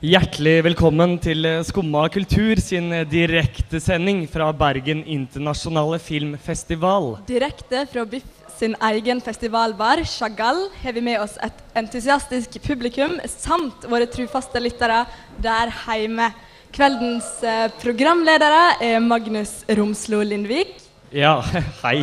Hjertelig 0.00 0.62
velkommen 0.64 1.18
til 1.20 1.44
Skumma 1.68 2.06
kultur 2.08 2.56
sin 2.64 2.86
direktesending 3.10 4.22
fra 4.32 4.46
Bergen 4.56 5.02
internasjonale 5.04 5.98
filmfestival. 6.00 7.18
Direkte 7.28 7.82
fra 7.92 8.06
Biff 8.08 8.24
sin 8.56 8.72
egen 8.88 9.18
festivalbar, 9.20 10.00
Chagall, 10.08 10.62
har 10.80 10.94
vi 10.96 11.02
med 11.04 11.20
oss 11.20 11.34
et 11.44 11.60
entusiastisk 11.76 12.56
publikum 12.64 13.18
samt 13.28 13.84
våre 13.92 14.06
trufaste 14.08 14.62
lyttere 14.64 15.02
der 15.36 15.68
hjemme. 15.84 16.30
Kveldens 16.72 17.28
eh, 17.44 17.66
programledere 17.82 18.78
er 18.80 19.04
Magnus 19.04 19.66
Romslo 19.68 20.22
Lindvik, 20.24 20.78
Ja, 21.12 21.42
hei. 21.82 22.00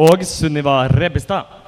Og 0.00 0.24
Sunniva 0.24 0.86
Rebbestad. 0.88 1.63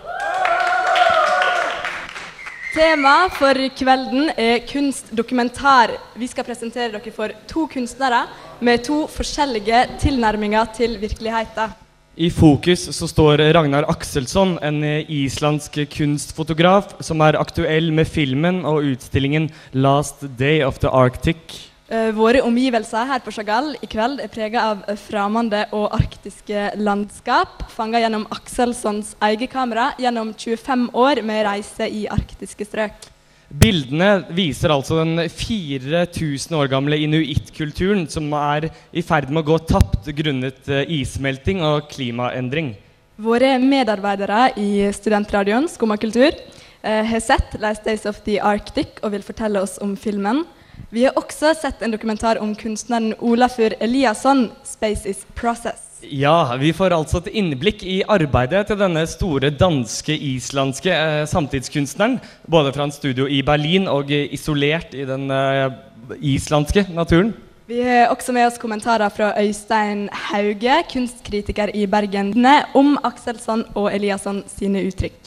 Tema 2.76 3.30
for 3.32 3.56
kvelden 3.72 4.26
er 4.36 4.58
kunstdokumentar. 4.68 5.94
Vi 6.20 6.26
skal 6.28 6.44
presentere 6.44 6.90
dere 6.92 7.12
for 7.14 7.32
to 7.48 7.62
kunstnere 7.72 8.18
med 8.60 8.82
to 8.84 8.98
forskjellige 9.08 9.78
tilnærminger 10.02 10.68
til 10.76 10.98
virkeligheten. 11.00 11.72
I 12.20 12.28
fokus 12.28 12.82
så 12.92 13.08
står 13.08 13.40
Ragnar 13.56 13.88
Akselsson, 13.88 14.58
en 14.60 14.84
islandsk 15.08 15.78
kunstfotograf 15.94 16.92
som 17.00 17.24
er 17.24 17.40
aktuell 17.40 17.88
med 17.96 18.04
filmen 18.04 18.66
og 18.68 18.84
utstillingen 18.92 19.48
'Last 19.72 20.28
Day 20.38 20.60
of 20.60 20.76
the 20.78 20.92
Arctic'. 20.92 21.75
Eh, 21.86 22.08
våre 22.10 22.40
omgivelser 22.42 23.06
her 23.06 23.20
på 23.22 23.30
Chagall 23.30 23.76
i 23.78 23.86
kveld 23.86 24.18
er 24.18 24.30
prega 24.32 24.62
av 24.72 24.80
fremmede 24.98 25.68
og 25.76 25.92
arktiske 25.94 26.72
landskap, 26.82 27.60
fanga 27.70 28.00
gjennom 28.02 28.24
Akselssons 28.34 29.12
eget 29.22 29.52
kamera 29.52 29.92
gjennom 30.02 30.32
25 30.34 30.88
år 30.98 31.20
med 31.22 31.44
reise 31.46 31.86
i 31.86 32.08
arktiske 32.10 32.66
strøk. 32.66 33.06
Bildene 33.46 34.24
viser 34.34 34.74
altså 34.74 34.98
den 34.98 35.28
4000 35.30 36.58
år 36.58 36.72
gamle 36.72 36.98
inuittkulturen 37.04 38.08
som 38.10 38.34
er 38.34 38.66
i 38.90 39.06
ferd 39.06 39.30
med 39.30 39.44
å 39.44 39.52
gå 39.52 39.60
tapt 39.70 40.10
grunnet 40.18 40.66
eh, 40.66 40.82
issmelting 40.98 41.62
og 41.62 41.86
klimaendring. 41.94 42.74
Våre 43.22 43.54
medarbeidere 43.62 44.50
i 44.58 44.90
studentradioen 44.90 45.70
Skumma 45.70 45.94
kultur 46.02 46.34
eh, 46.34 47.06
har 47.06 47.22
sett 47.22 47.54
'Last 47.62 47.86
Days 47.86 48.10
of 48.10 48.24
the 48.26 48.40
Arctic' 48.42 48.98
og 49.06 49.14
vil 49.14 49.22
fortelle 49.22 49.62
oss 49.62 49.78
om 49.78 49.94
filmen. 49.94 50.42
Vi 50.90 51.04
har 51.04 51.16
også 51.18 51.54
sett 51.58 51.82
en 51.82 51.94
dokumentar 51.94 52.38
om 52.42 52.54
kunstneren 52.54 53.14
Olafur 53.18 53.74
Eliasson, 53.80 54.50
'Space 54.64 55.08
Is 55.08 55.26
Process'. 55.34 55.86
Ja, 56.00 56.56
vi 56.60 56.72
får 56.76 56.92
altså 56.92 57.18
et 57.18 57.32
innblikk 57.40 57.82
i 57.82 58.02
arbeidet 58.08 58.66
til 58.68 58.78
denne 58.78 59.06
store 59.08 59.50
danske-islandske 59.50 60.92
eh, 60.92 61.24
samtidskunstneren. 61.26 62.20
Både 62.48 62.72
fra 62.72 62.84
en 62.84 62.92
studio 62.92 63.26
i 63.26 63.42
Berlin 63.42 63.88
og 63.88 64.10
isolert 64.10 64.94
i 64.94 65.06
den 65.08 65.30
eh, 65.30 65.72
islandske 66.20 66.86
naturen. 66.92 67.32
Vi 67.66 67.80
har 67.82 68.12
også 68.12 68.30
med 68.32 68.46
oss 68.46 68.60
kommentarer 68.62 69.10
fra 69.10 69.32
Øystein 69.40 70.04
Hauge, 70.12 70.76
kunstkritiker 70.92 71.72
i 71.74 71.86
Bergen, 71.90 72.30
om 72.78 72.94
Akselson 73.02 73.64
og 73.74 73.90
Eliasson 73.90 74.44
sine 74.46 74.84
uttrykk. 74.86 75.25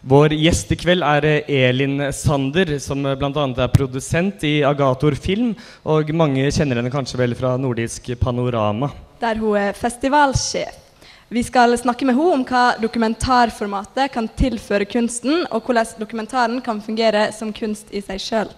Vår 0.00 0.32
gjest 0.32 0.70
i 0.72 0.76
kveld 0.80 1.04
er 1.04 1.26
eh, 1.28 1.50
Elin 1.68 2.06
Sander, 2.16 2.78
som 2.80 3.04
bl.a. 3.04 3.42
er 3.60 3.72
produsent 3.74 4.40
i 4.48 4.62
Agator 4.64 5.12
Film. 5.20 5.50
Og 5.84 6.08
mange 6.16 6.46
kjenner 6.48 6.80
henne 6.80 6.92
kanskje 6.92 7.20
vel 7.20 7.36
fra 7.36 7.56
Nordisk 7.60 8.08
Panorama. 8.20 8.88
der 9.20 9.36
hun 9.36 9.56
er 9.60 9.76
festivalsjef. 9.76 10.89
Vi 11.30 11.42
skal 11.46 11.78
snakke 11.78 12.02
med 12.08 12.16
henne 12.18 12.32
om 12.34 12.40
hva 12.42 12.62
dokumentarformatet 12.82 14.10
kan 14.10 14.26
tilføre 14.34 14.82
kunsten, 14.90 15.44
og 15.54 15.62
hvordan 15.62 15.92
dokumentaren 16.00 16.56
kan 16.66 16.80
fungere 16.82 17.28
som 17.36 17.52
kunst 17.54 17.92
i 17.94 18.02
seg 18.02 18.18
sjøl. 18.18 18.50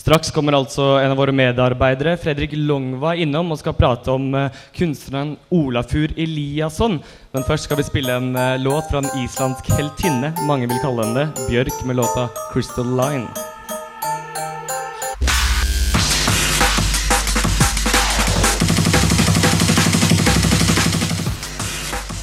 Straks 0.00 0.32
kommer 0.32 0.56
altså 0.56 0.94
en 1.02 1.12
av 1.12 1.20
våre 1.20 1.34
medarbeidere, 1.36 2.16
Fredrik 2.22 2.56
Longva, 2.56 3.12
innom 3.20 3.52
og 3.52 3.60
skal 3.60 3.76
prate 3.76 4.16
om 4.16 4.32
eh, 4.32 4.48
kunstneren 4.80 5.36
Olafur 5.52 6.16
Eliasson. 6.16 7.02
Men 7.36 7.44
først 7.44 7.68
skal 7.68 7.82
vi 7.82 7.88
spille 7.90 8.16
en 8.16 8.32
eh, 8.32 8.56
låt 8.64 8.88
fra 8.88 9.04
en 9.04 9.12
islandsk 9.20 9.68
heltinne. 9.76 10.32
Mange 10.48 10.72
vil 10.72 10.80
kalle 10.80 11.04
henne 11.04 11.28
det. 11.28 11.46
Bjørk 11.52 11.84
med 11.84 12.00
låta 12.00 12.30
'Crystal 12.48 12.96
Line'. 12.96 13.49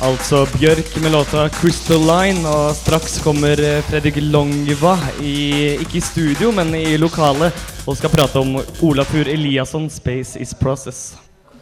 Altså 0.02 0.46
Bjørk 0.60 1.02
med 1.02 1.12
låta 1.12 1.48
'Crystal 1.48 1.98
Line', 1.98 2.48
og 2.48 2.76
straks 2.76 3.20
kommer 3.24 3.52
eh, 3.52 3.84
Fredrik 3.84 4.16
Longva, 4.18 4.98
i, 5.22 5.52
ikke 5.80 5.98
i 5.98 6.00
studio, 6.00 6.52
men 6.52 6.76
i 6.76 6.98
lokalet, 6.98 7.54
og 7.88 7.98
skal 7.98 8.10
prate 8.10 8.36
om 8.36 8.60
Olafur 8.82 9.26
Eliasson 9.26 9.90
'Space 9.90 10.40
Is 10.42 10.54
Process'. 10.54 11.18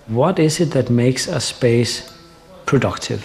What 0.10 0.40
is 0.40 0.60
it 0.60 0.72
that 0.72 0.90
makes 0.90 1.28
a 1.28 1.40
space 1.40 2.04
productive? 2.66 3.22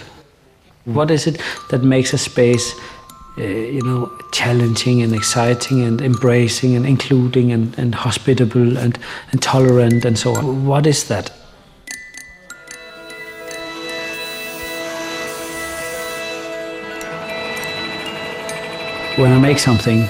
What 0.87 1.11
is 1.11 1.27
it 1.27 1.41
that 1.71 1.83
makes 1.83 2.15
a 2.15 2.17
space, 2.17 2.75
uh, 3.39 3.75
you 3.75 3.81
know, 3.81 4.09
challenging 4.33 5.03
and 5.03 5.15
exciting 5.15 5.83
and? 5.83 6.01
When 19.21 19.33
I 19.33 19.39
make 19.39 19.59
something, 19.59 20.07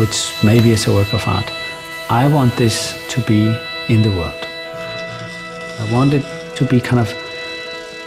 which 0.00 0.34
maybe 0.42 0.72
is 0.72 0.88
a 0.88 0.92
work 0.92 1.12
of 1.14 1.22
art, 1.28 1.48
I 2.10 2.26
want 2.26 2.56
this 2.56 2.98
to 3.14 3.20
be 3.20 3.54
in 3.88 4.02
the 4.02 4.10
world. 4.10 4.42
I 5.78 5.92
want 5.92 6.14
it 6.14 6.24
to 6.56 6.64
be 6.64 6.80
kind 6.80 6.98
of 6.98 7.08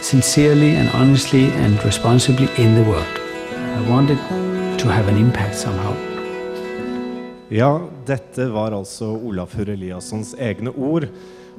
sincerely 0.02 0.76
and 0.76 0.90
honestly 0.90 1.46
and 1.52 1.82
responsibly 1.82 2.50
in 2.58 2.74
the 2.74 2.84
world. 2.84 3.14
I 3.78 3.80
want 3.88 4.10
it 4.10 4.18
to 4.80 4.88
have 4.92 5.08
an 5.08 5.16
impact 5.16 5.54
somehow. 5.56 5.94
Ja, 7.48 7.80
dette 8.06 8.52
var 8.52 8.76
altså 8.76 9.04
Olafur 9.04 9.68
Eliassons 9.68 10.34
egne 10.38 10.68
ord. 10.76 11.08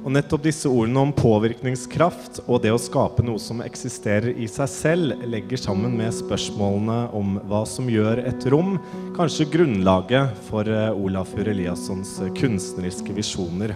Og 0.04 0.12
nettopp 0.14 0.44
disse 0.44 0.68
ordene 0.70 1.02
om 1.06 1.12
påvirkningskraft 1.16 2.42
og 2.44 2.60
det 2.64 2.72
å 2.74 2.80
skape 2.80 3.24
noe 3.26 3.40
som 3.42 3.62
eksisterer 3.64 4.36
i 4.36 4.48
seg 4.50 4.70
selv, 4.70 5.24
legger 5.26 5.60
sammen 5.60 5.96
med 5.98 6.14
spørsmålene 6.14 6.98
om 7.16 7.38
hva 7.48 7.64
som 7.68 7.88
gjør 7.90 8.22
et 8.26 8.46
rom, 8.52 8.76
kanskje 9.16 9.48
grunnlaget 9.54 10.34
for 10.50 10.68
eh, 10.68 10.90
Olafur 10.92 11.48
Eliassons 11.50 12.18
eh, 12.22 12.32
kunstneriske 12.38 13.16
visjoner. 13.16 13.74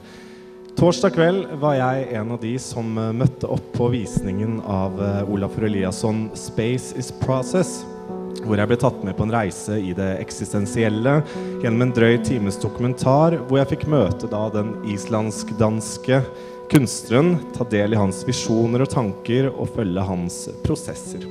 Torsdag 0.79 1.17
kveld 1.17 1.49
var 1.61 1.79
jeg 1.81 2.11
en 2.21 2.35
av 2.37 2.43
de 2.45 2.55
som 2.63 2.93
eh, 3.01 3.15
møtte 3.17 3.51
opp 3.51 3.73
på 3.77 3.91
visningen 3.97 4.61
av 4.65 5.01
Olafur 5.31 5.67
Eliasson 5.71 6.29
'Space 6.37 6.95
Is 7.01 7.11
Process'. 7.25 8.00
Hvor 8.41 8.57
jeg 8.57 8.71
ble 8.71 8.79
tatt 8.81 9.03
med 9.05 9.17
på 9.19 9.27
en 9.27 9.35
reise 9.35 9.77
i 9.79 9.93
det 9.97 10.09
eksistensielle 10.23 11.19
gjennom 11.63 11.85
en 11.87 11.93
drøy 11.97 12.17
times 12.25 12.57
dokumentar, 12.63 13.37
hvor 13.47 13.61
jeg 13.61 13.71
fikk 13.75 13.89
møte 13.93 14.31
da 14.31 14.47
den 14.55 14.73
islandsk-danske 14.89 16.23
kunstneren, 16.71 17.37
ta 17.57 17.67
del 17.69 17.95
i 17.95 18.01
hans 18.01 18.23
visjoner 18.27 18.85
og 18.85 18.93
tanker 18.93 19.51
og 19.51 19.73
følge 19.75 20.07
hans 20.07 20.45
prosesser. 20.65 21.27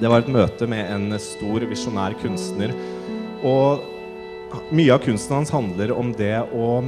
Det 0.00 0.10
var 0.10 0.22
et 0.22 0.32
møte 0.32 0.66
med 0.70 0.88
en 0.90 1.18
stor 1.20 1.66
visjonær 1.68 2.16
kunstner. 2.22 2.72
Og 3.46 3.82
mye 4.74 4.94
av 4.94 5.02
kunsten 5.04 5.36
hans 5.38 5.52
handler 5.54 5.92
om 5.94 6.12
det 6.16 6.38
å 6.54 6.80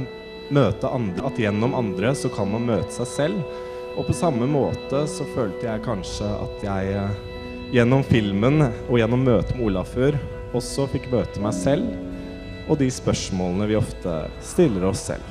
møte 0.53 0.89
andre. 0.89 1.29
At 1.29 1.39
gjennom 1.39 1.77
andre 1.77 2.15
så 2.17 2.31
kan 2.33 2.51
man 2.51 2.67
møte 2.67 2.91
seg 2.97 3.11
selv. 3.11 3.61
Og 3.95 4.09
på 4.09 4.17
samme 4.17 4.47
måte 4.49 5.05
så 5.07 5.27
følte 5.35 5.69
jeg 5.69 5.85
kanskje 5.85 6.27
at 6.27 6.65
jeg 6.65 6.97
eh, 6.99 7.19
gjennom 7.73 8.03
filmen 8.05 8.61
og 8.67 8.97
gjennom 8.99 9.23
møtet 9.25 9.55
med 9.57 9.65
Olafur 9.69 10.17
også 10.55 10.85
fikk 10.93 11.09
møte 11.13 11.41
meg 11.43 11.55
selv 11.57 11.87
og 12.69 12.79
de 12.79 12.89
spørsmålene 12.91 13.67
vi 13.69 13.77
ofte 13.77 14.13
stiller 14.41 14.87
oss 14.89 15.05
selv. 15.09 15.25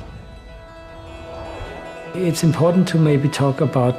It's 2.15 2.45
important 2.45 2.87
to 2.89 2.99
maybe 2.99 3.29
talk 3.29 3.61
about 3.61 3.95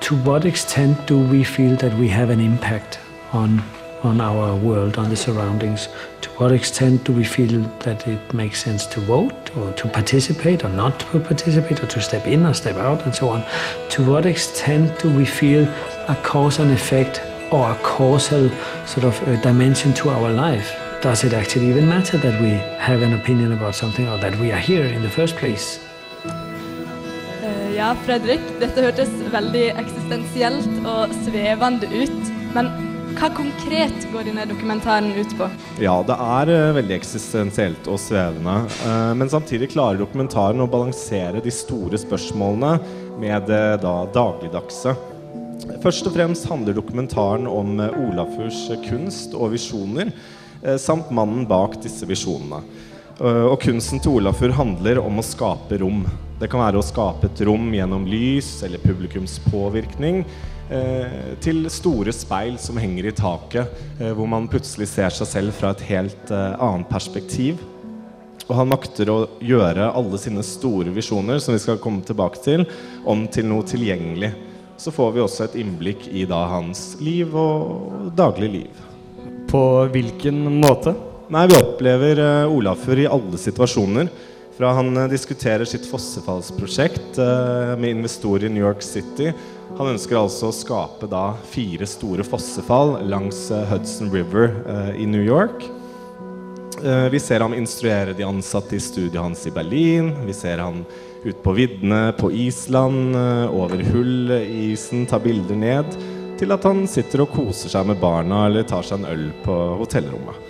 to 0.00 0.16
what 0.26 0.44
extent 0.44 0.96
do 1.06 1.18
we 1.30 1.44
feel 1.44 1.76
that 1.76 1.92
we 1.98 2.08
have 2.08 2.30
an 2.30 2.40
impact 2.40 2.98
on 3.32 3.62
on 4.02 4.20
our 4.20 4.56
world, 4.56 4.96
on 4.96 5.10
the 5.10 5.16
surroundings? 5.16 5.88
To 6.22 6.30
what 6.38 6.52
extent 6.52 7.04
do 7.04 7.12
we 7.12 7.24
feel 7.24 7.60
that 7.80 8.06
it 8.08 8.34
makes 8.34 8.62
sense 8.62 8.86
to 8.86 9.00
vote 9.00 9.56
or 9.56 9.72
to 9.72 9.88
participate 9.88 10.64
or 10.64 10.70
not 10.70 10.98
to 11.00 11.20
participate 11.20 11.82
or 11.82 11.86
to 11.86 12.00
step 12.00 12.26
in 12.26 12.46
or 12.46 12.54
step 12.54 12.76
out 12.76 13.04
and 13.04 13.14
so 13.14 13.28
on? 13.28 13.44
To 13.90 14.10
what 14.10 14.26
extent 14.26 14.98
do 15.00 15.14
we 15.14 15.24
feel 15.24 15.64
a 16.08 16.16
cause 16.22 16.58
and 16.58 16.70
effect 16.70 17.20
or 17.50 17.70
a 17.70 17.76
causal 17.82 18.50
sort 18.86 19.04
of 19.04 19.20
uh, 19.28 19.40
dimension 19.42 19.92
to 19.94 20.10
our 20.10 20.30
life? 20.30 20.74
Does 21.02 21.24
it 21.24 21.32
actually 21.32 21.68
even 21.70 21.88
matter 21.88 22.18
that 22.18 22.40
we 22.42 22.50
have 22.78 23.02
an 23.02 23.14
opinion 23.14 23.52
about 23.52 23.74
something 23.74 24.06
or 24.08 24.18
that 24.18 24.38
we 24.38 24.52
are 24.52 24.60
here 24.60 24.84
in 24.84 25.02
the 25.02 25.08
first 25.08 25.36
place? 25.36 25.80
Eh, 27.42 27.76
Ja, 27.76 27.94
Fredrik, 28.04 28.42
dette 28.60 28.82
hørtes 28.84 29.10
veldig 29.32 29.70
eksistensielt 29.80 30.70
og 30.84 31.14
svevende 31.24 31.88
ut. 31.88 32.32
Men 32.54 32.68
hva 33.16 33.30
konkret 33.34 34.04
går 34.12 34.26
denne 34.28 34.44
dokumentaren 34.48 35.10
ut 35.16 35.32
på? 35.38 35.48
Ja, 35.82 35.96
det 36.06 36.16
er 36.20 36.52
eh, 36.52 36.74
veldig 36.76 36.96
eksistensielt 36.98 37.88
og 37.88 37.98
svevende. 38.00 38.58
eh, 38.84 39.12
men 39.16 39.32
samtidig 39.32 39.72
klarer 39.72 40.02
dokumentaren 40.02 40.60
å 40.60 40.68
balansere 40.70 41.40
de 41.40 41.50
store 41.54 41.98
spørsmålene 41.98 42.76
med 43.20 43.48
det 43.48 43.80
da 43.82 43.94
dagligdagse. 44.14 44.94
Først 45.80 46.06
og 46.08 46.14
fremst 46.14 46.46
handler 46.48 46.76
dokumentaren 46.76 47.48
om 47.50 47.80
eh, 47.80 47.96
Olafurs 48.06 48.66
kunst 48.86 49.34
og 49.36 49.52
visjoner, 49.54 50.12
eh, 50.62 50.78
samt 50.80 51.10
mannen 51.14 51.46
bak 51.48 51.78
disse 51.82 52.08
visjonene. 52.08 52.62
Eh, 53.20 53.44
Og 53.50 53.58
kunsten 53.60 54.00
til 54.00 54.20
Olafur 54.20 54.54
handler 54.56 55.02
om 55.02 55.20
å 55.20 55.26
skape 55.26 55.80
rom. 55.82 56.06
Det 56.40 56.48
kan 56.48 56.62
være 56.62 56.80
å 56.80 56.86
skape 56.86 57.28
et 57.28 57.42
rom 57.44 57.68
gjennom 57.72 58.06
lys 58.08 58.62
eller 58.64 58.80
publikumspåvirkning. 58.80 60.24
Eh, 60.70 61.34
til 61.42 61.64
store 61.68 62.12
speil 62.14 62.54
som 62.62 62.78
henger 62.78 63.08
i 63.10 63.12
taket, 63.16 63.68
eh, 63.98 64.12
hvor 64.14 64.28
man 64.30 64.48
plutselig 64.48 64.86
ser 64.88 65.10
seg 65.10 65.26
selv 65.26 65.52
fra 65.56 65.74
et 65.74 65.82
helt 65.88 66.30
eh, 66.30 66.54
annet 66.62 66.88
perspektiv. 66.88 67.58
Og 68.48 68.54
han 68.56 68.70
makter 68.70 69.10
å 69.10 69.18
gjøre 69.42 69.90
alle 69.94 70.18
sine 70.18 70.42
store 70.46 70.90
visjoner, 70.94 71.38
som 71.42 71.54
vi 71.54 71.62
skal 71.62 71.78
komme 71.82 72.02
tilbake 72.06 72.40
til, 72.42 72.64
om 73.04 73.26
til 73.28 73.46
noe 73.50 73.66
tilgjengelig. 73.66 74.32
Så 74.80 74.88
får 74.90 75.10
vi 75.12 75.20
også 75.20 75.44
et 75.44 75.58
innblikk 75.60 76.06
i 76.08 76.22
da 76.24 76.38
hans 76.48 76.94
liv 77.04 77.34
og 77.36 78.06
daglig 78.16 78.46
liv. 78.48 78.78
På 79.50 79.84
hvilken 79.92 80.38
måte? 80.56 80.94
Nei, 81.28 81.42
vi 81.50 81.58
opplever 81.58 82.20
uh, 82.24 82.54
Olafur 82.54 82.96
i 82.96 83.04
alle 83.04 83.36
situasjoner. 83.36 84.08
Fra 84.56 84.70
han 84.78 84.88
uh, 84.96 85.04
diskuterer 85.12 85.68
sitt 85.68 85.84
fossefallsprosjekt 85.84 87.20
uh, 87.20 87.74
med 87.76 87.98
investorer 87.98 88.48
i 88.48 88.52
New 88.54 88.64
York 88.64 88.80
City. 88.80 89.34
Han 89.76 89.92
ønsker 89.92 90.16
altså 90.16 90.48
å 90.48 90.56
skape 90.56 91.10
da 91.12 91.26
fire 91.52 91.84
store 91.84 92.24
fossefall 92.24 92.96
langs 93.12 93.50
Hudson 93.68 94.08
River 94.10 94.48
i 94.98 95.04
New 95.06 95.22
York. 95.22 95.62
Vi 97.12 97.20
ser 97.22 97.44
ham 97.44 97.54
instruere 97.54 98.16
de 98.16 98.24
ansatte 98.26 98.74
i 98.74 98.82
studiet 98.82 99.20
hans 99.20 99.44
i 99.46 99.52
Berlin. 99.54 100.10
Vi 100.26 100.34
ser 100.34 100.58
han 100.64 100.82
ut 101.24 101.42
på 101.42 101.52
viddene 101.52 102.12
på 102.18 102.32
Island, 102.32 103.16
eh, 103.16 103.54
over 103.54 103.82
hull 103.92 104.30
i 104.30 104.70
isen, 104.72 105.06
tar 105.06 105.20
bilder 105.24 105.56
ned. 105.56 105.98
Til 106.40 106.52
at 106.52 106.64
han 106.64 106.86
sitter 106.88 107.24
og 107.26 107.34
koser 107.34 107.72
seg 107.72 107.90
med 107.90 108.00
barna 108.00 108.46
eller 108.48 108.64
tar 108.64 108.86
seg 108.86 109.00
en 109.02 109.10
øl 109.12 109.26
på 109.44 109.56
hotellrommet. 109.82 110.48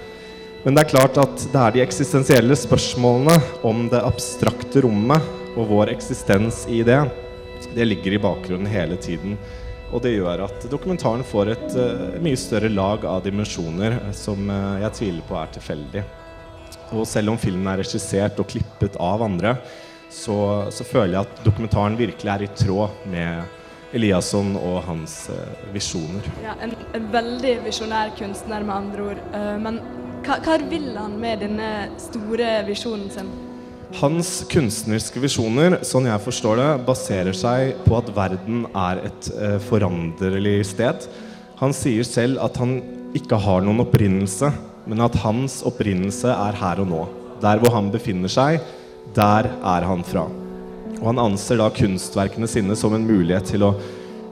Men 0.62 0.76
det 0.76 0.84
er 0.84 0.92
klart 0.92 1.18
at 1.18 1.46
det 1.50 1.60
er 1.60 1.74
de 1.74 1.82
eksistensielle 1.82 2.56
spørsmålene 2.58 3.38
om 3.66 3.88
det 3.90 4.02
abstrakte 4.04 4.84
rommet 4.84 5.24
og 5.56 5.66
vår 5.72 5.90
eksistens 5.94 6.66
i 6.68 6.82
det, 6.86 7.00
det 7.74 7.86
ligger 7.88 8.14
i 8.14 8.22
bakgrunnen 8.22 8.68
hele 8.70 8.96
tiden. 9.00 9.38
Og 9.90 10.02
det 10.04 10.14
gjør 10.14 10.44
at 10.46 10.64
dokumentaren 10.70 11.24
får 11.26 11.52
et 11.54 11.76
uh, 11.76 12.18
mye 12.22 12.38
større 12.38 12.70
lag 12.70 13.04
av 13.08 13.24
dimensjoner 13.24 13.96
eh, 13.96 14.12
som 14.14 14.44
uh, 14.46 14.78
jeg 14.84 14.96
tviler 15.00 15.26
på 15.26 15.38
er 15.40 15.54
tilfeldig. 15.56 16.04
Og 16.94 17.06
selv 17.08 17.32
om 17.32 17.38
filmen 17.40 17.66
er 17.72 17.82
regissert 17.82 18.38
og 18.38 18.48
klippet 18.52 18.98
av 19.02 19.24
andre, 19.26 19.56
så, 20.10 20.36
så 20.74 20.84
føler 20.86 21.14
jeg 21.14 21.28
at 21.28 21.42
dokumentaren 21.46 21.96
virkelig 21.98 22.32
er 22.32 22.44
i 22.44 22.50
tråd 22.58 23.06
med 23.10 23.56
Eliasson 23.96 24.54
og 24.58 24.82
hans 24.86 25.14
uh, 25.32 25.70
visjoner. 25.74 26.26
Ja, 26.44 26.54
en, 26.62 26.74
en 26.94 27.06
veldig 27.10 27.56
visjonær 27.64 28.12
kunstner, 28.18 28.62
med 28.66 28.74
andre 28.76 29.06
ord. 29.12 29.22
Uh, 29.34 29.56
men 29.62 29.80
hva, 30.26 30.38
hva 30.44 30.58
vil 30.70 30.92
han 30.94 31.16
med 31.18 31.42
denne 31.42 31.70
store 31.98 32.60
visjonen 32.68 33.08
sin? 33.10 33.30
Hans 33.98 34.44
kunstneriske 34.50 35.18
visjoner, 35.18 35.80
sånn 35.86 36.06
jeg 36.06 36.22
forstår 36.22 36.60
det, 36.60 36.68
baserer 36.86 37.34
seg 37.34 37.74
på 37.86 37.96
at 37.98 38.12
verden 38.14 38.64
er 38.70 39.02
et 39.10 39.30
uh, 39.34 39.58
foranderlig 39.66 40.60
sted. 40.70 41.08
Han 41.58 41.74
sier 41.76 42.06
selv 42.06 42.38
at 42.44 42.58
han 42.62 42.78
ikke 43.18 43.40
har 43.42 43.64
noen 43.66 43.82
opprinnelse, 43.82 44.52
men 44.86 45.02
at 45.02 45.18
hans 45.24 45.60
opprinnelse 45.66 46.30
er 46.30 46.62
her 46.62 46.82
og 46.82 46.92
nå. 46.92 47.00
Der 47.42 47.58
hvor 47.58 47.74
han 47.74 47.90
befinner 47.90 48.30
seg, 48.30 48.62
der 49.16 49.48
er 49.50 49.86
han 49.88 50.04
fra. 50.06 50.26
Og 51.00 51.06
han 51.08 51.22
anser 51.22 51.60
da 51.60 51.70
kunstverkene 51.72 52.48
sine 52.50 52.76
som 52.76 52.94
en 52.94 53.06
mulighet 53.08 53.48
til 53.54 53.64
å 53.64 53.74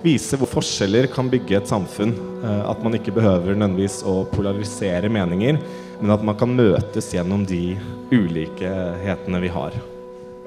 vise 0.03 0.39
hvor 0.39 0.51
forskjeller 0.59 1.09
kan 1.11 1.31
bygge 1.31 1.59
et 1.59 1.71
samfunn. 1.71 2.13
Eh, 2.45 2.65
At 2.71 2.83
man 2.85 2.95
ikke 2.99 3.15
behøver 3.17 3.57
nødvendigvis 3.57 4.03
å 4.07 4.23
polarisere 4.33 5.11
meninger, 5.11 5.61
men 6.01 6.15
at 6.15 6.25
man 6.25 6.37
kan 6.39 6.53
møtes 6.55 7.11
gjennom 7.15 7.47
de 7.49 7.79
ulikhetene 8.15 9.41
vi 9.43 9.51
har. 9.51 9.79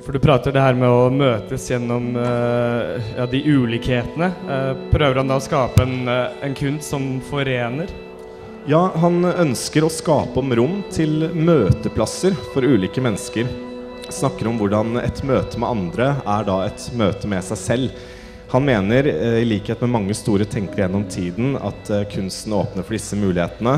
For 0.01 0.15
du 0.15 0.21
prater 0.23 0.53
det 0.55 0.61
her 0.63 0.77
med 0.77 0.89
å 0.89 1.09
møtes 1.13 1.67
gjennom 1.69 2.15
eh, 2.17 3.11
ja, 3.17 3.27
de 3.29 3.41
ulikhetene. 3.43 4.31
Eh, 4.47 4.71
prøver 4.93 5.21
han 5.21 5.29
da 5.29 5.37
å 5.37 5.43
skape 5.43 5.83
en, 5.85 6.07
en 6.09 6.55
kunst 6.57 6.89
som 6.93 7.19
forener? 7.27 7.91
Ja, 8.69 8.91
han 9.01 9.25
ønsker 9.25 9.85
å 9.85 9.89
skape 9.89 10.37
om 10.37 10.53
rom 10.53 10.79
til 10.93 11.27
møteplasser 11.33 12.37
for 12.53 12.65
ulike 12.65 13.01
mennesker. 13.01 13.49
Snakker 14.11 14.49
om 14.49 14.57
hvordan 14.59 14.97
et 14.99 15.21
møte 15.23 15.59
med 15.61 15.71
andre 15.71 16.07
er 16.27 16.43
da 16.47 16.57
et 16.65 16.83
møte 16.99 17.29
med 17.31 17.45
seg 17.47 17.59
selv. 17.59 17.99
Han 18.51 18.65
mener, 18.67 19.07
eh, 19.07 19.39
i 19.39 19.47
likhet 19.47 19.79
med 19.85 19.93
mange 19.93 20.15
store 20.17 20.43
tenkere 20.43 20.83
gjennom 20.83 21.05
tiden, 21.07 21.53
at 21.55 21.89
eh, 21.89 22.03
kunsten 22.11 22.51
åpner 22.57 22.83
for 22.83 22.97
disse 22.97 23.15
mulighetene 23.15 23.77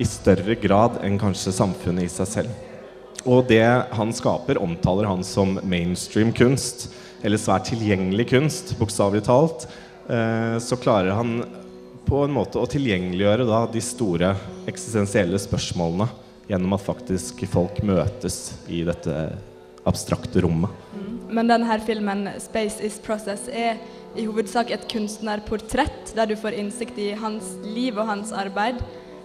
i 0.00 0.06
større 0.08 0.56
grad 0.56 0.96
enn 1.04 1.18
kanskje 1.20 1.52
samfunnet 1.52 2.06
i 2.06 2.12
seg 2.12 2.30
selv. 2.30 2.54
Og 3.28 3.44
det 3.50 3.66
han 3.98 4.14
skaper, 4.16 4.56
omtaler 4.62 5.10
han 5.10 5.24
som 5.26 5.58
mainstream 5.60 6.32
kunst, 6.32 6.88
eller 7.22 7.40
svært 7.40 7.68
tilgjengelig 7.68 8.30
kunst, 8.30 8.72
bokstavelig 8.80 9.26
talt. 9.28 9.66
Eh, 10.08 10.56
så 10.62 10.78
klarer 10.80 11.18
han 11.18 11.42
på 12.06 12.22
en 12.24 12.32
måte 12.32 12.62
å 12.62 12.70
tilgjengeliggjøre 12.70 13.44
da 13.48 13.66
de 13.68 13.82
store 13.84 14.32
eksistensielle 14.70 15.40
spørsmålene 15.42 16.08
gjennom 16.48 16.76
at 16.78 16.86
faktisk 16.86 17.44
folk 17.50 17.82
møtes 17.84 18.54
i 18.72 18.80
dette 18.86 19.26
abstrakte 19.86 20.42
rommet. 20.44 20.70
Men 21.30 21.50
denne 21.50 21.80
filmen, 21.86 22.28
'Space 22.38 22.80
Is 22.84 23.00
Process', 23.02 23.48
er 23.48 23.80
i 24.16 24.24
hovedsak 24.26 24.70
et 24.70 24.86
kunstnerportrett, 24.88 26.14
der 26.16 26.26
du 26.26 26.36
får 26.36 26.56
innsikt 26.56 26.98
i 26.98 27.10
hans 27.18 27.56
liv 27.64 27.98
og 27.98 28.06
hans 28.06 28.32
arbeid. 28.32 28.80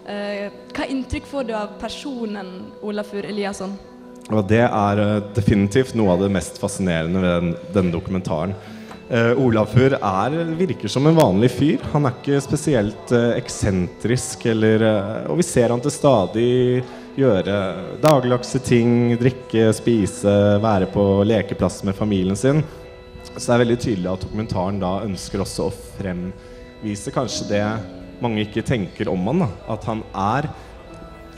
Eh, 0.10 0.50
hva 0.74 0.88
inntrykk 0.90 1.30
får 1.30 1.48
du 1.48 1.54
av 1.56 1.78
personen 1.80 2.72
Olafur 2.82 3.24
Eliasson? 3.24 3.78
Og 4.32 4.48
det 4.50 4.64
er 4.66 5.02
eh, 5.02 5.24
definitivt 5.36 5.96
noe 5.96 6.16
av 6.16 6.26
det 6.26 6.32
mest 6.34 6.60
fascinerende 6.62 7.22
ved 7.22 7.36
den, 7.38 7.56
denne 7.76 7.94
dokumentaren. 7.94 8.56
Uh, 9.12 9.36
Olafur 9.44 9.92
er, 9.92 10.36
virker 10.56 10.88
som 10.88 11.04
en 11.10 11.18
vanlig 11.18 11.50
fyr. 11.52 11.82
Han 11.92 12.08
er 12.08 12.14
ikke 12.16 12.38
spesielt 12.46 13.12
uh, 13.12 13.34
eksentrisk, 13.36 14.46
eller, 14.48 14.86
uh, 14.88 15.26
og 15.34 15.42
vi 15.42 15.44
ser 15.44 15.74
han 15.74 15.84
til 15.84 15.92
stadig 15.92 16.52
gjøre 17.18 17.56
dagligdagse 18.04 18.62
ting, 18.64 19.16
drikke, 19.20 19.70
spise, 19.76 20.36
være 20.64 20.88
på 20.92 21.06
lekeplass 21.28 21.82
med 21.88 21.98
familien 21.98 22.38
sin. 22.40 22.62
Så 23.32 23.46
det 23.46 23.56
er 23.56 23.64
veldig 23.64 23.80
tydelig 23.80 24.12
at 24.12 24.24
dokumentaren 24.26 24.80
da 24.82 24.94
ønsker 25.06 25.44
også 25.44 25.68
å 25.68 25.74
fremvise 25.98 27.14
kanskje 27.16 27.50
det 27.52 27.64
mange 28.22 28.46
ikke 28.46 28.64
tenker 28.66 29.10
om 29.12 29.28
han. 29.32 29.46
da. 29.46 29.50
At 29.76 29.88
han 29.90 30.04
er, 30.12 30.50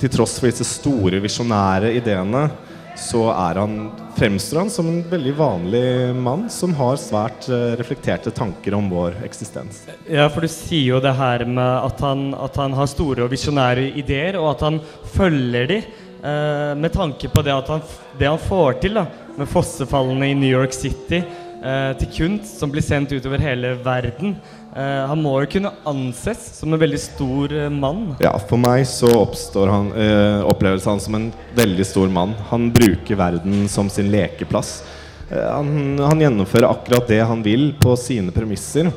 til 0.02 0.12
tross 0.14 0.38
for 0.40 0.50
disse 0.50 0.68
store 0.68 1.22
visjonære 1.24 1.94
ideene, 2.00 2.48
så 3.00 3.24
er 3.32 3.58
han, 3.58 3.76
fremstår 4.18 4.60
han 4.64 4.72
som 4.72 4.90
en 4.90 5.02
veldig 5.10 5.34
vanlig 5.38 5.86
mann 6.16 6.46
som 6.54 6.74
har 6.78 7.00
svært 7.02 7.48
eh, 7.50 7.74
reflekterte 7.80 8.32
tanker 8.34 8.76
om 8.78 8.90
vår 8.92 9.18
eksistens. 9.26 9.84
Ja, 10.10 10.28
for 10.30 10.46
du 10.46 10.52
sier 10.52 10.96
jo 10.96 11.02
det 11.04 11.16
her 11.18 11.46
med 11.50 11.90
at 11.90 12.04
han, 12.06 12.30
at 12.38 12.58
han 12.62 12.76
har 12.78 12.90
store 12.92 13.26
og 13.26 13.34
visjonære 13.34 13.90
ideer, 14.00 14.38
og 14.42 14.54
at 14.54 14.66
han 14.68 14.82
følger 15.16 15.70
de 15.72 15.80
eh, 15.82 16.74
med 16.80 16.94
tanke 16.94 17.32
på 17.34 17.46
det, 17.46 17.56
han, 17.70 17.88
det 18.20 18.30
han 18.30 18.42
får 18.50 18.82
til 18.84 19.02
da, 19.02 19.08
med 19.38 19.50
fossefallene 19.50 20.30
i 20.30 20.38
New 20.38 20.54
York 20.54 20.76
City, 20.78 21.24
eh, 21.24 21.92
til 22.00 22.14
kunst 22.18 22.60
som 22.62 22.74
blir 22.74 22.86
sendt 22.86 23.16
utover 23.16 23.42
hele 23.42 23.76
verden. 23.84 24.38
Eh, 24.74 25.04
han 25.10 25.22
må 25.22 25.36
jo 25.44 25.52
kunne 25.54 25.74
anses 25.86 26.42
som 26.58 26.74
en 26.74 26.82
veldig 26.82 27.00
stor 27.00 27.54
uh, 27.54 27.70
mann. 27.70 28.16
Ja, 28.24 28.34
for 28.50 28.58
meg 28.58 28.88
så 28.90 29.12
oppstår 29.20 29.70
han, 29.70 29.92
uh, 29.94 30.42
oppleves 30.50 30.88
han 30.90 31.02
som 31.04 31.20
en 31.20 31.30
veldig 31.54 31.86
stor 31.86 32.10
mann. 32.10 32.34
Han 32.50 32.72
bruker 32.74 33.20
verden 33.20 33.68
som 33.70 33.92
sin 33.94 34.10
lekeplass. 34.14 34.80
Eh, 35.30 35.52
han, 35.52 36.00
han 36.00 36.22
gjennomfører 36.22 36.70
akkurat 36.70 37.08
det 37.08 37.22
han 37.22 37.44
vil 37.44 37.72
på 37.82 37.96
sine 38.00 38.34
premisser, 38.36 38.92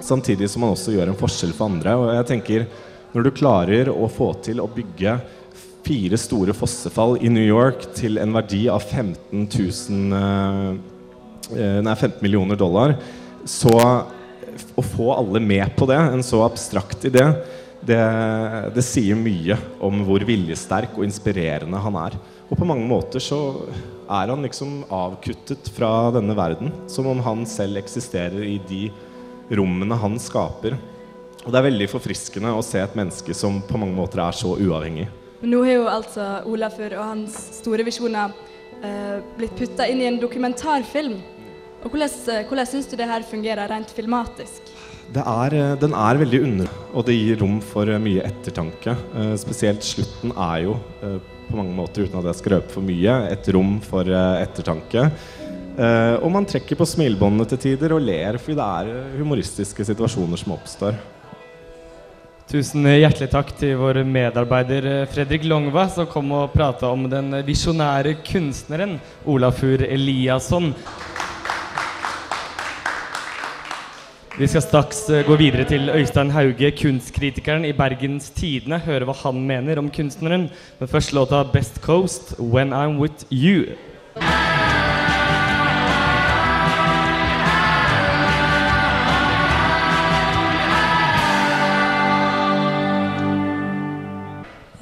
samtidig 0.00 0.50
som 0.50 0.64
han 0.64 0.74
også 0.74 0.94
gjør 0.94 1.12
en 1.12 1.18
forskjell 1.18 1.52
for 1.56 1.70
andre. 1.70 1.96
Og 1.98 2.14
jeg 2.14 2.28
tenker, 2.30 2.66
når 3.12 3.26
du 3.26 3.34
klarer 3.34 3.92
å 3.92 4.08
få 4.10 4.32
til 4.44 4.62
å 4.62 4.70
bygge 4.70 5.18
fire 5.86 6.18
store 6.20 6.54
fossefall 6.54 7.16
i 7.24 7.30
New 7.32 7.44
York 7.44 7.88
til 7.96 8.20
en 8.20 8.34
verdi 8.36 8.66
av 8.70 8.84
15 8.84 9.46
000 9.48 10.16
eh, 10.20 10.72
eh, 11.56 11.78
Nei, 11.82 11.94
15 11.96 12.20
millioner 12.24 12.58
dollar, 12.60 12.96
så 13.48 13.74
å 14.78 14.84
få 14.84 15.12
alle 15.14 15.42
med 15.42 15.74
på 15.76 15.88
det, 15.90 15.98
en 15.98 16.24
så 16.26 16.42
abstrakt 16.44 17.04
idé, 17.08 17.24
det, 17.80 18.00
det 18.74 18.84
sier 18.84 19.16
mye 19.16 19.56
om 19.80 20.02
hvor 20.04 20.24
viljesterk 20.28 20.98
og 20.98 21.06
inspirerende 21.06 21.80
han 21.80 21.96
er. 22.02 22.18
Og 22.50 22.58
på 22.58 22.66
mange 22.68 22.84
måter 22.88 23.22
så 23.22 23.38
er 24.10 24.32
han 24.32 24.42
liksom 24.44 24.82
avkuttet 24.92 25.70
fra 25.72 26.10
denne 26.14 26.34
verden. 26.36 26.72
Som 26.90 27.08
om 27.08 27.22
han 27.24 27.46
selv 27.48 27.78
eksisterer 27.80 28.42
i 28.42 28.58
de 28.68 28.88
rommene 29.54 29.96
han 29.98 30.18
skaper. 30.20 30.76
Og 31.46 31.48
det 31.48 31.60
er 31.60 31.68
veldig 31.70 31.88
forfriskende 31.88 32.52
å 32.52 32.64
se 32.64 32.82
et 32.82 32.96
menneske 32.98 33.34
som 33.36 33.62
på 33.64 33.80
mange 33.80 33.96
måter 33.96 34.20
er 34.24 34.36
så 34.36 34.56
uavhengig. 34.58 35.08
Men 35.40 35.54
nå 35.54 35.62
har 35.64 35.78
jo 35.78 35.86
altså 35.88 36.24
Olafur 36.50 36.92
og 36.98 37.06
hans 37.14 37.36
store 37.62 37.86
visjoner 37.86 38.34
eh, 38.82 39.22
blitt 39.38 39.54
putta 39.56 39.86
inn 39.88 40.02
i 40.02 40.08
en 40.10 40.20
dokumentarfilm. 40.20 41.16
Og 41.80 41.88
Hvordan, 41.88 42.10
eh, 42.28 42.44
hvordan 42.44 42.68
syns 42.68 42.88
du 42.90 42.96
det 42.96 43.08
her 43.08 43.22
fungerer 43.24 43.68
rent 43.70 43.90
filmatisk? 43.96 44.68
Det 45.10 45.22
er, 45.24 45.54
eh, 45.54 45.76
den 45.80 45.94
er 45.96 46.18
veldig 46.20 46.42
under, 46.44 46.68
og 46.92 47.06
det 47.06 47.16
gir 47.16 47.40
rom 47.40 47.60
for 47.60 47.88
eh, 47.88 47.98
mye 47.98 48.22
ettertanke. 48.22 48.96
Eh, 49.16 49.36
spesielt 49.40 49.80
slutten 49.82 50.34
er 50.36 50.66
jo 50.66 50.74
eh, 51.02 51.16
på 51.48 51.56
mange 51.56 51.74
måter, 51.74 52.04
uten 52.04 52.20
at 52.20 52.28
jeg 52.28 52.38
skal 52.38 52.52
røpe 52.58 52.70
for 52.70 52.84
mye, 52.84 53.14
et 53.32 53.48
rom 53.48 53.80
for 53.80 54.04
eh, 54.04 54.42
ettertanke. 54.44 55.10
Og 55.80 56.26
man 56.28 56.44
trekker 56.44 56.76
på 56.76 56.84
smilebåndene 56.84 57.46
til 57.48 57.58
tider 57.62 57.94
og 57.94 58.02
ler 58.04 58.36
fordi 58.36 58.56
det 58.58 58.64
er 58.66 59.14
humoristiske 59.16 59.84
situasjoner 59.88 60.36
som 60.36 60.52
oppstår. 60.52 60.98
Tusen 62.50 62.84
hjertelig 62.84 63.30
takk 63.32 63.54
til 63.56 63.78
vår 63.80 64.02
medarbeider 64.04 65.06
Fredrik 65.08 65.46
Longva, 65.48 65.86
som 65.88 66.10
kom 66.10 66.34
og 66.36 66.52
prata 66.52 66.90
om 66.90 67.06
den 67.08 67.32
visjonære 67.46 68.18
kunstneren 68.26 68.98
Olafur 69.24 69.86
Eliasson. 69.86 70.74
Vi 74.40 74.46
skal 74.48 74.62
straks 74.64 75.02
eh, 75.12 75.26
gå 75.26 75.34
videre 75.36 75.66
til 75.68 75.90
Øystein 75.92 76.30
Hauge, 76.32 76.70
kunstkritikeren 76.72 77.66
i 77.68 77.74
Bergens 77.76 78.30
Tidende, 78.32 78.78
høre 78.80 79.04
hva 79.04 79.12
han 79.20 79.42
mener 79.44 79.76
om 79.76 79.90
kunstneren. 79.92 80.46
Men 80.78 80.88
først 80.88 81.12
låta 81.12 81.42
'Best 81.44 81.76
Coast', 81.84 82.32
'When 82.38 82.72
I'm 82.72 82.96
With 82.96 83.28
You'. 83.28 83.76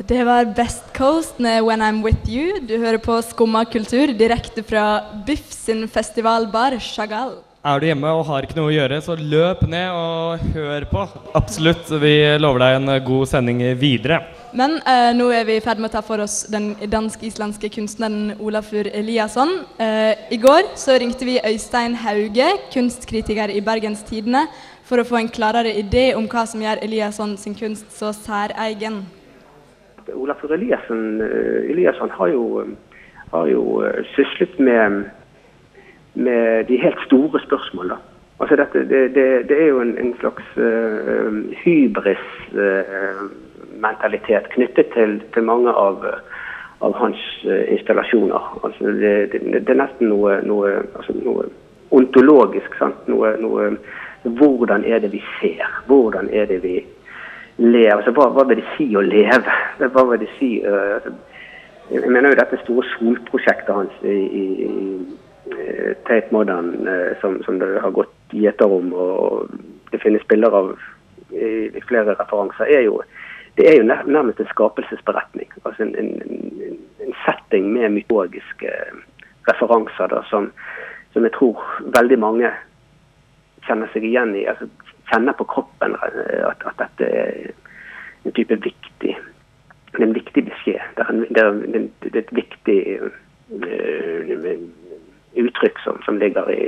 Det 0.08 0.26
var 0.26 0.54
Best 0.54 0.94
Coast 0.94 1.40
med 1.40 1.62
When 1.62 1.82
I'm 1.82 2.04
With 2.04 2.30
You. 2.30 2.60
Du 2.68 2.78
hører 2.78 2.98
på 2.98 3.22
Skumma 3.22 3.64
kultur 3.64 4.06
direkte 4.06 4.62
fra 4.62 5.02
Biff 5.26 5.50
sin 5.50 5.88
festivalbar 5.88 6.78
Chagall. 6.78 7.47
Er 7.66 7.80
du 7.80 7.88
hjemme 7.88 8.10
og 8.14 8.28
har 8.28 8.44
ikke 8.46 8.54
noe 8.54 8.70
å 8.70 8.74
gjøre, 8.76 9.00
så 9.02 9.16
løp 9.18 9.64
ned 9.66 9.90
og 9.90 10.42
hør 10.54 10.84
på. 10.92 11.00
Absolutt. 11.34 11.88
Vi 11.98 12.12
lover 12.38 12.62
deg 12.62 12.76
en 12.76 12.92
god 13.02 13.26
sending 13.26 13.64
videre. 13.80 14.20
Men 14.56 14.76
eh, 14.86 15.10
nå 15.18 15.26
er 15.34 15.42
vi 15.44 15.56
i 15.58 15.64
ferd 15.64 15.82
med 15.82 15.90
å 15.90 15.96
ta 15.96 16.02
for 16.06 16.22
oss 16.22 16.44
den 16.52 16.70
dansk-islandske 16.86 17.68
kunstneren 17.74 18.38
Olafur 18.38 18.86
Eliasson. 18.86 19.56
Eh, 19.82 20.14
I 20.30 20.38
går 20.38 20.70
så 20.78 20.96
ringte 21.02 21.26
vi 21.26 21.40
Øystein 21.42 21.98
Hauge, 21.98 22.46
kunstkritiker 22.72 23.50
i 23.50 23.60
Bergens 23.66 24.06
Tidende, 24.06 24.46
for 24.86 25.02
å 25.02 25.08
få 25.10 25.18
en 25.18 25.28
klarere 25.28 25.74
idé 25.82 26.12
om 26.16 26.30
hva 26.30 26.46
som 26.46 26.62
gjør 26.62 26.80
Eliasson 26.86 27.34
sin 27.42 27.58
kunst 27.58 27.90
så 27.92 28.14
særegen. 28.14 29.02
Olafur 30.14 30.54
Eliasson, 30.54 31.20
eh, 31.26 31.72
Eliasson 31.74 32.14
har 32.14 32.30
jo, 32.32 32.64
har 33.34 33.50
jo 33.50 33.82
eh, 33.82 34.04
syslet 34.14 34.56
med, 34.62 35.10
med 36.18 36.68
de 36.68 36.82
helt 36.82 37.00
store 37.06 37.40
spørsmål. 37.46 37.88
Da. 37.88 37.96
Altså 38.40 38.56
dette, 38.56 38.88
det, 38.88 39.14
det, 39.14 39.48
det 39.48 39.62
er 39.62 39.66
jo 39.66 39.80
en, 39.80 39.98
en 39.98 40.16
slags 40.20 40.44
uh, 40.56 41.32
hybris-mentalitet 41.64 44.44
uh, 44.46 44.50
knyttet 44.54 44.86
til, 44.94 45.22
til 45.34 45.42
mange 45.42 45.70
av, 45.70 46.06
av 46.80 46.92
hans 47.02 47.44
uh, 47.46 47.72
installasjoner. 47.74 48.60
Altså 48.64 48.84
det, 48.84 49.32
det, 49.32 49.68
er 49.68 49.82
nesten 49.82 50.08
noe, 50.10 50.42
noe, 50.46 50.68
altså 50.98 51.12
noe 51.18 51.42
ontologisk. 51.90 52.82
Noe, 53.10 53.28
noe, 53.42 53.76
hvordan 54.22 54.84
er 54.84 54.98
det 55.02 55.12
vi 55.12 55.22
ser? 55.40 55.82
Hvordan 55.86 56.28
er 56.32 56.44
det 56.46 56.62
vi 56.62 56.86
lever? 57.56 57.96
Altså, 57.96 58.10
hva, 58.14 58.28
hva, 58.34 58.44
vil 58.50 58.56
det 58.62 58.68
si 58.76 58.86
å 58.94 59.00
leve? 59.02 59.52
Hva 59.82 60.02
vil 60.10 60.20
det 60.22 60.30
si 60.38 60.50
Jeg 61.88 62.10
mener 62.12 62.28
jo 62.28 62.36
dette 62.36 62.62
store 62.62 62.84
solprosjektet 62.98 63.74
hans 63.74 63.94
i, 64.04 64.08
i 64.42 64.44
Tate 66.08 66.32
Modern 66.34 66.88
uh, 66.88 67.12
som, 67.20 67.42
som, 67.44 67.58
det 67.58 67.80
har 67.80 67.94
gått 67.94 68.14
gjeter 68.32 68.72
om, 68.72 68.92
og 68.92 69.52
det 69.92 70.00
finnes 70.02 70.26
bilder 70.28 70.54
av 70.54 70.72
i, 71.30 71.68
i, 71.68 71.82
flere 71.88 72.16
referanser, 72.16 72.70
er 72.70 72.86
jo 72.86 73.00
det 73.58 73.66
er 73.66 73.80
jo 73.80 73.86
nærmest 73.88 74.38
en 74.38 74.46
skapelsesberetning. 74.52 75.48
Altså 75.66 75.82
en, 75.82 75.96
en, 75.98 76.76
en 77.02 77.14
setting 77.24 77.72
med 77.74 77.90
mytologiske 77.96 78.70
referanser 79.48 80.12
da, 80.12 80.20
som, 80.30 80.46
som 81.12 81.26
jeg 81.26 81.34
tror 81.34 81.64
veldig 81.96 82.20
mange 82.22 82.52
kjenner 83.66 83.90
seg 83.90 84.06
igjen 84.06 84.36
i. 84.38 84.44
altså 84.46 84.68
kjenner 85.10 85.34
på 85.34 85.48
kroppen 85.48 85.96
at, 86.04 86.62
at 86.68 86.78
dette 86.78 87.08
er 87.08 87.50
en 88.28 88.36
type 88.36 88.60
viktig 88.62 89.16
det 89.92 90.02
er 90.02 90.06
en 90.06 90.14
viktig 90.14 90.44
beskjed. 90.44 90.82
Det 90.96 91.04
er, 91.04 91.08
en, 91.10 91.20
det 91.34 91.42
er, 91.42 91.86
det 92.04 92.14
er 92.14 92.18
et 92.20 92.36
viktig 92.36 92.78
uttrykk 95.44 95.82
som, 95.84 96.00
som 96.04 96.18
ligger 96.20 96.50
i, 96.52 96.62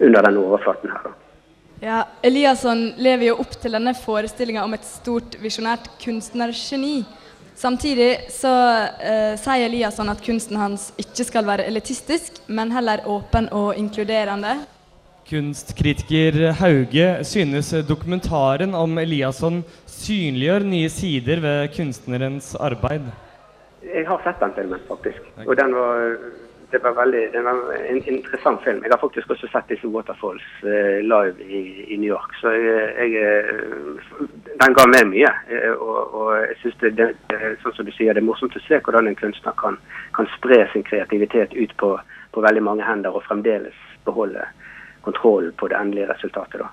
under 0.00 0.26
den 0.26 0.40
overflaten 0.40 0.92
her. 0.92 1.08
Da. 1.08 1.14
Ja, 1.84 1.98
Eliasson 2.24 2.86
lever 2.96 3.30
jo 3.30 3.40
opp 3.42 3.52
til 3.60 3.76
denne 3.76 3.92
forestillinga 3.98 4.64
om 4.64 4.74
et 4.76 4.86
stort 4.88 5.36
visjonært 5.42 5.90
kunstnergeni. 6.00 7.02
Samtidig 7.56 8.30
så 8.32 8.52
eh, 9.00 9.34
sier 9.40 9.66
Eliasson 9.68 10.12
at 10.12 10.22
kunsten 10.24 10.58
hans 10.60 10.90
ikke 11.00 11.24
skal 11.24 11.46
være 11.48 11.66
elitistisk, 11.68 12.42
men 12.48 12.72
heller 12.72 13.04
åpen 13.08 13.48
og 13.52 13.76
inkluderende. 13.80 14.58
Kunstkritiker 15.26 16.52
Hauge 16.60 17.06
synes 17.26 17.72
dokumentaren 17.88 18.76
om 18.78 18.98
Eliasson 19.02 19.62
synliggjør 19.90 20.66
nye 20.68 20.90
sider 20.92 21.40
ved 21.42 21.72
kunstnerens 21.76 22.52
arbeid. 22.60 23.08
Jeg 23.86 24.04
har 24.06 24.20
sett 24.22 24.40
den 24.42 24.52
filmen, 24.54 24.84
faktisk. 24.88 25.24
Og 25.46 25.56
den 25.58 25.74
var, 25.74 26.16
det 26.70 26.78
var, 26.82 26.92
veldig, 26.92 27.32
det 27.32 27.42
var 27.42 27.74
en 27.76 28.02
interessant 28.04 28.64
film. 28.64 28.82
Jeg 28.82 28.92
har 28.92 28.98
faktisk 28.98 29.30
også 29.30 29.48
sett 29.52 29.68
disse 29.70 29.88
Waterfalls 29.88 30.46
uh, 30.64 30.98
live 31.12 31.44
i, 31.46 31.60
i, 31.94 31.96
New 31.96 32.10
York. 32.10 32.34
Så 32.40 32.50
jeg, 32.50 33.12
jeg, 33.12 34.26
den 34.62 34.74
ga 34.74 34.86
meg 34.90 35.06
mye. 35.12 35.30
Og, 35.76 36.14
og 36.14 36.32
jeg 36.40 36.56
synes 36.62 36.80
det, 36.82 36.92
det, 36.98 37.52
sånn 37.62 37.86
det 37.86 38.08
er 38.10 38.24
morsomt 38.26 38.58
å 38.58 38.64
se 38.66 38.80
hvordan 38.82 39.06
en 39.06 39.18
kunstner 39.18 39.54
kan, 39.62 39.78
kan 40.18 40.30
spre 40.34 40.64
sin 40.72 40.86
kreativitet 40.86 41.54
ut 41.54 41.76
på, 41.78 41.92
på 42.34 42.46
veldig 42.48 42.64
mange 42.66 42.88
hender 42.88 43.14
og 43.14 43.24
fremdeles 43.28 43.78
beholde 44.08 44.42
kontroll 45.06 45.52
på 45.54 45.70
det 45.70 45.78
endelige 45.78 46.10
resultatet. 46.10 46.60
da. 46.64 46.72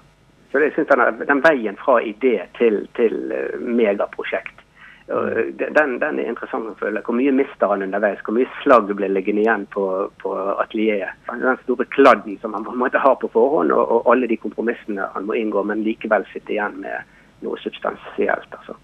Så 0.52 0.62
jeg 0.62 0.74
synes 0.74 0.90
den, 0.90 1.28
den 1.28 1.42
veien 1.46 1.78
fra 1.78 2.00
idé 2.02 2.36
til, 2.58 2.84
til 2.98 3.34
megaprosjekt, 3.62 4.63
den, 5.08 5.98
den, 6.00 6.20
er 6.20 6.30
interessant 6.32 6.70
å 6.70 6.78
følge. 6.80 7.02
Hvor 7.04 7.18
mye 7.18 7.34
mister 7.36 7.72
han 7.72 7.84
underveis? 7.84 8.22
Hvor 8.24 8.38
mye 8.38 8.48
slagg 8.62 8.88
blir 8.96 9.12
liggende 9.12 9.44
igjen 9.44 9.66
på, 9.74 9.84
på 10.24 10.32
atelieret? 10.64 11.20
Den 11.28 11.60
store 11.66 11.88
kladden 11.92 12.38
som 12.42 12.56
han 12.56 12.64
på 12.64 12.72
en 12.72 12.80
måte 12.86 13.02
har 13.04 13.18
på 13.20 13.32
forhånd, 13.34 13.74
og, 13.76 13.84
og, 13.84 14.08
alle 14.14 14.32
de 14.32 14.40
kompromissene 14.40 15.10
han 15.16 15.28
må 15.28 15.36
inngå, 15.40 15.66
men 15.68 15.84
likevel 15.84 16.26
sitte 16.32 16.56
igjen 16.56 16.80
med 16.86 17.14
noe 17.44 17.60
substansielt. 17.60 18.48
altså. 18.56 18.80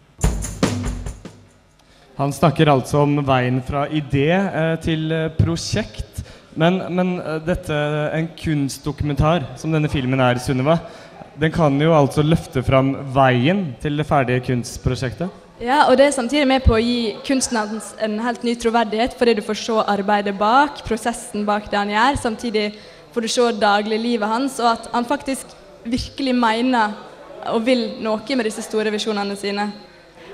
Han 2.19 2.33
snakker 2.35 2.67
altså 2.67 3.05
om 3.05 3.21
veien 3.23 3.61
fra 3.63 3.85
idé 3.87 4.27
eh, 4.35 4.73
til 4.83 5.07
eh, 5.15 5.29
prosjekt. 5.37 6.19
Men, 6.59 6.81
men 6.91 7.13
eh, 7.21 7.37
dette, 7.47 7.77
en 8.11 8.33
kunstdokumentar 8.35 9.53
som 9.61 9.71
denne 9.71 9.87
filmen 9.87 10.19
er, 10.19 10.41
Sunniva, 10.43 10.81
den 11.39 11.53
kan 11.55 11.79
jo 11.79 11.93
altså 11.95 12.25
løfte 12.27 12.59
fram 12.67 12.91
veien 13.15 13.69
til 13.79 13.95
det 13.95 14.09
ferdige 14.09 14.43
kunstprosjektet? 14.49 15.31
Ja, 15.59 15.89
og 15.89 15.97
det 15.99 16.05
er 16.07 16.13
samtidig 16.15 16.45
med 16.47 16.63
på 16.63 16.71
å 16.71 16.79
gi 16.79 17.17
kunsten 17.27 17.57
en 17.59 18.13
helt 18.23 18.45
ny 18.47 18.53
troverdighet, 18.55 19.17
fordi 19.19 19.33
du 19.35 19.41
får 19.43 19.57
se 19.59 19.75
arbeidet 19.91 20.31
bak, 20.39 20.79
prosessen 20.87 21.43
bak 21.43 21.67
det 21.67 21.75
han 21.75 21.91
gjør. 21.91 22.19
Samtidig 22.21 22.63
får 23.11 23.25
du 23.25 23.27
se 23.33 23.47
dagliglivet 23.59 24.31
hans, 24.31 24.55
og 24.63 24.69
at 24.71 24.87
han 24.93 25.09
faktisk 25.09 25.51
virkelig 25.83 26.37
mener 26.39 26.95
og 27.51 27.67
vil 27.67 27.83
noe 27.99 28.39
med 28.39 28.47
disse 28.47 28.63
store 28.63 28.95
visjonene 28.95 29.35
sine. 29.39 29.67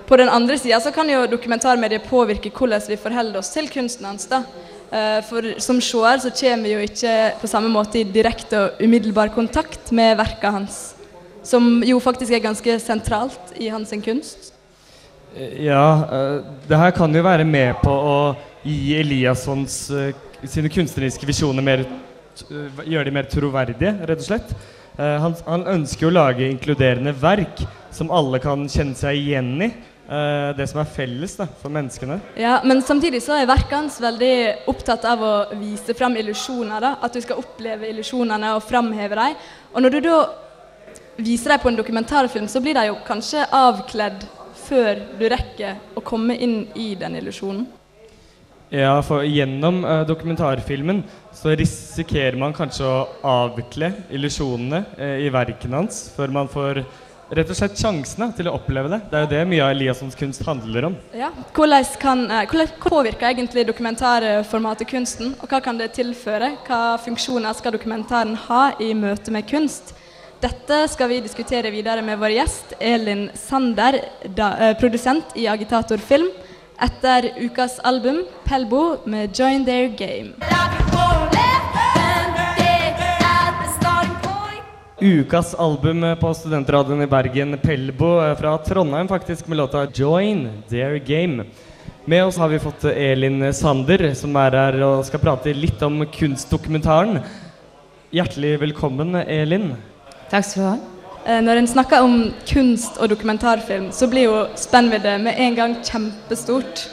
På 0.06 0.22
den 0.22 0.30
andre 0.30 0.60
sida 0.62 0.94
kan 0.94 1.10
jo 1.10 1.26
dokumentarmediet 1.26 2.06
påvirke 2.06 2.54
hvordan 2.54 2.86
vi 2.86 3.02
forholder 3.02 3.42
oss 3.42 3.50
til 3.50 3.70
kunsten 3.74 4.06
hans. 4.06 4.30
da. 4.30 4.44
Eh, 4.92 5.22
For 5.26 5.58
som 5.58 5.82
seer 5.82 6.22
så 6.22 6.30
kommer 6.30 6.70
vi 6.70 6.78
jo 6.78 6.86
ikke 6.86 7.42
på 7.42 7.50
samme 7.50 7.74
måte 7.74 8.04
i 8.04 8.04
direkte 8.04 8.60
og 8.60 8.78
umiddelbar 8.80 9.34
kontakt 9.34 9.92
med 9.92 10.18
verket 10.18 10.52
hans, 10.52 10.94
som 11.42 11.82
jo 11.82 11.98
faktisk 12.00 12.32
er 12.32 12.46
ganske 12.46 12.80
sentralt 12.80 13.58
i 13.58 13.70
hans 13.70 13.90
kunst. 13.90 14.55
Ja, 15.36 16.08
eh, 16.12 16.44
det 16.68 16.78
her 16.80 16.92
kan 16.96 17.16
jo 17.16 17.24
være 17.26 17.44
med 17.48 17.82
på 17.84 17.92
å 17.92 18.20
gi 18.64 18.96
Eliassons 19.02 19.76
eh, 19.92 20.14
sine 20.48 20.72
kunstneriske 20.72 21.28
visjoner 21.28 21.66
mer 21.66 21.84
eh, 21.84 22.86
Gjøre 22.86 23.10
de 23.10 23.14
mer 23.16 23.28
troverdige, 23.32 23.92
rett 24.08 24.24
og 24.24 24.30
slett. 24.30 24.56
Han, 24.96 25.34
han 25.44 25.64
ønsker 25.68 26.08
å 26.08 26.14
lage 26.14 26.46
inkluderende 26.48 27.12
verk 27.20 27.60
som 27.92 28.14
alle 28.16 28.40
kan 28.40 28.62
kjenne 28.72 28.96
seg 28.96 29.18
igjen 29.20 29.50
i. 29.66 29.68
Det 30.56 30.68
som 30.72 30.80
er 30.80 30.88
felles 30.88 31.34
da, 31.36 31.48
for 31.60 31.74
menneskene. 31.74 32.16
Ja, 32.40 32.62
Men 32.64 32.80
samtidig 32.86 33.20
så 33.26 33.36
er 33.36 33.50
verket 33.50 33.76
hans 33.76 33.98
veldig 34.00 34.68
opptatt 34.72 35.04
av 35.10 35.26
å 35.26 35.34
vise 35.60 35.96
fram 36.00 36.16
illusjoner. 36.20 36.80
da, 36.80 36.94
At 37.04 37.16
du 37.16 37.20
skal 37.24 37.42
oppleve 37.44 37.90
illusjonene 37.92 38.54
og 38.56 38.64
framheve 38.64 39.20
dem. 39.20 39.36
Og 39.74 39.84
når 39.84 39.98
du 39.98 40.00
da 40.08 40.18
viser 41.18 41.56
dem 41.56 41.64
på 41.66 41.74
en 41.74 41.82
dokumentarfilm, 41.82 42.48
så 42.48 42.64
blir 42.64 42.80
de 42.80 42.88
jo 42.94 43.00
kanskje 43.08 43.48
avkledd 43.52 44.24
før 44.66 45.02
du 45.20 45.26
rekker 45.32 45.98
å 45.98 46.04
komme 46.06 46.38
inn 46.42 46.64
i 46.76 46.94
den 47.00 47.18
illusjonen. 47.22 47.66
Ja, 48.74 48.98
for 49.06 49.22
gjennom 49.24 49.84
uh, 49.86 50.02
dokumentarfilmen 50.08 51.04
så 51.36 51.54
risikerer 51.56 52.38
man 52.40 52.54
kanskje 52.56 52.88
å 52.90 53.04
avvikle 53.30 53.92
illusjonene 54.10 54.82
uh, 54.98 55.18
i 55.22 55.30
verkene 55.32 55.84
hans 55.84 56.08
før 56.16 56.34
man 56.34 56.50
får 56.50 56.82
rett 57.36 57.50
og 57.50 57.58
slett 57.58 57.78
sjansene 57.78 58.32
til 58.38 58.50
å 58.50 58.56
oppleve 58.58 58.90
det. 58.92 59.00
Det 59.12 59.18
er 59.18 59.24
jo 59.26 59.32
det 59.32 59.44
mye 59.50 59.64
av 59.66 59.74
Eliassons 59.74 60.18
kunst 60.18 60.44
handler 60.46 60.90
om. 60.90 60.98
Ja. 61.18 61.30
Hvordan, 61.54 61.86
kan, 62.02 62.26
uh, 62.32 62.42
hvordan 62.50 62.74
påvirker 62.82 63.30
egentlig 63.30 63.68
dokumentarformatet 63.70 64.90
kunsten, 64.90 65.36
og 65.40 65.54
hva 65.54 65.62
kan 65.64 65.78
det 65.78 65.94
tilføre? 65.98 66.56
Hva 66.66 66.98
funksjoner 67.06 67.54
skal 67.58 67.78
dokumentaren 67.78 68.34
ha 68.48 68.64
i 68.82 68.92
møte 68.98 69.34
med 69.34 69.46
kunst? 69.50 69.94
Dette 70.44 70.82
skal 70.92 71.08
vi 71.08 71.22
diskutere 71.24 71.70
videre 71.72 72.02
med 72.04 72.20
vår 72.20 72.34
gjest 72.36 72.74
Elin 72.84 73.30
Sander, 73.40 73.96
da, 74.36 74.50
eh, 74.60 74.74
produsent 74.76 75.32
i 75.40 75.48
Agitator 75.48 75.98
Film, 75.98 76.28
etter 76.76 77.30
ukas 77.40 77.80
album 77.80 78.26
'Pelbo' 78.44 79.00
med 79.06 79.32
'Join 79.32 79.66
Their 79.66 79.88
Game'. 79.96 80.36
Ukas 85.00 85.56
album 85.56 86.02
på 86.20 86.34
studentradioen 86.34 87.02
i 87.02 87.08
Bergen, 87.08 87.58
Pelbo, 87.58 88.20
er 88.20 88.36
fra 88.36 88.58
Trondheim 88.58 89.08
faktisk, 89.08 89.48
med 89.48 89.58
låta 89.58 89.88
'Join 89.88 90.64
Their 90.70 91.00
Game'. 91.00 91.46
Med 92.06 92.26
oss 92.26 92.38
har 92.38 92.50
vi 92.50 92.60
fått 92.60 92.84
Elin 92.84 93.54
Sander, 93.54 94.14
som 94.14 94.36
er 94.36 94.52
her 94.52 94.84
og 94.84 95.06
skal 95.06 95.20
prate 95.20 95.54
litt 95.54 95.82
om 95.82 96.06
kunstdokumentaren. 96.06 97.24
Hjertelig 98.12 98.60
velkommen, 98.60 99.16
Elin. 99.16 99.76
Takk 100.32 100.46
skal 100.46 100.62
du 100.62 100.68
ha. 100.68 100.78
Eh, 101.26 101.42
Når 101.42 101.62
en 101.62 101.68
snakker 101.68 102.02
om 102.06 102.34
kunst 102.50 102.98
og 102.98 103.10
dokumentarfilm, 103.10 103.92
så 103.92 104.08
blir 104.08 104.28
jo 104.30 104.46
spennviddet 104.56 105.22
med 105.22 105.34
en 105.38 105.56
gang 105.56 105.76
kjempestort. 105.84 106.88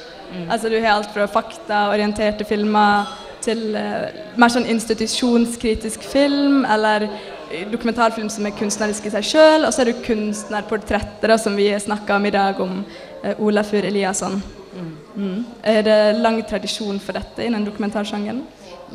Altså 0.51 0.69
Du 0.69 0.81
har 0.81 0.95
alt 0.97 1.13
fra 1.13 1.27
faktaorienterte 1.27 2.45
filmer 2.45 3.05
til 3.43 3.75
uh, 3.75 4.09
mer 4.39 4.53
sånn 4.53 4.69
institusjonskritisk 4.71 6.05
film, 6.07 6.63
eller 6.65 7.09
eh, 7.51 7.67
dokumentarfilm 7.73 8.31
som 8.31 8.47
er 8.47 8.55
kunstnerisk 8.57 9.09
i 9.09 9.13
seg 9.17 9.27
sjøl, 9.27 9.67
og 9.67 9.75
så 9.75 9.83
er 9.83 9.91
det 9.91 10.05
kunstnerportretter, 10.07 11.35
som 11.43 11.59
vi 11.59 11.69
snakka 11.75 12.17
om 12.17 12.29
i 12.29 12.35
dag, 12.35 12.61
om 12.63 12.79
uh, 12.87 13.43
Olafur 13.43 13.85
Eliasson. 13.85 14.39
Mm. 15.13 15.45
Er 15.69 15.83
det 15.85 15.99
lang 16.23 16.39
tradisjon 16.49 17.01
for 17.03 17.19
dette 17.19 17.45
innen 17.45 17.67
dokumentarsjangeren? 17.67 18.45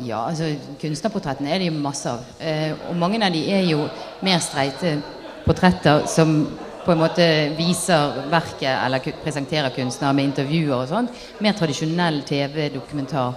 Ja, 0.04 0.24
altså 0.28 0.52
Kunstnerportrettene 0.80 1.50
er 1.50 1.62
det 1.62 1.70
jo 1.70 1.78
masse 1.82 2.10
av. 2.10 2.24
Eh, 2.40 2.74
og 2.90 2.96
mange 2.98 3.20
av 3.24 3.34
de 3.34 3.42
er 3.50 3.64
jo 3.66 3.86
mer 4.24 4.40
streite 4.44 4.98
portretter 5.46 6.06
som 6.10 6.42
på 6.84 6.94
en 6.94 7.00
måte 7.02 7.24
viser 7.58 8.22
verket 8.32 8.70
eller 8.70 9.02
presenterer 9.22 9.74
kunstnere 9.74 10.14
med 10.16 10.30
intervjuer 10.30 10.76
og 10.78 10.86
sånn. 10.88 11.10
Mer 11.44 11.56
tradisjonell 11.58 12.22
TV-dokumentar. 12.28 13.34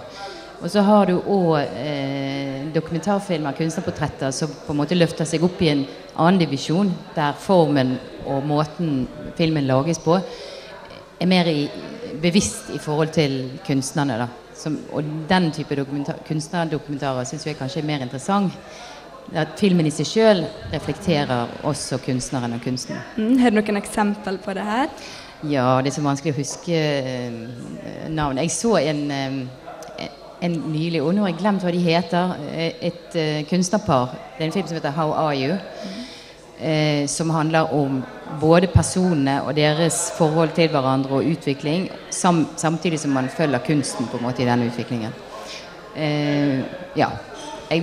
Og 0.62 0.70
så 0.70 0.84
har 0.86 1.10
du 1.10 1.16
òg 1.18 1.56
eh, 1.58 2.68
dokumentarfilmer, 2.72 3.56
kunstnerportretter, 3.58 4.30
som 4.30 4.52
på 4.62 4.72
en 4.72 4.78
måte 4.78 4.96
løfter 4.96 5.26
seg 5.26 5.42
opp 5.42 5.58
i 5.64 5.72
en 5.72 5.82
annen 6.14 6.38
divisjon, 6.44 6.92
der 7.16 7.34
formen 7.42 7.96
og 8.30 8.46
måten 8.46 9.08
filmen 9.36 9.66
lages 9.66 9.98
på, 10.04 10.20
er 11.18 11.30
mer 11.30 11.50
i, 11.50 11.66
bevisst 12.22 12.70
i 12.76 12.78
forhold 12.82 13.10
til 13.16 13.40
kunstnerne. 13.66 14.20
da. 14.22 14.41
Som, 14.54 14.78
og 14.92 15.04
den 15.28 15.50
type 15.52 15.76
dokumentar, 15.76 16.18
kunstnerdokumentarer 16.28 17.24
syns 17.28 17.46
jeg 17.46 17.56
kanskje 17.58 17.80
er 17.82 17.88
mer 17.88 18.04
interessant. 18.04 18.52
At 19.38 19.54
filmen 19.56 19.86
i 19.86 19.92
seg 19.94 20.08
sjøl 20.08 20.42
reflekterer 20.72 21.48
også 21.68 22.00
kunstneren 22.04 22.56
og 22.56 22.64
kunsten. 22.64 22.98
Mm. 23.16 23.38
Har 23.40 23.52
du 23.52 23.60
noen 23.60 23.80
eksempel 23.80 24.38
på 24.42 24.54
det 24.58 24.64
her? 24.66 24.90
Ja, 25.48 25.80
det 25.82 25.90
er 25.90 25.96
så 25.96 26.04
vanskelig 26.04 26.34
å 26.34 26.38
huske 26.38 26.76
eh, 26.76 28.08
navn. 28.12 28.38
Jeg 28.42 28.52
så 28.54 28.76
en, 28.82 29.00
eh, 29.10 30.10
en 30.42 30.58
nylig, 30.74 31.00
og 31.02 31.14
nå 31.14 31.24
har 31.24 31.32
jeg 31.32 31.40
glemt 31.40 31.64
hva 31.64 31.72
de 31.74 31.82
heter, 31.82 32.36
eh, 32.50 32.86
et 32.90 33.16
eh, 33.18 33.42
kunstnerpar. 33.50 34.14
Det 34.36 34.44
er 34.44 34.50
en 34.50 34.54
film 34.58 34.66
som 34.68 34.76
heter 34.76 34.94
'How 34.94 35.12
Are 35.12 35.34
You'. 35.34 35.58
Eh, 36.62 37.06
som 37.08 37.30
handler 37.30 37.74
om 37.74 37.96
både 38.40 38.68
personene 38.70 39.40
og 39.42 39.56
deres 39.56 40.12
forhold 40.14 40.52
til 40.54 40.68
hverandre 40.70 41.16
og 41.18 41.26
utvikling, 41.26 41.88
sam, 42.10 42.44
samtidig 42.56 43.00
som 43.02 43.10
man 43.10 43.26
følger 43.28 43.58
kunsten 43.66 44.06
på 44.06 44.20
en 44.20 44.22
måte 44.28 44.44
i 44.44 44.46
denne 44.46 44.68
utviklingen. 44.70 45.10
Eh, 45.96 46.60
ja. 46.96 47.08
Jeg, 47.70 47.82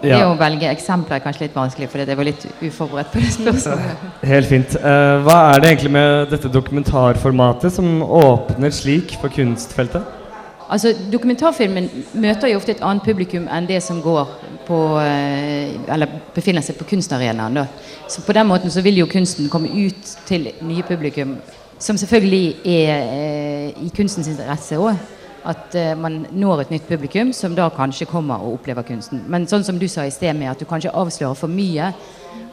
det 0.00 0.22
å 0.24 0.32
velge 0.40 0.70
eksempler 0.72 1.18
er 1.18 1.24
kanskje 1.24 1.44
litt 1.44 1.58
vanskelig, 1.58 1.90
fordi 1.92 2.08
jeg 2.08 2.20
var 2.22 2.28
litt 2.30 2.48
uforberedt 2.62 3.12
på 3.12 3.20
det 3.20 3.34
spørsmålet. 3.36 4.08
Helt 4.32 4.48
fint. 4.48 4.76
Eh, 4.80 5.12
hva 5.28 5.38
er 5.50 5.60
det 5.60 5.74
egentlig 5.74 5.94
med 5.98 6.32
dette 6.32 6.52
dokumentarformatet 6.56 7.76
som 7.76 8.00
åpner 8.04 8.72
slik 8.72 9.18
for 9.20 9.32
kunstfeltet? 9.36 10.20
Altså, 10.64 10.94
Dokumentarfilmen 11.12 11.90
møter 12.16 12.48
jo 12.48 12.56
ofte 12.56 12.72
et 12.72 12.82
annet 12.84 13.04
publikum 13.04 13.50
enn 13.52 13.68
det 13.68 13.82
som 13.84 14.00
går 14.02 14.32
på 14.66 14.78
eh, 15.00 15.74
Eller 15.92 16.20
befinner 16.34 16.64
seg 16.64 16.78
på 16.78 16.86
kunstarenaen. 16.88 17.54
da. 17.54 17.66
Så 18.08 18.22
på 18.22 18.32
den 18.32 18.46
måten 18.46 18.70
så 18.70 18.82
vil 18.82 18.98
jo 18.98 19.10
kunsten 19.10 19.48
komme 19.50 19.68
ut 19.68 20.16
til 20.26 20.50
nye 20.62 20.82
publikum, 20.82 21.36
som 21.78 21.98
selvfølgelig 21.98 22.56
er 22.64 22.94
eh, 23.02 23.84
i 23.84 23.90
kunstens 23.96 24.28
interesse 24.28 24.78
òg. 24.80 24.96
At 25.44 25.74
eh, 25.76 25.94
man 25.98 26.24
når 26.32 26.64
et 26.64 26.74
nytt 26.74 26.88
publikum 26.88 27.32
som 27.32 27.54
da 27.54 27.68
kanskje 27.68 28.08
kommer 28.08 28.40
og 28.40 28.60
opplever 28.60 28.82
kunsten. 28.82 29.24
Men 29.28 29.46
sånn 29.46 29.64
som 29.64 29.78
du 29.78 29.88
sa 29.88 30.06
i 30.06 30.14
sted 30.14 30.32
med 30.36 30.50
at 30.50 30.60
du 30.60 30.68
kanskje 30.68 30.94
avslører 30.94 31.36
for 31.36 31.52
mye, 31.52 31.92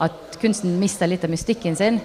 at 0.02 0.38
kunsten 0.42 0.80
mister 0.82 1.08
litt 1.08 1.24
av 1.24 1.30
mystikken 1.30 1.76
sin, 1.78 2.00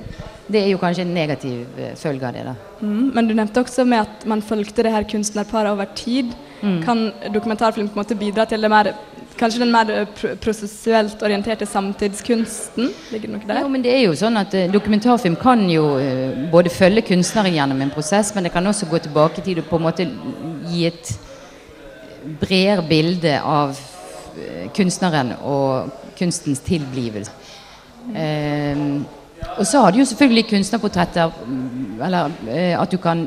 det 0.47 0.61
er 0.61 0.69
jo 0.71 0.79
kanskje 0.79 1.07
en 1.07 1.15
negativ 1.17 1.79
følge 1.99 2.29
av 2.29 2.35
det. 2.37 2.45
da. 2.45 2.55
Mm, 2.81 3.11
men 3.15 3.29
du 3.29 3.35
nevnte 3.35 3.63
også 3.65 3.87
med 3.89 4.05
at 4.05 4.27
man 4.29 4.45
fulgte 4.45 4.85
det 4.85 4.93
her 4.93 5.09
kunstnerparet 5.09 5.73
over 5.73 5.89
tid. 5.97 6.35
Mm. 6.61 6.83
Kan 6.85 7.13
dokumentarfilm 7.33 7.89
på 7.89 7.97
en 7.97 8.03
måte 8.05 8.19
bidra 8.19 8.45
til 8.45 8.63
det 8.63 8.71
mer, 8.71 8.93
kanskje 9.39 9.63
den 9.63 9.73
mer 9.73 9.91
eh, 9.93 10.35
prosessuelt 10.43 11.23
orienterte 11.23 11.67
samtidskunsten? 11.69 12.91
Ligger 13.13 13.33
noe 13.33 13.49
der? 13.49 13.61
Jo, 13.63 13.71
men 13.73 13.85
det 13.85 13.93
er 13.95 14.03
jo 14.07 14.15
sånn 14.19 14.39
at 14.41 14.55
eh, 14.57 14.71
Dokumentarfilm 14.73 15.37
kan 15.41 15.65
jo 15.71 15.97
eh, 16.01 16.47
både 16.53 16.73
følge 16.73 17.05
kunstnere 17.11 17.53
gjennom 17.55 17.83
en 17.85 17.93
prosess, 17.95 18.33
men 18.35 18.47
det 18.47 18.55
kan 18.55 18.67
også 18.67 18.89
gå 18.91 19.01
tilbake 19.05 19.43
i 19.43 19.47
tid 19.51 19.63
og 19.63 19.69
på 19.71 19.81
en 19.81 19.87
måte 19.87 20.09
gi 20.71 20.87
et 20.91 21.13
bredere 22.41 22.83
bilde 22.89 23.37
av 23.39 23.77
kunstneren 24.77 25.31
og 25.47 25.93
kunstens 26.19 26.61
tilblivelse. 26.67 27.33
Eh, 28.17 28.83
og 29.57 29.67
så 29.69 29.81
har 29.81 29.93
du 29.93 30.01
jo 30.01 30.09
selvfølgelig 30.09 30.49
kunstnerportretter, 30.51 31.33
mm, 31.47 32.01
eller 32.03 32.31
at 32.81 32.93
du 32.93 32.99
kan 33.01 33.27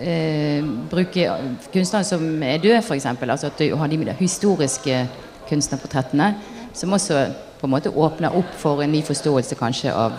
eh, 0.00 0.64
bruke 0.90 1.30
kunstnere 1.72 2.04
som 2.06 2.42
er 2.42 2.60
døde, 2.62 2.82
f.eks. 2.82 3.06
Altså 3.06 3.50
at 3.50 3.58
du 3.58 3.76
har 3.76 3.86
de 3.86 4.14
historiske 4.18 5.06
kunstnerportrettene, 5.48 6.32
som 6.72 6.92
også 6.92 7.26
på 7.58 7.66
en 7.66 7.74
måte 7.74 7.90
åpner 7.90 8.36
opp 8.38 8.52
for 8.58 8.82
en 8.82 8.92
ny 8.92 9.02
forståelse 9.02 9.58
kanskje 9.58 9.94
av 9.94 10.14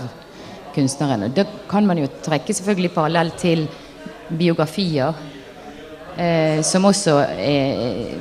kunstneren. 0.75 1.23
Og 1.27 1.35
Da 1.35 1.45
kan 1.69 1.87
man 1.87 1.97
jo 1.97 2.09
trekke 2.23 2.53
selvfølgelig 2.53 2.93
parallell 2.93 3.31
til 3.37 3.67
biografier, 4.29 5.13
eh, 6.17 6.61
som 6.61 6.85
også 6.85 7.17
eh, 7.37 8.13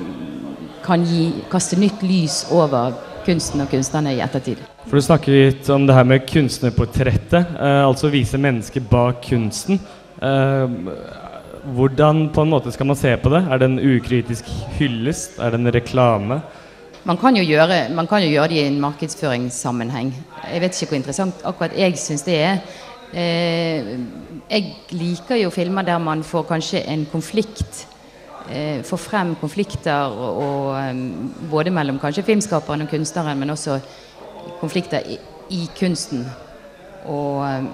kan 0.85 1.05
gi, 1.05 1.45
kaste 1.51 1.77
nytt 1.77 2.03
lys 2.03 2.47
over 2.51 2.95
kunsten 3.27 3.61
og 3.61 3.71
kunstnerne 3.71 4.15
i 4.17 4.23
ettertid. 4.25 4.61
For 4.89 4.97
Du 4.97 5.05
snakker 5.05 5.35
litt 5.35 5.69
om 5.71 5.87
det 5.87 5.95
her 5.95 6.07
med 6.09 6.27
kunstnerportrettet, 6.29 7.57
eh, 7.59 7.83
altså 7.85 8.09
vise 8.13 8.39
mennesket 8.41 8.89
bak 8.89 9.21
kunsten. 9.27 9.81
Eh, 10.23 10.69
hvordan 11.75 12.29
på 12.33 12.43
en 12.43 12.55
måte 12.55 12.73
skal 12.73 12.89
man 12.89 12.97
se 12.97 13.13
på 13.21 13.29
det? 13.35 13.43
Er 13.51 13.59
det 13.61 13.69
en 13.69 13.79
ukritisk 13.79 14.49
hyllest? 14.79 15.39
Er 15.39 15.51
det 15.51 15.61
en 15.61 15.73
reklame? 15.75 16.41
Man 17.09 17.17
kan, 17.17 17.37
jo 17.37 17.41
gjøre, 17.41 17.77
kan 18.05 18.21
jo 18.21 18.29
gjøre 18.29 18.49
det 18.53 18.57
i 18.61 18.67
en 18.69 18.81
markedsføringssammenheng. 18.83 20.11
Jeg 20.53 20.61
vet 20.61 20.75
ikke 20.77 20.91
hvor 20.91 20.99
interessant 20.99 21.39
akkurat 21.49 21.77
jeg 21.81 21.97
syns 21.97 22.27
det 22.27 22.35
er. 22.37 22.59
Eh, 23.17 23.95
jeg 24.51 24.75
liker 24.93 25.41
jo 25.41 25.49
filmer 25.49 25.87
der 25.89 26.03
man 26.05 26.21
får 26.21 26.45
kanskje 26.51 26.83
en 26.85 27.07
konflikt 27.09 27.87
eh, 28.51 28.85
får 28.85 29.01
frem 29.01 29.33
konflikter 29.41 30.13
og, 30.13 30.77
eh, 30.83 31.01
både 31.51 31.73
mellom 31.73 31.99
kanskje 31.99 32.27
filmskaperen 32.29 32.85
og 32.85 32.93
kunstneren, 32.93 33.39
men 33.41 33.57
også 33.57 33.81
konflikter 34.61 35.01
i, 35.01 35.19
i 35.49 35.65
kunsten. 35.81 36.27
Og, 37.07 37.41
eh, 37.49 37.65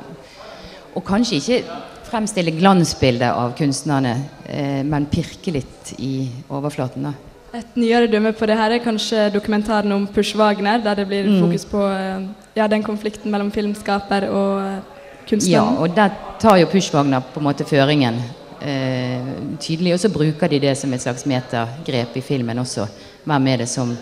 og 0.94 1.04
kanskje 1.04 1.42
ikke 1.42 1.62
fremstille 2.06 2.54
glansbildet 2.54 3.34
av 3.34 3.58
kunstnerne, 3.58 4.16
eh, 4.46 4.82
men 4.86 5.10
pirke 5.10 5.58
litt 5.58 5.96
i 5.98 6.28
overflaten. 6.48 7.10
da. 7.10 7.33
Et 7.54 7.76
nyere 7.78 8.08
dømme 8.10 8.32
på 8.34 8.46
det 8.50 8.56
her 8.58 8.72
er 8.74 8.82
kanskje 8.82 9.28
dokumentaren 9.30 9.92
om 9.94 10.06
Push 10.10 10.34
Wagner, 10.36 10.80
der 10.82 10.94
det 10.94 11.06
blir 11.06 11.24
Mm. 11.28 11.40
fokus 11.40 11.64
på 11.64 11.82
eh, 11.86 12.26
ja, 12.56 12.66
den 12.66 12.82
konflikten 12.82 13.30
mellom 13.30 13.52
filmskaper 13.52 14.28
og 14.28 14.82
kunstner. 15.28 15.52
Ja, 15.52 15.62
og 15.62 15.94
der 15.94 16.10
tar 16.40 16.56
jo 16.56 16.66
Push 16.66 16.94
Wagner 16.94 17.20
på 17.20 17.40
en 17.40 17.46
måte 17.46 17.64
føringen 17.64 18.14
eh, 18.60 19.20
tydelig, 19.60 19.92
og 19.94 20.00
så 20.00 20.08
bruker 20.08 20.48
de 20.48 20.58
det 20.58 20.76
som 20.76 20.92
et 20.92 21.00
slags 21.00 21.26
metagrep 21.26 22.16
i 22.16 22.20
filmen 22.20 22.58
også. 22.58 22.88
Hvem 23.24 23.46
er 23.46 23.56
det 23.56 23.68
som 23.68 23.96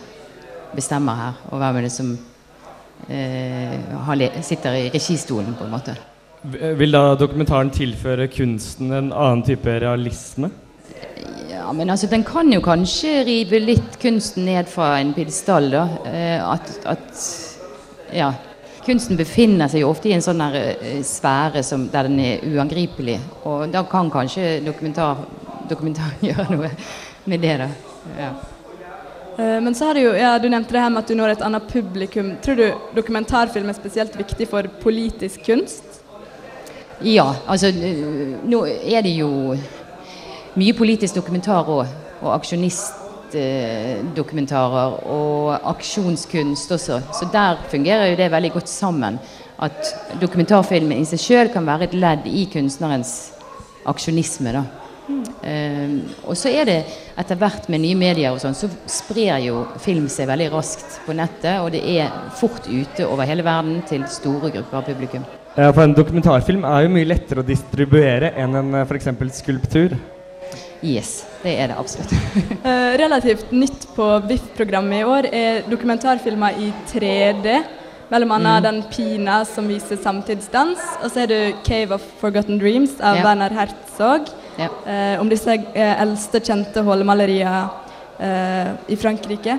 bestemmer 0.75 1.15
her, 1.15 1.33
og 1.51 1.59
hvem 1.59 1.77
er 1.77 1.81
det 1.83 1.93
som 1.93 2.19
eh, 3.11 3.79
har 4.07 4.43
sitter 4.43 4.73
i 4.73 4.88
registolen, 4.88 5.55
på 5.59 5.65
en 5.65 5.71
måte. 5.71 5.97
Vil 6.79 6.93
da 6.93 7.15
dokumentaren 7.15 7.71
tilføre 7.71 8.29
kunsten 8.29 8.93
en 8.93 9.12
annen 9.12 9.43
type 9.43 9.81
realisme? 9.81 10.51
Ja, 11.62 11.72
men 11.72 11.90
altså, 11.90 12.09
den 12.11 12.25
kan 12.27 12.48
jo 12.51 12.59
kanskje 12.64 13.20
rive 13.22 13.61
litt 13.62 13.98
kunsten 14.03 14.48
ned 14.48 14.66
fra 14.66 14.96
en 14.98 15.12
pidestall, 15.14 15.68
da. 15.70 15.83
Eh, 16.11 16.40
at, 16.42 16.72
at 16.90 17.20
Ja. 18.12 18.33
Kunsten 18.83 19.14
befinner 19.14 19.70
seg 19.70 19.85
jo 19.85 19.92
ofte 19.92 20.09
i 20.11 20.14
en 20.16 20.25
sånn 20.25 20.40
der, 20.42 20.57
eh, 20.75 20.96
sfære 21.07 21.61
som, 21.62 21.85
der 21.92 22.09
den 22.09 22.18
er 22.18 22.40
uangripelig. 22.51 23.20
Og 23.46 23.68
da 23.70 23.85
kan 23.87 24.11
kanskje 24.11 24.57
dokumentar, 24.66 25.20
dokumentar 25.70 26.16
gjøre 26.27 26.48
noe 26.51 26.70
med 27.31 27.44
det, 27.46 27.53
da. 27.62 27.68
Ja. 28.18 28.33
Eh, 29.38 29.61
Men 29.62 29.79
så 29.79 29.92
har 29.92 29.94
du 29.94 30.03
jo, 30.03 30.16
ja, 30.18 30.33
du 30.42 30.48
nevnte 30.51 30.75
det 30.75 30.83
her 30.83 30.90
med 30.90 31.05
at 31.05 31.12
du 31.12 31.14
når 31.14 31.37
et 31.37 31.46
annet 31.46 31.70
publikum. 31.70 32.35
Tror 32.42 32.59
du 32.59 32.66
dokumentarfilm 32.98 33.70
er 33.70 33.79
spesielt 33.79 34.18
viktig 34.18 34.51
for 34.51 34.66
politisk 34.83 35.46
kunst? 35.46 36.03
Ja, 37.07 37.29
altså 37.46 37.70
nå 37.70 38.64
er 38.66 39.07
det 39.07 39.14
jo 39.14 39.55
mye 40.59 40.75
politisk 40.77 41.15
dokumentar 41.19 41.69
òg. 41.71 41.87
Og 42.23 42.31
aksjonistdokumentarer 42.37 44.91
og 45.11 45.47
aksjonskunst 45.73 46.69
også. 46.77 46.97
Så 47.19 47.25
der 47.33 47.53
fungerer 47.73 48.07
jo 48.12 48.21
det 48.21 48.29
veldig 48.31 48.53
godt 48.59 48.71
sammen. 48.71 49.15
At 49.62 49.81
dokumentarfilmen 50.21 50.99
i 50.99 51.05
seg 51.07 51.21
sjøl 51.23 51.49
kan 51.55 51.67
være 51.67 51.85
et 51.88 51.99
ledd 51.99 52.23
i 52.27 52.45
kunstnerens 52.53 53.12
aksjonisme. 53.87 54.53
da. 54.53 54.65
Eh, 55.43 55.99
og 56.23 56.37
så 56.38 56.53
er 56.55 56.69
det 56.69 56.79
etter 57.19 57.38
hvert 57.38 57.67
med 57.73 57.83
nye 57.83 57.99
medier 57.99 58.33
og 58.33 58.41
sånn, 58.43 58.55
så 58.55 58.71
sprer 58.87 59.43
jo 59.43 59.65
film 59.83 60.07
seg 60.12 60.31
veldig 60.31 60.49
raskt 60.55 61.01
på 61.07 61.17
nettet. 61.17 61.59
Og 61.62 61.73
det 61.75 61.83
er 61.83 62.12
fort 62.38 62.69
ute 62.69 63.07
over 63.09 63.29
hele 63.29 63.47
verden 63.47 63.83
til 63.88 64.07
store 64.11 64.53
grupper 64.55 64.81
av 64.81 64.87
publikum. 64.87 65.27
Ja, 65.57 65.71
for 65.71 65.85
En 65.85 65.93
dokumentarfilm 65.93 66.65
er 66.65 66.87
jo 66.87 66.95
mye 66.95 67.11
lettere 67.11 67.43
å 67.43 67.47
distribuere 67.47 68.33
enn 68.41 68.57
en 68.57 68.73
f.eks. 68.73 68.88
for 68.88 69.01
eksempel 69.01 69.33
skulptur. 69.37 69.99
Yes, 70.83 71.25
det 71.43 71.59
er 71.61 71.67
det 71.73 71.77
absolutt. 71.79 72.12
Eh, 72.65 72.97
relativt 72.99 73.51
nytt 73.53 73.87
på 73.97 74.07
VIF-programmet 74.29 75.01
i 75.01 75.05
år 75.05 75.27
er 75.33 75.62
dokumentarfilmer 75.71 76.59
i 76.59 76.73
3D. 76.93 77.62
Mellom 78.12 78.31
annet 78.37 78.61
Mm. 78.61 78.62
den 78.62 78.83
Pina 78.93 79.45
som 79.45 79.69
viser 79.69 79.97
samtidsdans, 79.97 80.79
og 81.03 81.11
så 81.11 81.23
er 81.23 81.27
det 81.27 81.55
'Cave 81.65 81.95
of 81.95 82.03
Forgotten 82.21 82.61
Dreams' 82.61 83.01
av 83.01 83.17
Ja. 83.17 83.23
Werner 83.25 83.49
Herzog. 83.51 84.29
Ja. 84.59 84.69
eh, 84.87 85.21
om 85.21 85.29
disse 85.29 85.49
eh, 85.75 86.01
eldste 86.03 86.41
kjente 86.41 86.83
hullmalerier 86.85 87.69
eh, 88.21 88.73
i 88.88 88.97
Frankrike. 88.97 89.59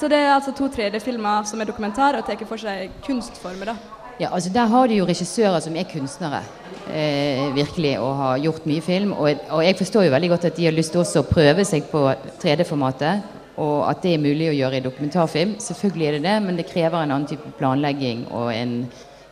Så 0.00 0.08
det 0.08 0.18
er 0.18 0.34
altså 0.34 0.50
to 0.56 0.68
3D-filmer 0.68 1.44
som 1.46 1.60
er 1.60 1.64
dokumentar 1.66 2.16
og 2.18 2.26
tar 2.26 2.44
for 2.46 2.56
seg 2.56 2.90
kunstformer. 3.06 3.64
da. 3.66 3.74
Ja, 4.20 4.28
altså 4.30 4.50
Der 4.54 4.66
har 4.66 4.86
du 4.86 4.94
jo 4.94 5.06
regissører 5.06 5.60
som 5.60 5.76
er 5.76 5.88
kunstnere, 5.90 6.42
eh, 6.86 7.54
virkelig, 7.54 7.98
og 7.98 8.16
har 8.16 8.38
gjort 8.38 8.66
mye 8.66 8.80
film. 8.80 9.12
Og, 9.12 9.34
og 9.50 9.64
jeg 9.64 9.76
forstår 9.76 10.02
jo 10.06 10.10
veldig 10.10 10.28
godt 10.30 10.44
at 10.44 10.56
de 10.56 10.64
har 10.64 10.72
lyst 10.72 10.92
til 10.94 11.00
også 11.00 11.24
å 11.24 11.26
prøve 11.26 11.64
seg 11.64 11.88
på 11.90 12.04
3D-formatet. 12.42 13.22
Og 13.56 13.90
at 13.90 14.02
det 14.02 14.14
er 14.14 14.22
mulig 14.22 14.48
å 14.50 14.54
gjøre 14.54 14.78
i 14.78 14.84
dokumentarfilm. 14.84 15.56
Selvfølgelig 15.62 16.06
er 16.06 16.16
det 16.16 16.22
det, 16.22 16.36
men 16.42 16.56
det 16.58 16.66
krever 16.70 17.02
en 17.02 17.10
annen 17.10 17.26
type 17.30 17.54
planlegging 17.58 18.26
og 18.30 18.52
en 18.54 18.84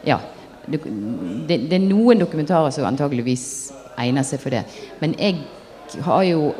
Ja. 0.06 0.18
Det, 0.62 0.78
det 1.48 1.74
er 1.74 1.82
noen 1.82 2.20
dokumentarer 2.20 2.70
som 2.70 2.86
antageligvis 2.86 3.72
egner 3.98 4.22
seg 4.22 4.38
for 4.38 4.54
det. 4.54 4.62
Men 5.00 5.16
jeg 5.18 5.40
har 6.06 6.22
jo 6.22 6.52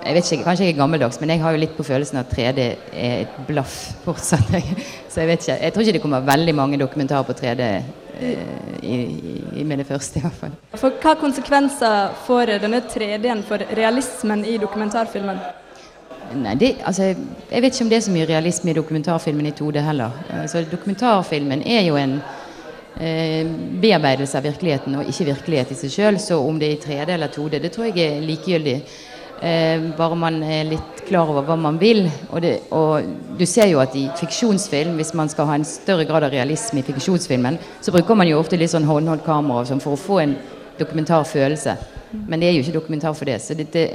jeg 0.00 0.16
vet 0.16 0.32
ikke, 0.32 0.44
Kanskje 0.44 0.64
jeg 0.64 0.74
er 0.74 0.78
gammeldags, 0.78 1.20
men 1.20 1.28
jeg 1.34 1.42
har 1.42 1.52
jo 1.52 1.60
litt 1.60 1.76
på 1.76 1.84
følelsen 1.84 2.22
at 2.22 2.32
3D 2.32 2.64
er 2.92 3.26
et 3.26 3.34
blaff 3.48 3.74
fortsatt. 4.04 4.48
Så 5.10 5.24
jeg 5.24 5.30
vet 5.32 5.42
ikke. 5.42 5.58
Jeg 5.64 5.72
tror 5.72 5.82
ikke 5.82 5.96
det 5.96 6.02
kommer 6.04 6.26
veldig 6.26 6.54
mange 6.54 6.78
dokumentarer 6.78 7.26
på 7.26 7.34
3D 7.34 7.64
eh, 7.66 8.44
i, 8.82 8.98
i, 9.58 9.64
med 9.64 9.82
det 9.82 9.86
første, 9.88 10.20
i 10.20 10.22
hvert 10.22 10.38
fall. 10.38 10.52
For 10.78 11.00
hva 11.02 11.16
konsekvenser 11.18 12.12
får 12.26 12.54
denne 12.62 12.82
3D-en 12.86 13.42
for 13.46 13.64
realismen 13.76 14.44
i 14.46 14.54
dokumentarfilmen? 14.62 15.40
Nei, 16.38 16.54
det, 16.54 16.76
altså, 16.86 17.08
jeg 17.50 17.62
vet 17.64 17.74
ikke 17.74 17.84
om 17.88 17.90
det 17.90 17.98
er 17.98 18.04
så 18.06 18.12
mye 18.14 18.28
realisme 18.28 18.70
i 18.70 18.76
dokumentarfilmen 18.76 19.50
i 19.50 19.54
2D 19.58 19.82
heller. 19.82 20.14
Altså, 20.44 20.62
dokumentarfilmen 20.70 21.64
er 21.66 21.82
jo 21.88 21.98
en 21.98 22.20
eh, 23.00 23.50
bearbeidelse 23.82 24.38
av 24.38 24.46
virkeligheten, 24.46 24.94
og 25.00 25.10
ikke 25.10 25.32
virkelighet 25.32 25.74
i 25.74 25.80
seg 25.80 25.96
sjøl. 25.96 26.20
Så 26.22 26.38
om 26.38 26.60
det 26.60 26.70
er 26.70 26.76
i 26.76 26.82
3D 26.84 27.16
eller 27.16 27.34
2D, 27.34 27.58
det 27.58 27.72
tror 27.74 27.90
jeg 27.90 28.06
er 28.06 28.22
likegyldig. 28.22 28.76
Eh, 29.40 29.80
bare 29.96 30.16
man 30.20 30.42
er 30.44 30.66
litt 30.68 30.98
klar 31.08 31.30
over 31.32 31.46
hva 31.48 31.56
man 31.56 31.78
vil. 31.80 32.02
Og, 32.28 32.40
det, 32.44 32.52
og 32.76 33.06
du 33.38 33.46
ser 33.48 33.70
jo 33.70 33.80
at 33.80 33.94
i 33.96 34.04
fiksjonsfilm, 34.20 34.98
hvis 35.00 35.14
man 35.16 35.32
skal 35.32 35.48
ha 35.48 35.56
en 35.56 35.64
større 35.64 36.04
grad 36.08 36.26
av 36.26 36.34
realisme 36.34 36.82
i 36.82 36.86
fiksjonsfilmen, 36.86 37.56
så 37.80 37.94
bruker 37.94 38.18
man 38.18 38.28
jo 38.28 38.40
ofte 38.40 38.60
litt 38.60 38.72
sånn 38.74 38.88
håndholdt 38.88 39.24
kamera 39.24 39.64
sånn 39.68 39.80
for 39.80 39.96
å 39.96 40.00
få 40.00 40.20
en 40.26 40.36
dokumentarfølelse. 40.80 41.76
Men 42.26 42.42
det 42.42 42.50
er 42.50 42.58
jo 42.58 42.66
ikke 42.66 42.76
dokumentar 42.76 43.16
for 43.16 43.30
det. 43.30 43.38
Så 43.40 43.56
det, 43.56 43.70
det, 43.72 43.86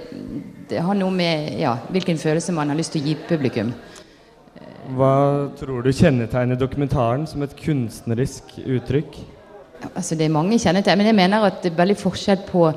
det 0.69 0.81
har 0.81 0.97
noe 0.97 1.13
med 1.13 1.59
ja, 1.61 1.75
hvilken 1.93 2.17
følelse 2.17 2.55
man 2.55 2.71
har 2.71 2.79
lyst 2.79 2.95
til 2.95 3.03
å 3.03 3.09
gi 3.11 3.15
publikum. 3.29 3.73
Hva 4.95 5.13
tror 5.57 5.85
du 5.85 5.93
kjennetegner 5.93 6.57
dokumentaren 6.57 7.25
som 7.29 7.41
et 7.45 7.55
kunstnerisk 7.57 8.57
uttrykk? 8.65 9.17
Altså 9.91 10.15
Det 10.17 10.25
er 10.25 10.33
mange 10.33 10.57
kjennetegn, 10.61 10.97
men 10.97 11.09
jeg 11.09 11.17
mener 11.17 11.47
at 11.49 11.61
det 11.61 11.73
er 11.73 11.79
veldig 11.79 11.97
forskjell 11.99 12.45
på 12.47 12.69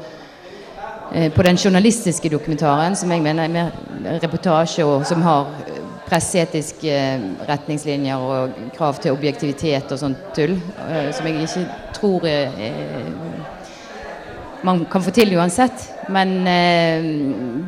på 1.34 1.42
den 1.42 1.56
journalistiske 1.56 2.28
dokumentaren, 2.28 2.96
som 2.96 3.12
jeg 3.12 3.22
mener 3.24 3.44
er 3.44 3.52
mer 3.52 3.70
reportasje, 4.22 4.84
og 4.84 5.06
som 5.08 5.22
har 5.24 5.52
eh, 5.66 5.78
presseetiske 6.08 6.92
eh, 6.92 7.28
retningslinjer 7.48 8.24
og 8.24 8.58
krav 8.76 9.00
til 9.02 9.16
objektivitet 9.16 9.92
og 9.92 10.02
sånt 10.02 10.26
tull, 10.36 10.58
eh, 10.88 11.08
som 11.16 11.28
jeg 11.28 11.46
ikke 11.46 11.64
tror 11.96 12.28
man 14.62 14.84
kan 14.90 15.02
få 15.02 15.12
til 15.14 15.36
uansett. 15.36 15.84
Men 16.08 16.46
eh, 16.48 17.04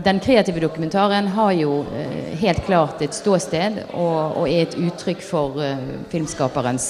den 0.05 0.21
kreative 0.23 0.63
dokumentaren 0.65 1.29
har 1.37 1.53
jo 1.59 1.83
eh, 1.95 2.33
helt 2.41 2.65
klart 2.67 3.03
et 3.05 3.15
ståsted 3.15 3.85
og, 3.93 4.49
er 4.49 4.65
et 4.65 4.79
uttrykk 4.79 5.23
for 5.25 5.61
eh, 5.63 5.85
filmskaperens 6.11 6.89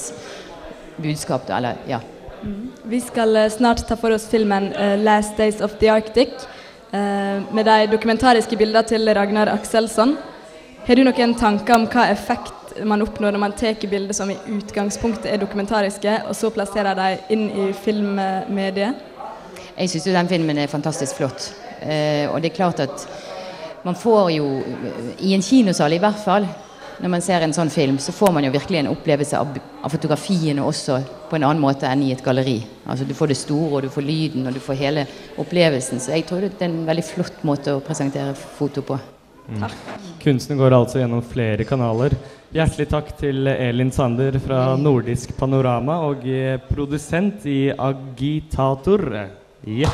budskap. 1.01 1.49
Eller, 1.49 1.81
ja. 1.89 2.01
Vi 2.83 3.01
skal 3.01 3.35
eh, 3.35 3.49
snart 3.49 3.87
ta 3.87 3.95
for 3.95 4.11
oss 4.11 4.25
filmen 4.29 4.73
eh, 4.73 4.97
'Last 4.97 5.37
Days 5.37 5.61
of 5.61 5.71
the 5.79 5.87
Arctic' 5.87 6.47
eh, 6.91 7.41
med 7.53 7.65
de 7.65 7.87
dokumentariske 7.91 8.57
bildene 8.57 8.81
til 8.87 9.13
Ragnar 9.13 9.47
Akselsson. 9.53 10.15
Har 10.87 10.95
du 10.95 11.03
noen 11.05 11.35
tanker 11.37 11.75
om 11.75 11.85
hva 11.85 12.07
effekt 12.09 12.81
man 12.83 13.03
oppnår 13.05 13.35
når 13.35 13.43
man 13.43 13.53
tar 13.53 13.77
bilder 13.89 14.13
som 14.17 14.31
i 14.31 14.39
utgangspunktet 14.49 15.29
er 15.29 15.37
dokumentariske, 15.37 16.15
og 16.27 16.35
så 16.35 16.49
plasserer 16.49 16.97
de 16.97 17.17
inn 17.29 17.45
i 17.49 17.67
filmmediet? 17.73 18.95
Jeg 19.77 19.89
syns 19.89 20.07
jo 20.07 20.13
den 20.13 20.31
filmen 20.31 20.57
er 20.57 20.71
fantastisk 20.71 21.15
flott. 21.15 21.51
Og 22.31 22.41
det 22.41 22.51
er 22.51 22.55
klart 22.55 22.79
at 22.79 23.05
man 23.83 23.95
får 23.95 24.29
jo, 24.31 24.47
i 25.19 25.33
en 25.33 25.41
kinosal 25.41 25.93
i 25.93 26.01
hvert 26.01 26.21
fall, 26.25 26.47
når 26.99 27.13
man 27.13 27.23
ser 27.23 27.45
en 27.45 27.53
sånn 27.55 27.71
film, 27.73 27.97
så 28.01 28.13
får 28.15 28.33
man 28.35 28.45
jo 28.45 28.51
virkelig 28.53 28.81
en 28.81 28.91
opplevelse 28.91 29.39
av, 29.39 29.55
av 29.81 29.93
fotografiene 29.93 30.65
også 30.65 30.99
på 31.29 31.37
en 31.37 31.47
annen 31.47 31.63
måte 31.63 31.87
enn 31.89 32.03
i 32.05 32.11
et 32.15 32.23
galleri. 32.25 32.59
Altså 32.85 33.07
Du 33.07 33.15
får 33.17 33.31
det 33.31 33.39
store, 33.39 33.71
og 33.77 33.85
du 33.85 33.89
får 33.93 34.05
lyden, 34.05 34.45
og 34.47 34.53
du 34.53 34.61
får 34.63 34.79
hele 34.81 35.07
opplevelsen. 35.41 36.03
Så 36.03 36.15
jeg 36.15 36.27
tror 36.29 36.43
det 36.45 36.53
er 36.59 36.69
en 36.69 36.85
veldig 36.89 37.07
flott 37.07 37.41
måte 37.47 37.77
å 37.77 37.83
presentere 37.85 38.35
foto 38.35 38.83
på. 38.85 38.99
Kunsten 40.21 40.59
går 40.59 40.75
altså 40.75 41.01
gjennom 41.01 41.23
flere 41.25 41.65
kanaler. 41.67 42.15
Hjertelig 42.51 42.87
takk 42.91 43.11
til 43.19 43.47
Elin 43.47 43.91
Sander 43.95 44.37
fra 44.43 44.75
Nordisk 44.79 45.33
Panorama 45.39 46.01
og 46.07 46.25
produsent 46.69 47.47
i 47.47 47.61
Agitator. 47.71 49.07
Ja. 49.67 49.91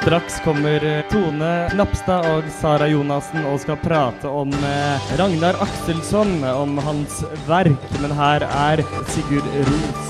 Straks 0.00 0.40
kommer 0.40 0.84
eh, 0.84 1.04
Tone 1.10 1.68
Napstad 1.76 2.24
og 2.24 2.46
Sara 2.56 2.86
Jonassen 2.88 3.44
og 3.44 3.58
skal 3.60 3.76
prate 3.82 4.30
om 4.32 4.48
eh, 4.64 5.10
Ragnar 5.20 5.58
Akselsson, 5.60 6.38
om 6.48 6.80
hans 6.80 7.18
verk. 7.44 7.84
Men 8.00 8.14
her 8.16 8.46
er 8.48 8.80
Sigurd 9.12 9.44
Ros. 9.68 10.08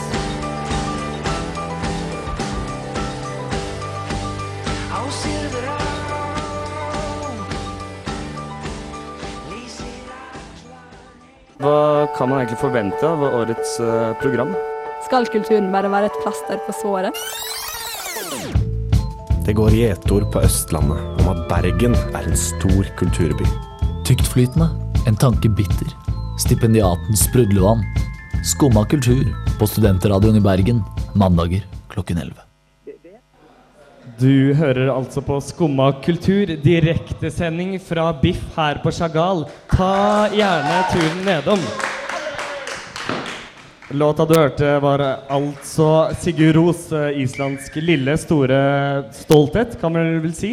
Hva 11.59 12.07
kan 12.15 12.31
man 12.31 12.39
egentlig 12.39 12.63
forvente 12.63 13.11
av 13.11 13.27
årets 13.27 13.75
eh, 13.83 14.15
program? 14.23 14.55
Skal 15.11 15.27
kulturen 15.35 15.73
bare 15.75 15.91
være 15.91 16.15
et 16.15 16.23
plaster 16.23 16.63
på 16.69 16.79
såret? 16.79 18.60
Det 19.51 19.57
går 19.59 19.75
gjetord 19.75 20.29
på 20.31 20.41
Østlandet 20.47 21.23
om 21.25 21.29
at 21.33 21.39
Bergen 21.51 21.97
er 22.15 22.23
en 22.23 22.37
stor 22.39 22.87
kulturby. 23.01 23.43
Tyktflytende, 24.07 24.69
en 25.11 25.19
tanke 25.19 25.51
bitter. 25.59 25.91
Stipendiatens 26.39 27.25
sprudlevann. 27.27 27.83
Skumma 28.47 28.85
kultur 28.87 29.27
på 29.59 29.67
Studentradioen 29.67 30.39
i 30.39 30.45
Bergen 30.45 30.85
mandager 31.19 31.67
klokken 31.91 32.23
11. 32.23 32.39
Du 34.23 34.55
hører 34.55 34.95
altså 34.95 35.19
på 35.19 35.43
Skumma 35.43 35.91
kultur, 36.07 36.55
direktesending 36.63 37.75
fra 37.83 38.13
Biff 38.23 38.53
her 38.55 38.79
på 38.85 38.95
Chagall. 38.95 39.49
Ta 39.75 40.29
gjerne 40.31 40.83
turen 40.95 41.25
nedom. 41.27 41.90
Låta 43.93 44.25
du 44.25 44.37
hørte, 44.39 44.79
var 44.79 45.03
altså 45.27 46.13
Sigurd 46.23 46.55
Ros, 46.55 46.93
eh, 46.95 47.17
islandsk 47.25 47.75
lille, 47.83 48.13
store 48.23 48.59
stolthet, 49.19 49.73
kan 49.81 49.91
man 49.91 50.13
vel 50.23 50.35
si. 50.35 50.53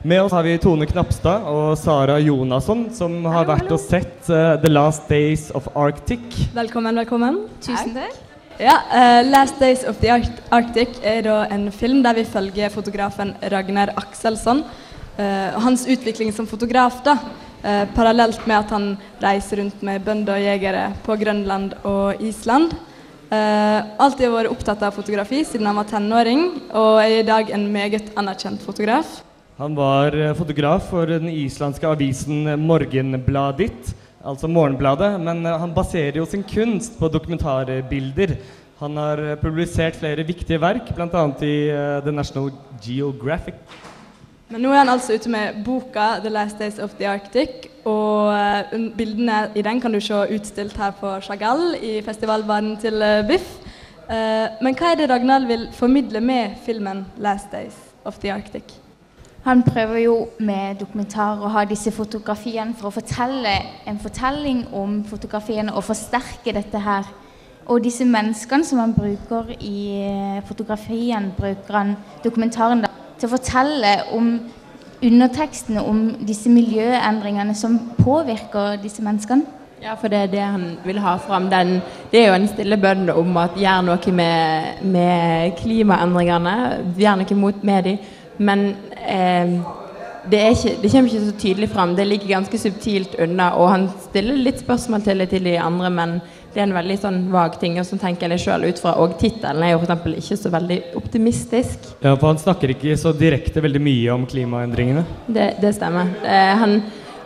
Med 0.00 0.22
oss 0.22 0.32
har 0.32 0.46
vi 0.46 0.54
Tone 0.62 0.88
Knapstad 0.88 1.44
og 1.44 1.76
Sara 1.76 2.16
Jonasson, 2.24 2.86
som 2.96 3.18
har 3.28 3.44
vært 3.50 3.68
og 3.68 3.82
sett 3.82 4.30
uh, 4.32 4.56
The 4.62 4.72
Last 4.72 5.12
Days 5.12 5.50
of 5.52 5.68
Arctic. 5.76 6.24
Velkommen, 6.56 6.96
velkommen. 7.04 7.42
Tusen 7.60 7.92
takk. 7.98 8.16
Ja, 8.56 8.78
uh, 8.88 9.20
'Last 9.28 9.60
Days 9.60 9.84
of 9.84 10.00
the 10.00 10.14
Arct 10.16 10.40
Arctic' 10.48 11.04
er 11.04 11.20
da 11.28 11.42
en 11.52 11.68
film 11.68 12.00
der 12.00 12.16
vi 12.16 12.24
følger 12.24 12.72
fotografen 12.72 13.36
Ragnar 13.44 13.92
Akselsson. 13.92 14.64
Uh, 15.18 15.60
hans 15.60 15.84
utvikling 15.84 16.32
som 16.32 16.48
fotograf, 16.48 17.02
da. 17.04 17.18
Eh, 17.64 17.84
parallelt 17.96 18.46
med 18.46 18.58
at 18.60 18.74
han 18.76 18.88
reiser 19.24 19.62
rundt 19.62 19.82
med 19.82 20.04
bønder 20.04 20.36
og 20.36 20.46
jegere 20.46 20.88
på 21.06 21.16
Grønland 21.20 21.74
og 21.82 22.22
Island. 22.22 22.76
Uh, 23.34 23.80
alltid 23.98 24.30
vært 24.30 24.52
opptatt 24.52 24.82
av 24.84 24.94
fotografi 24.94 25.40
siden 25.48 25.66
han 25.66 25.78
var 25.80 25.88
tenåring, 25.90 26.44
og 26.76 27.00
er 27.02 27.16
i 27.18 27.26
dag 27.26 27.48
en 27.56 27.64
meget 27.72 28.12
anerkjent 28.20 28.62
fotograf. 28.62 29.24
Han 29.54 29.76
var 29.78 30.14
eh, 30.18 30.32
fotograf 30.34 30.88
for 30.90 31.06
den 31.06 31.28
islandske 31.30 31.86
avisen 31.86 32.42
Morgenbladet, 32.58 33.92
altså 34.26 34.48
Morgenbladet, 34.50 35.12
men 35.22 35.44
eh, 35.46 35.58
han 35.62 35.74
baserer 35.76 36.18
jo 36.18 36.26
sin 36.26 36.42
kunst 36.42 36.96
på 36.98 37.06
dokumentarbilder. 37.06 38.34
Han 38.80 38.98
har 38.98 39.22
eh, 39.22 39.36
publisert 39.38 40.00
flere 40.00 40.26
viktige 40.26 40.58
verk, 40.58 40.90
bl.a. 40.96 41.22
i 41.46 41.54
uh, 41.70 42.00
The 42.02 42.10
National 42.10 42.50
Geographic. 42.82 43.60
Men 44.52 44.60
nå 44.60 44.72
er 44.72 44.82
han 44.82 44.92
altså 44.92 45.16
ute 45.16 45.30
med 45.32 45.62
boka 45.64 46.18
'The 46.20 46.30
Last 46.30 46.58
Days 46.58 46.78
of 46.78 46.94
the 46.98 47.08
Arctic'. 47.08 47.68
Og 47.84 48.32
eh, 48.32 48.90
bildene 48.96 49.50
i 49.54 49.62
den 49.62 49.80
kan 49.80 49.92
du 49.92 50.00
se 50.00 50.14
utstilt 50.14 50.76
her 50.76 50.90
på 51.00 51.20
Chagall 51.20 51.74
i 51.82 52.02
festivalbaren 52.04 52.76
til 52.76 53.02
eh, 53.02 53.26
Biff. 53.28 53.56
Eh, 54.10 54.62
men 54.62 54.76
hva 54.76 54.92
er 54.92 55.00
det 55.00 55.10
Ragnhild 55.10 55.46
vil 55.46 55.68
formidle 55.72 56.20
med 56.20 56.56
filmen 56.66 57.06
'Last 57.16 57.52
Days 57.52 57.76
of 58.04 58.18
the 58.18 58.32
Arctic'? 58.32 58.80
Han 59.44 59.62
prøver 59.62 59.98
jo 59.98 60.28
med 60.38 60.76
dokumentar 60.80 61.40
å 61.40 61.48
ha 61.48 61.64
disse 61.64 61.90
fotografiene 61.92 62.74
for 62.78 62.88
å 62.88 62.94
fortelle 63.00 63.58
en 63.86 63.98
fortelling 63.98 64.66
om 64.72 65.04
fotografiene 65.04 65.72
og 65.72 65.84
forsterke 65.84 66.52
dette 66.52 66.78
her. 66.78 67.04
Og 67.66 67.84
disse 67.84 68.04
menneskene 68.04 68.64
som 68.64 68.78
han 68.78 68.94
bruker 68.94 69.52
i 69.60 70.40
fotografien, 70.48 71.32
bruker 71.36 71.76
han 71.76 71.96
dokumentaren 72.24 72.80
da, 72.84 72.88
til 73.18 73.28
å 73.28 73.34
fortelle 73.36 73.94
om 74.16 74.36
undertekstene 75.04 75.82
om 75.84 76.06
disse 76.26 76.50
miljøendringene 76.52 77.54
som 77.58 77.76
påvirker 77.98 78.78
disse 78.82 79.04
menneskene. 79.04 79.44
Ja, 79.84 79.98
for 80.00 80.08
det 80.08 80.18
er 80.18 80.30
det 80.32 80.40
han 80.40 80.62
vil 80.84 80.98
ha 81.04 81.18
fram. 81.20 81.50
Den, 81.52 81.74
det 82.12 82.22
er 82.22 82.30
jo 82.30 82.36
en 82.38 82.48
stille 82.48 82.78
bønn 82.80 83.10
om 83.12 83.36
at 83.36 83.58
gjør 83.60 83.82
noe 83.84 84.12
med, 84.16 84.84
med 84.94 85.58
klimaendringene. 85.58 86.54
Gjør 86.96 87.18
noe 87.20 87.36
mot 87.36 87.66
med 87.68 87.90
dem. 87.90 87.98
Men 88.38 88.62
eh, 89.04 89.58
det, 90.30 90.40
ikke, 90.54 90.72
det 90.80 90.92
kommer 90.92 91.10
ikke 91.12 91.26
så 91.26 91.36
tydelig 91.42 91.68
fram. 91.74 91.92
Det 91.98 92.06
ligger 92.08 92.32
ganske 92.32 92.62
subtilt 92.62 93.18
unna. 93.20 93.50
Og 93.60 93.68
han 93.74 93.86
stiller 94.06 94.40
litt 94.40 94.64
spørsmål 94.64 95.04
til 95.04 95.26
til 95.28 95.50
de 95.50 95.58
andre, 95.60 95.90
men 95.90 96.16
det 96.54 96.62
er 96.62 96.68
en 96.68 96.76
veldig 96.76 96.96
sånn 97.02 97.20
vag 97.34 97.58
ting. 97.58 97.78
Og 97.82 97.86
så 97.88 97.98
tenker 97.98 98.30
jeg 98.30 98.44
selv 98.44 98.70
ut 98.70 98.80
fra 98.80 98.94
Og 99.02 99.16
tittelen 99.20 99.64
er 99.66 99.74
jo 99.74 99.80
f.eks. 99.82 100.20
ikke 100.22 100.38
så 100.38 100.52
veldig 100.54 100.80
optimistisk. 101.00 101.88
Ja, 102.00 102.14
for 102.14 102.30
han 102.30 102.38
snakker 102.38 102.74
ikke 102.74 102.96
så 103.00 103.12
direkte 103.16 103.62
veldig 103.64 103.82
mye 103.82 104.14
om 104.14 104.26
klimaendringene. 104.30 105.04
Det, 105.26 105.54
det 105.62 105.74
stemmer. 105.76 106.14
Eh, 106.22 106.54
han 106.62 106.78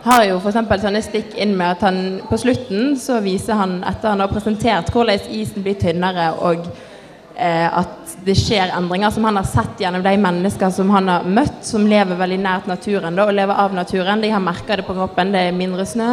har 0.03 0.25
jo 0.25 0.39
eksempel 0.39 0.81
sånne 0.81 1.01
stikk 1.03 1.35
inn 1.37 1.55
med 1.59 1.75
at 1.75 1.85
han 1.85 1.97
på 2.29 2.39
slutten 2.39 2.95
så 2.99 3.19
viser 3.23 3.59
han, 3.59 3.79
etter 3.87 4.13
han 4.13 4.23
har 4.23 4.31
presentert 4.31 4.91
hvordan 4.93 5.27
isen 5.35 5.65
blir 5.65 5.75
tynnere 5.79 6.29
og 6.39 6.63
eh, 7.35 7.67
at 7.67 8.15
det 8.25 8.37
skjer 8.39 8.71
endringer 8.77 9.11
som 9.13 9.27
han 9.27 9.39
har 9.39 9.47
sett 9.47 9.83
gjennom 9.83 10.03
de 10.03 10.15
mennesker 10.23 10.71
som 10.75 10.89
han 10.95 11.11
har 11.11 11.27
møtt, 11.27 11.61
som 11.67 11.87
lever 11.87 12.19
veldig 12.19 12.39
nært 12.41 12.69
naturen 12.71 13.15
da, 13.15 13.27
og 13.27 13.35
lever 13.35 13.63
av 13.65 13.75
naturen. 13.75 14.23
De 14.23 14.31
har 14.33 14.43
merka 14.43 14.79
det 14.79 14.87
på 14.87 14.95
kroppen. 14.97 15.35
Det 15.35 15.49
er 15.49 15.59
mindre 15.59 15.85
snø. 15.87 16.09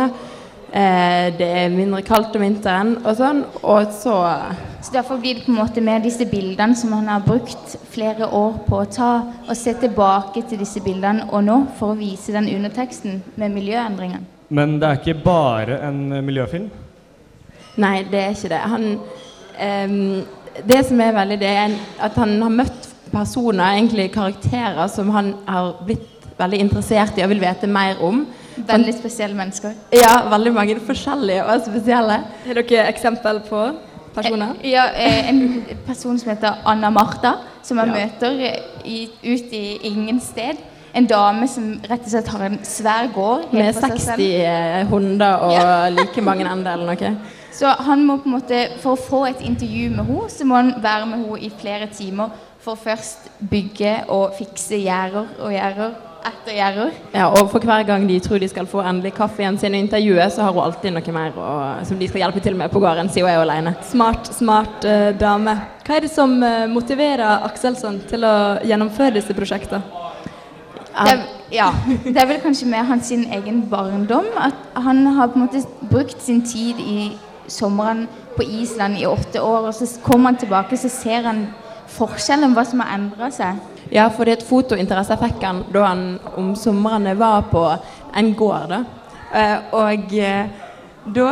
Eh, 0.76 1.32
det 1.38 1.46
er 1.46 1.70
mindre 1.72 2.02
kaldt 2.04 2.34
om 2.36 2.42
vinteren 2.44 2.98
og 3.00 3.14
sånn. 3.16 3.44
Og 3.62 3.92
så 3.96 4.16
Så 4.86 4.92
Derfor 4.92 5.16
blir 5.18 5.34
det 5.34 5.44
på 5.46 5.50
en 5.50 5.58
måte 5.58 5.82
mer 5.82 5.98
disse 5.98 6.24
bildene 6.30 6.76
som 6.76 6.92
han 6.92 7.08
har 7.08 7.20
brukt 7.20 7.72
flere 7.90 8.28
år 8.28 8.60
på 8.68 8.76
å 8.76 8.84
ta, 8.86 9.22
og 9.48 9.56
se 9.56 9.72
tilbake 9.74 10.44
til 10.48 10.58
disse 10.58 10.80
bildene 10.80 11.26
og 11.32 11.42
nå 11.42 11.56
for 11.78 11.90
å 11.90 11.98
vise 11.98 12.30
den 12.32 12.46
underteksten 12.46 13.22
med 13.36 13.50
miljøendringene. 13.50 14.22
Men 14.48 14.78
det 14.78 14.88
er 14.88 15.00
ikke 15.00 15.24
bare 15.24 15.80
en 15.88 16.22
miljøfilm. 16.22 16.70
Nei, 17.76 18.04
det 18.04 18.20
er 18.20 18.30
ikke 18.30 18.48
det. 18.48 18.62
Han, 18.62 19.00
eh, 19.58 19.88
det 20.68 20.86
som 20.86 21.00
er 21.00 21.12
veldig 21.12 21.40
det, 21.40 21.48
er 21.48 21.70
at 21.98 22.14
han 22.14 22.42
har 22.42 22.50
møtt 22.50 22.88
personer, 23.10 23.74
egentlig 23.74 24.12
karakterer, 24.12 24.86
som 24.88 25.10
han 25.10 25.34
har 25.48 25.82
blitt 25.86 26.30
veldig 26.38 26.60
interessert 26.60 27.18
i 27.18 27.24
og 27.24 27.30
vil 27.30 27.40
vite 27.40 27.66
mer 27.66 27.96
om. 28.00 28.26
Veldig 28.56 28.94
spesielle 28.96 29.36
mennesker. 29.36 29.74
Ja, 29.92 30.14
veldig 30.30 30.52
mange 30.54 30.78
forskjellige 30.80 31.44
og 31.44 31.60
spesielle. 31.66 32.20
Har 32.46 32.54
dere 32.62 32.86
eksempel 32.88 33.40
på 33.48 33.64
personer? 34.14 34.54
Eh, 34.62 34.70
Ja, 34.70 34.86
eh, 34.94 35.28
en 35.28 35.64
person 35.86 36.18
som 36.18 36.30
heter 36.30 36.62
Anna 36.64 36.90
Martha, 36.90 37.34
som 37.62 37.78
jeg 37.78 37.86
Ja. 37.86 37.92
møter 38.06 38.30
i, 38.84 39.08
ut 39.24 39.52
i 39.52 39.78
ingen 39.82 40.20
sted. 40.20 40.56
En 40.94 41.06
dame 41.06 41.46
som 41.48 41.80
rett 41.90 42.00
og 42.00 42.08
slett 42.08 42.28
har 42.28 42.40
en 42.46 42.58
svær 42.64 43.12
gård. 43.12 43.52
Med 43.52 43.74
60 43.74 44.20
eh, 44.40 44.86
hunder 44.88 45.34
og 45.44 45.92
like 45.98 46.22
mange 46.22 46.46
ender 46.52 46.72
eller 46.72 46.94
noe. 46.94 47.16
Så 47.56 47.66
han 47.66 48.04
må 48.04 48.16
på 48.16 48.24
en 48.28 48.32
måte, 48.32 48.68
for 48.82 48.92
å 48.96 49.00
få 49.00 49.26
et 49.30 49.40
intervju 49.40 49.90
med 49.90 50.04
henne, 50.04 50.28
så 50.28 50.44
må 50.44 50.54
han 50.56 50.74
være 50.82 51.06
med 51.06 51.18
henne 51.24 51.38
i 51.40 51.50
flere 51.60 51.86
timer 51.88 52.28
for 52.60 52.74
først 52.76 53.30
bygge 53.50 54.04
og 54.08 54.34
fikse 54.38 54.76
gjerder 54.82 55.26
og 55.40 55.52
gjerder 55.52 55.94
etter 56.28 56.56
gjerder. 56.56 56.94
Ja, 57.14 57.28
og 57.30 57.50
for 57.52 57.64
hver 57.66 57.84
gang 57.88 58.06
de 58.08 58.18
tror 58.22 58.40
de 58.42 58.48
skal 58.50 58.68
få 58.70 58.82
endelig 58.84 59.14
kaffen 59.16 59.58
sin 59.58 59.74
i 59.74 59.82
intervjuet, 59.84 60.32
så 60.34 60.46
har 60.46 60.54
hun 60.54 60.64
alltid 60.64 60.94
noe 60.94 61.14
mer 61.14 61.36
å, 61.40 61.50
som 61.88 62.00
de 62.00 62.08
skal 62.10 62.24
hjelpe 62.24 62.42
til 62.44 62.58
med 62.58 62.72
på 62.72 62.82
gården, 62.82 63.10
siden 63.12 63.28
hun 63.28 63.34
er 63.34 63.44
alene. 63.44 63.74
Smart, 63.86 64.32
smart 64.34 64.86
uh, 64.88 65.12
dame. 65.18 65.56
Hva 65.86 65.98
er 65.98 66.06
det 66.06 66.12
som 66.12 66.36
uh, 66.42 66.66
motiverer 66.70 67.46
Akselsson 67.48 68.02
til 68.10 68.26
å 68.26 68.34
gjennomføre 68.66 69.16
disse 69.18 69.36
prosjektene? 69.36 69.82
Det 70.96 71.12
er, 71.12 71.24
ja, 71.52 71.70
det 72.06 72.16
er 72.16 72.28
vel 72.30 72.40
kanskje 72.40 72.70
med 72.72 72.86
hans 72.88 73.10
sin 73.12 73.26
egen 73.36 73.66
barndom 73.70 74.30
at 74.40 74.56
han 74.80 75.04
har 75.18 75.28
på 75.28 75.36
en 75.36 75.44
måte 75.44 75.60
brukt 75.90 76.22
sin 76.24 76.40
tid 76.40 76.80
i 76.80 77.10
sommeren 77.52 78.06
på 78.36 78.42
Island 78.42 78.98
i 78.98 79.06
åtte 79.06 79.42
år, 79.42 79.68
og 79.68 79.74
så 79.74 79.88
kommer 80.04 80.32
han 80.32 80.40
tilbake 80.40 80.76
så 80.80 80.88
ser 80.92 81.28
han 81.28 81.46
forskjellen, 81.96 82.54
hva 82.56 82.64
som 82.66 82.82
har 82.84 82.94
endra 82.96 83.30
seg. 83.34 83.60
Ja, 83.94 84.08
for 84.10 84.26
det 84.26 84.32
er 84.32 84.40
et 84.40 84.48
fotointeresse 84.48 85.18
fikk 85.20 85.44
han 85.46 85.62
da 85.74 85.84
han 85.86 86.06
om 86.36 86.54
somrene 86.58 87.14
var 87.18 87.46
på 87.52 87.62
en 88.16 88.32
gård. 88.34 88.72
Da. 88.72 88.82
Eh, 89.36 89.76
og 89.76 90.16
eh, 90.18 90.66
da 91.14 91.30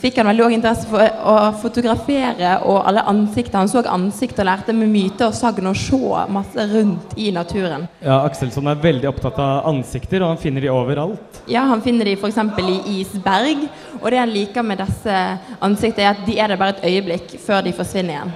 fikk 0.00 0.18
han 0.18 0.28
veldig 0.28 0.44
òg 0.46 0.54
interesse 0.56 0.88
for 0.90 1.02
å 1.30 1.34
fotografere 1.62 2.56
og 2.68 2.80
alle 2.88 3.04
ansikter. 3.10 3.60
Han 3.60 3.70
så 3.70 3.84
ansikt 3.90 4.40
og 4.42 4.48
lærte 4.48 4.74
med 4.76 4.90
myter 4.90 5.28
og 5.28 5.36
sagn 5.38 5.70
å 5.70 5.74
se 5.78 6.00
masse 6.34 6.66
rundt 6.72 7.14
i 7.20 7.30
naturen. 7.34 7.86
Ja, 8.02 8.20
Akselsson 8.26 8.68
er 8.70 8.80
veldig 8.82 9.08
opptatt 9.12 9.38
av 9.42 9.68
ansikter, 9.70 10.24
og 10.24 10.34
han 10.34 10.42
finner 10.42 10.64
de 10.64 10.72
overalt. 10.72 11.42
Ja, 11.46 11.64
Han 11.70 11.82
finner 11.82 12.04
de 12.04 12.16
f.eks. 12.18 12.40
i 12.58 13.00
isberg. 13.00 13.68
Og 14.00 14.10
det 14.10 14.18
han 14.20 14.32
liker 14.32 14.66
med 14.66 14.82
disse 14.82 15.20
ansiktene, 15.60 16.10
er 16.10 16.16
at 16.16 16.26
de 16.26 16.38
er 16.38 16.50
der 16.52 16.60
bare 16.60 16.76
et 16.76 16.84
øyeblikk 16.90 17.38
før 17.40 17.62
de 17.64 17.72
forsvinner 17.72 18.18
igjen. 18.18 18.34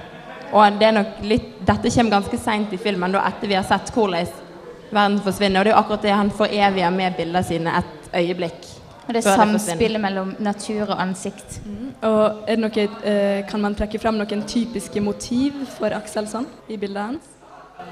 Og 0.53 0.79
det 0.79 0.87
er 0.87 0.95
nok 0.95 1.23
litt, 1.29 1.49
Dette 1.65 1.91
kommer 1.93 2.17
ganske 2.17 2.37
seint 2.41 2.73
i 2.73 2.81
filmen, 2.81 3.13
da 3.13 3.21
etter 3.29 3.51
vi 3.51 3.57
har 3.57 3.65
sett 3.67 3.91
hvordan 3.93 4.27
verden 4.89 5.19
forsvinner. 5.21 5.61
Og 5.61 5.65
det 5.65 5.71
er 5.71 5.75
jo 5.75 5.81
akkurat 5.83 6.05
det 6.07 6.17
han 6.17 6.31
foreviger 6.33 6.93
med 6.93 7.17
bildene 7.17 7.43
sine 7.45 7.73
et 7.81 8.13
øyeblikk. 8.21 8.69
Og 9.09 9.15
det 9.15 9.23
er 9.25 9.37
samspillet 9.41 10.01
mellom 10.01 10.35
natur 10.39 10.91
og 10.91 10.99
ansikt. 11.01 11.59
Og 12.05 12.43
er 12.45 12.55
det 12.55 12.59
noe, 12.61 12.87
eh, 13.03 13.45
kan 13.49 13.61
man 13.61 13.75
trekke 13.75 13.99
fram 13.99 14.19
noen 14.21 14.43
typiske 14.45 15.01
motiv 15.01 15.65
for 15.77 15.93
Akselson 15.97 16.45
i 16.69 16.77
bildet 16.77 17.03
hans? 17.03 17.35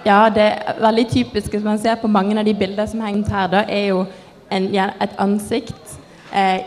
Ja, 0.06 0.30
det 0.30 0.52
veldig 0.80 1.08
typiske 1.10 1.58
som 1.58 1.64
man 1.72 1.80
ser 1.80 1.96
på 1.96 2.08
mange 2.08 2.38
av 2.38 2.46
de 2.46 2.54
bildene 2.54 2.88
som 2.88 3.02
henger 3.02 3.30
her, 3.34 3.48
da, 3.48 3.64
er 3.68 3.88
jo 3.88 4.06
en, 4.52 4.68
et 4.76 5.18
ansikt 5.18 5.87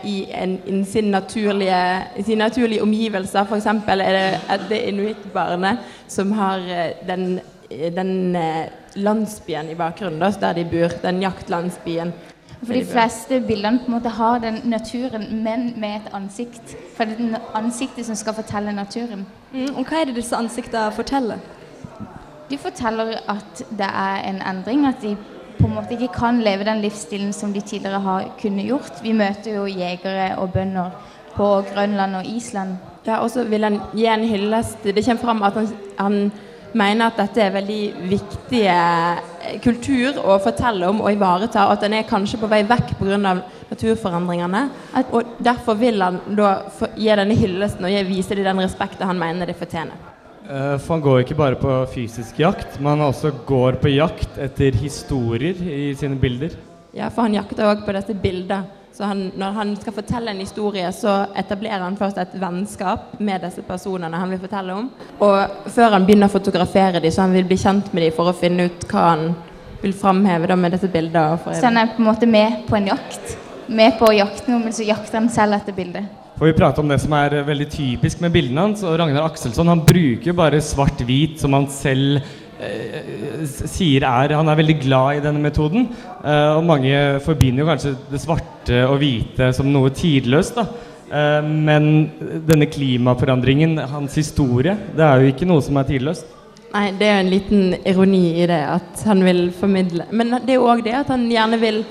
i, 0.03 0.25
en, 0.33 0.57
i 0.65 0.83
sin 0.85 1.11
naturlige, 1.11 1.81
i 2.17 2.23
sine 2.23 2.39
naturlige 2.45 2.81
omgivelser. 2.81 3.45
F.eks. 3.45 3.65
er 3.65 3.95
det, 3.95 4.61
det 4.69 4.81
inuittbarnet 4.89 5.77
som 6.07 6.31
har 6.31 6.57
eh, 6.57 7.07
den, 7.07 7.39
den 7.69 8.35
eh, 8.35 8.65
landsbyen 8.95 9.69
i 9.69 9.75
bakgrunnen, 9.75 10.19
da, 10.19 10.31
der 10.41 10.53
de 10.53 10.65
bor. 10.65 10.97
Den 11.03 11.21
jaktlandsbyen. 11.21 12.13
For 12.61 12.73
de 12.73 12.85
fleste 12.85 13.39
bildene 13.41 13.79
på 13.81 13.89
en 13.89 13.95
måte 13.95 14.09
har 14.13 14.39
den 14.39 14.59
naturen, 14.69 15.43
men 15.43 15.71
med 15.81 15.95
et 15.95 16.11
ansikt. 16.13 16.75
For 16.95 17.05
det 17.05 17.15
er 17.15 17.23
den 17.23 17.37
ansiktet 17.57 18.05
som 18.05 18.15
skal 18.15 18.37
fortelle 18.37 18.73
naturen. 18.73 19.25
Mm, 19.51 19.75
og 19.75 19.85
hva 19.85 20.01
er 20.01 20.09
det 20.09 20.19
disse 20.19 20.37
ansiktene 20.37 20.91
forteller? 20.93 21.41
De 22.51 22.57
forteller 22.61 23.15
at 23.31 23.63
det 23.69 23.87
er 23.87 24.27
en 24.29 24.41
endring, 24.45 24.85
at 24.85 25.01
de 25.01 25.15
på 25.61 25.67
en 25.69 25.75
måte 25.77 25.95
ikke 25.95 26.13
kan 26.15 26.41
leve 26.41 26.65
den 26.67 26.81
livsstilen 26.81 27.33
som 27.33 27.53
de 27.53 27.61
tidligere 27.61 28.01
har 28.01 28.29
kunnet 28.41 28.65
gjort. 28.67 29.01
Vi 29.03 29.13
møter 29.13 29.59
jo 29.59 29.67
jegere 29.69 30.31
og 30.41 30.53
bønder 30.55 30.93
på 31.35 31.49
Grønland 31.69 32.15
og 32.19 32.25
Island. 32.25 32.77
Ja, 33.05 33.21
og 33.21 33.31
så 33.33 33.43
vil 33.49 33.63
han 33.63 33.79
gi 33.93 34.05
en 34.09 34.27
hyllest. 34.29 34.83
Det 34.83 35.05
kommer 35.05 35.21
fram 35.21 35.43
at 35.43 35.59
han, 35.59 35.69
han 35.97 36.17
mener 36.73 37.07
at 37.07 37.19
dette 37.19 37.41
er 37.43 37.55
veldig 37.55 37.81
viktig 38.11 38.61
kultur 39.63 40.19
å 40.21 40.37
fortelle 40.43 40.89
om 40.89 41.01
og 41.03 41.11
ivareta, 41.13 41.65
og 41.65 41.75
at 41.75 41.85
den 41.85 41.97
er 41.97 42.07
kanskje 42.09 42.39
på 42.41 42.49
vei 42.51 42.63
vekk 42.67 42.95
pga. 42.99 43.17
naturforandringene. 43.71 44.69
Og 45.11 45.35
Derfor 45.39 45.73
vil 45.79 46.01
han 46.01 46.19
da 46.37 46.53
gi 46.95 47.09
denne 47.09 47.37
hyllesten 47.37 47.85
og 47.85 48.07
vise 48.09 48.35
dem 48.35 48.43
den 48.43 48.65
respekten 48.65 49.07
han 49.07 49.19
mener 49.19 49.45
de 49.45 49.53
fortjener. 49.53 50.10
Uh, 50.51 50.75
for 50.83 50.97
han 50.97 51.03
går 51.05 51.21
ikke 51.23 51.37
bare 51.39 51.55
på 51.55 51.77
fysisk 51.93 52.41
jakt, 52.41 52.75
men 52.79 52.97
han 52.97 53.07
også 53.07 53.31
går 53.47 53.79
på 53.79 53.93
jakt 53.93 54.35
etter 54.41 54.75
historier 54.75 55.55
i 55.63 55.93
sine 55.95 56.19
bilder. 56.19 56.57
Ja, 56.91 57.07
for 57.07 57.23
han 57.23 57.37
jakter 57.37 57.69
òg 57.69 57.85
på 57.85 57.95
dette 57.95 58.15
bildet. 58.19 58.77
Så 58.91 59.07
han, 59.07 59.29
når 59.39 59.53
han 59.55 59.69
skal 59.79 59.95
fortelle 59.95 60.33
en 60.33 60.41
historie, 60.43 60.89
så 60.91 61.13
etablerer 61.39 61.85
han 61.85 61.95
først 61.95 62.17
et 62.19 62.33
vennskap 62.35 63.13
med 63.23 63.45
disse 63.45 63.63
personene 63.63 64.19
han 64.19 64.33
vil 64.33 64.41
fortelle 64.41 64.75
om. 64.75 64.89
Og 65.23 65.69
før 65.71 65.95
han 65.95 66.03
begynner 66.07 66.27
å 66.27 66.33
fotografere 66.33 66.99
dem, 66.99 67.13
så 67.15 67.23
han 67.23 67.37
vil 67.37 67.47
bli 67.47 67.59
kjent 67.61 67.93
med 67.95 68.03
dem 68.03 68.17
for 68.17 68.27
å 68.27 68.35
finne 68.35 68.67
ut 68.67 68.83
hva 68.91 69.05
han 69.13 69.29
vil 69.81 69.95
framheve 69.95 70.57
med 70.59 70.75
dette 70.75 70.91
bildet. 70.91 71.47
Så 71.47 71.69
han 71.69 71.79
er 71.79 71.93
på 71.95 72.03
en 72.03 72.09
måte 72.11 72.27
med 72.27 72.65
på 72.67 72.75
en 72.75 72.91
jakt? 72.91 73.37
Med 73.71 73.95
på 73.95 74.11
å 74.11 74.17
jakte 74.17 74.51
noe, 74.51 74.65
men 74.65 74.75
så 74.75 74.83
jakter 74.83 75.21
han 75.21 75.31
selv 75.31 75.55
etter 75.61 75.77
bildet? 75.77 76.11
For 76.41 76.49
vi 76.49 76.57
prater 76.57 76.81
om 76.81 76.89
det 76.89 76.95
som 76.97 77.13
er 77.13 77.35
veldig 77.45 77.67
typisk 77.69 78.21
med 78.23 78.31
bildene 78.33 78.63
hans. 78.63 78.79
og 78.81 78.95
Ragnar 78.97 79.27
Akselsson 79.27 79.67
han 79.69 79.83
bruker 79.85 80.33
bare 80.33 80.57
svart-hvit, 80.57 81.35
som 81.37 81.53
han 81.53 81.67
selv 81.69 82.17
eh, 82.57 83.43
sier 83.45 84.01
er 84.09 84.33
Han 84.33 84.49
er 84.49 84.57
veldig 84.57 84.77
glad 84.81 85.19
i 85.19 85.21
denne 85.21 85.37
metoden. 85.37 85.85
Eh, 86.25 86.55
og 86.55 86.65
mange 86.65 86.95
forbinder 87.21 87.61
jo 87.61 87.67
kanskje 87.69 87.93
det 88.09 88.23
svarte 88.23 88.81
og 88.87 88.97
hvite 89.03 89.51
som 89.53 89.69
noe 89.69 89.93
tidløst. 89.93 90.57
da. 90.57 90.65
Eh, 91.13 91.45
men 91.45 92.09
denne 92.49 92.65
klimaforandringen, 92.73 93.77
hans 93.93 94.17
historie, 94.17 94.73
det 94.97 95.05
er 95.05 95.21
jo 95.21 95.35
ikke 95.35 95.45
noe 95.45 95.61
som 95.61 95.77
er 95.77 95.91
tidløst. 95.93 96.25
Nei, 96.73 96.87
det 96.97 97.05
er 97.05 97.19
jo 97.19 97.21
en 97.27 97.33
liten 97.35 97.73
ironi 97.85 98.25
i 98.41 98.49
det 98.49 98.63
at 98.65 99.01
han 99.05 99.21
vil 99.27 99.49
formidle 99.51 100.05
Men 100.09 100.39
det 100.39 100.53
er 100.53 100.57
jo 100.57 100.69
òg 100.71 100.85
det 100.85 100.93
at 101.03 101.09
han 101.11 101.25
gjerne 101.29 101.61
vil 101.61 101.83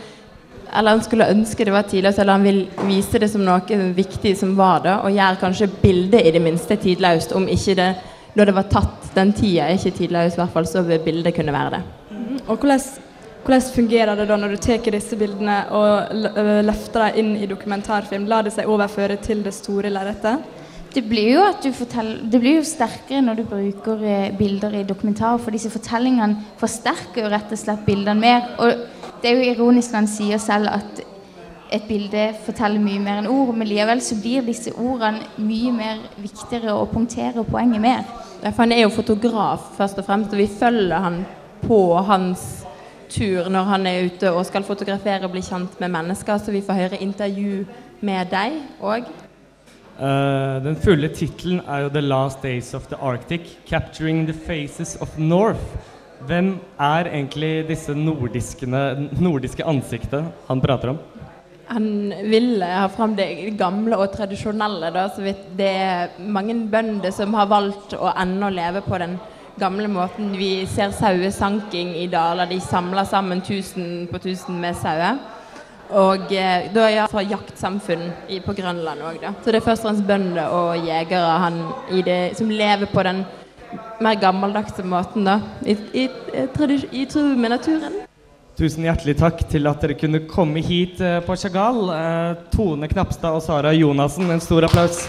eller 0.73 0.97
han 0.97 1.03
skulle 1.05 1.29
ønske 1.33 1.65
det 1.67 1.75
var 1.75 1.89
tidløst, 1.89 2.19
eller 2.23 2.39
han 2.39 2.47
vil 2.47 2.61
vise 2.87 3.21
det 3.21 3.31
som 3.33 3.45
noe 3.45 3.81
viktig 3.97 4.37
som 4.39 4.55
var 4.59 4.85
det, 4.87 4.97
og 5.05 5.15
gjøre 5.15 5.43
kanskje 5.43 5.71
bildet 5.83 6.27
i 6.27 6.33
det 6.37 6.43
minste 6.45 6.79
tidløst, 6.81 7.35
om 7.37 7.49
ikke 7.51 7.77
det 7.79 7.91
når 8.39 8.47
det 8.47 8.55
var 8.55 8.69
tatt 8.71 9.09
den 9.15 9.33
tida 9.35 9.67
er 9.67 9.79
ikke 9.79 9.97
tidløst, 9.99 10.37
i 10.37 10.43
hvert 10.43 10.55
fall, 10.55 10.69
så 10.69 10.85
vil 10.87 11.03
bildet 11.03 11.35
kunne 11.35 11.55
være 11.55 11.79
det. 11.79 11.81
Mm. 12.11 12.37
Og 12.47 12.53
hvordan, 12.55 12.85
hvordan, 13.45 13.67
fungerer 13.75 14.21
det 14.21 14.29
da 14.31 14.39
når 14.39 14.55
du 14.55 14.63
tar 14.63 14.95
disse 14.95 15.19
bildene 15.19 15.59
og 15.75 16.15
løfter 16.67 17.09
dem 17.09 17.19
inn 17.19 17.33
i 17.43 17.51
dokumentarfilm? 17.51 18.29
Lar 18.31 18.47
det 18.47 18.55
seg 18.55 18.71
overføre 18.71 19.19
til 19.23 19.43
det 19.43 19.55
store 19.57 19.91
lerretet? 19.91 20.47
Det 20.91 21.05
blir 21.07 21.37
jo 21.37 21.43
at 21.47 21.61
du 21.63 21.71
forteller, 21.75 22.23
det 22.27 22.39
blir 22.43 22.57
jo 22.59 22.67
sterkere 22.67 23.23
når 23.23 23.39
du 23.39 23.45
bruker 23.47 24.01
eh, 24.03 24.33
bilder 24.35 24.75
i 24.75 24.87
dokumentarer, 24.87 25.39
for 25.39 25.55
disse 25.55 25.71
fortellingene 25.71 26.57
forsterker 26.59 27.23
jo 27.23 27.31
rett 27.31 27.53
og 27.55 27.61
slett 27.61 27.85
bildene 27.87 28.19
mer. 28.19 28.49
og 28.59 28.89
det 29.23 29.31
er 29.31 29.39
jo 29.39 29.55
ironisk 29.55 29.93
når 29.93 30.03
han 30.03 30.11
sier 30.11 30.43
selv 30.43 30.71
at 30.73 31.03
et 31.71 31.85
bilde 31.87 32.23
forteller 32.45 32.83
mye 32.83 33.01
mer 33.03 33.21
enn 33.21 33.29
ord, 33.31 33.53
men 33.55 33.69
likevel 33.71 34.01
så 34.03 34.17
blir 34.19 34.47
disse 34.47 34.73
ordene 34.75 35.23
mye 35.39 35.71
mer 35.75 36.01
viktigere 36.19 36.75
og 36.75 36.91
punkterer 36.95 37.47
poenget 37.47 37.83
mer. 37.83 38.03
Ja, 38.41 38.51
for 38.51 38.65
han 38.65 38.75
er 38.75 38.83
jo 38.83 38.95
fotograf, 38.95 39.71
først 39.77 40.01
og 40.01 40.09
fremst, 40.09 40.35
og 40.35 40.41
vi 40.41 40.49
følger 40.51 41.05
han 41.05 41.23
på 41.63 41.81
hans 42.09 42.65
tur 43.11 43.49
når 43.51 43.71
han 43.71 43.87
er 43.87 44.07
ute 44.07 44.31
og 44.33 44.47
skal 44.47 44.67
fotografere 44.67 45.27
og 45.27 45.35
bli 45.35 45.43
kjent 45.45 45.81
med 45.83 45.93
mennesker, 45.95 46.39
så 46.39 46.55
vi 46.55 46.65
får 46.67 46.79
høre 46.83 47.03
intervju 47.03 47.65
med 48.01 48.31
deg 48.33 48.57
òg. 48.81 49.11
Uh, 50.01 50.07
eh, 50.07 50.59
den 50.65 50.77
fulle 50.81 51.11
tittelen 51.13 51.61
er 51.69 51.85
jo 51.85 51.89
'The 51.89 52.01
Last 52.01 52.43
Days 52.43 52.75
of 52.75 52.87
the 52.87 52.97
Arctic'. 52.97 53.59
'Capturing 53.67 54.27
the 54.27 54.33
Faces 54.33 54.97
of 55.01 55.19
North'. 55.19 55.77
Hvem 56.29 56.53
er 56.77 57.09
egentlig 57.09 57.53
disse 57.71 57.95
nordiske 57.97 59.65
ansiktet 59.65 60.27
han 60.49 60.61
prater 60.61 60.93
om? 60.93 60.99
Han 61.71 62.13
vil 62.27 62.63
ha 62.67 62.89
fram 62.91 63.15
det 63.17 63.57
gamle 63.59 63.97
og 63.97 64.11
tradisjonelle. 64.13 64.91
Da, 64.93 65.07
så 65.15 65.23
vidt 65.25 65.47
det 65.57 65.71
er 65.71 66.17
mange 66.21 66.57
bønder 66.71 67.15
som 67.15 67.37
har 67.39 67.49
valgt 67.49 67.95
å 67.95 68.11
ennå 68.11 68.51
leve 68.53 68.83
på 68.85 68.99
den 69.01 69.17
gamle 69.61 69.89
måten. 69.89 70.35
Vi 70.37 70.67
ser 70.69 70.93
sauesanking 70.97 71.95
i 71.97 72.09
daler. 72.11 72.51
De 72.51 72.61
samler 72.61 73.07
sammen 73.09 73.41
tusen 73.47 74.09
på 74.11 74.21
tusen 74.21 74.61
med 74.61 74.77
sauer. 74.83 75.21
Og 75.91 76.31
eh, 76.37 76.69
da 76.71 76.85
er 76.87 76.95
jeg 76.95 77.11
fra 77.11 77.23
jaktsamfunn 77.27 78.05
på 78.45 78.55
Grønland 78.55 79.03
òg, 79.03 79.17
da. 79.23 79.33
Så 79.43 79.51
det 79.51 79.59
er 79.59 79.67
først 79.67 79.83
og 79.83 79.89
fremst 79.89 80.07
bønder 80.07 80.53
og 80.55 80.87
jegere 80.87 81.39
han, 81.43 81.63
det, 82.07 82.21
som 82.39 82.51
lever 82.51 82.91
på 82.93 83.03
den 83.07 83.25
mer 84.01 84.21
gammeldagse 84.21 84.85
måten, 84.87 85.27
da. 85.27 85.41
I, 85.65 85.77
i, 85.95 86.07
i, 86.93 87.05
tro 87.11 87.23
med 87.37 87.55
naturen. 87.55 88.01
Tusen 88.59 88.85
hjertelig 88.85 89.17
takk 89.21 89.45
til 89.49 89.69
at 89.71 89.81
dere 89.81 89.97
kunne 89.97 90.23
komme 90.29 90.61
hit 90.65 91.01
eh, 91.01 91.21
på 91.25 91.37
Chagall. 91.39 91.87
Eh, 91.95 92.41
Tone 92.53 92.91
Knapstad 92.91 93.39
og 93.39 93.45
Sara 93.45 93.73
Jonassen, 93.77 94.29
en 94.31 94.43
stor 94.43 94.67
applaus. 94.69 95.07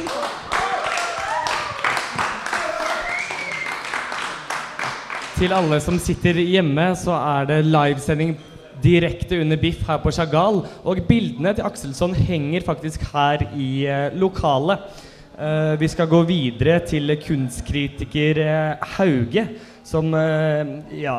Til 5.42 5.56
alle 5.58 5.82
som 5.82 5.98
sitter 6.00 6.38
hjemme, 6.38 6.92
så 6.96 7.16
er 7.18 7.50
det 7.50 7.64
livesending 7.66 8.36
direkte 8.82 9.40
under 9.42 9.58
Biff 9.58 9.82
her 9.88 10.00
på 10.02 10.14
Chagall. 10.14 10.62
Og 10.86 11.02
bildene 11.08 11.54
til 11.58 11.66
Akselsson 11.66 12.14
henger 12.14 12.66
faktisk 12.66 13.04
her 13.14 13.48
i 13.58 13.72
eh, 13.90 14.14
lokalet. 14.16 14.86
Uh, 15.40 15.80
vi 15.80 15.88
skal 15.88 16.10
gå 16.12 16.18
videre 16.28 16.82
til 16.84 17.08
kunstkritiker 17.24 18.40
uh, 18.44 18.82
Hauge, 18.98 19.46
som 19.84 20.12
uh, 20.14 20.68
Ja, 20.92 21.14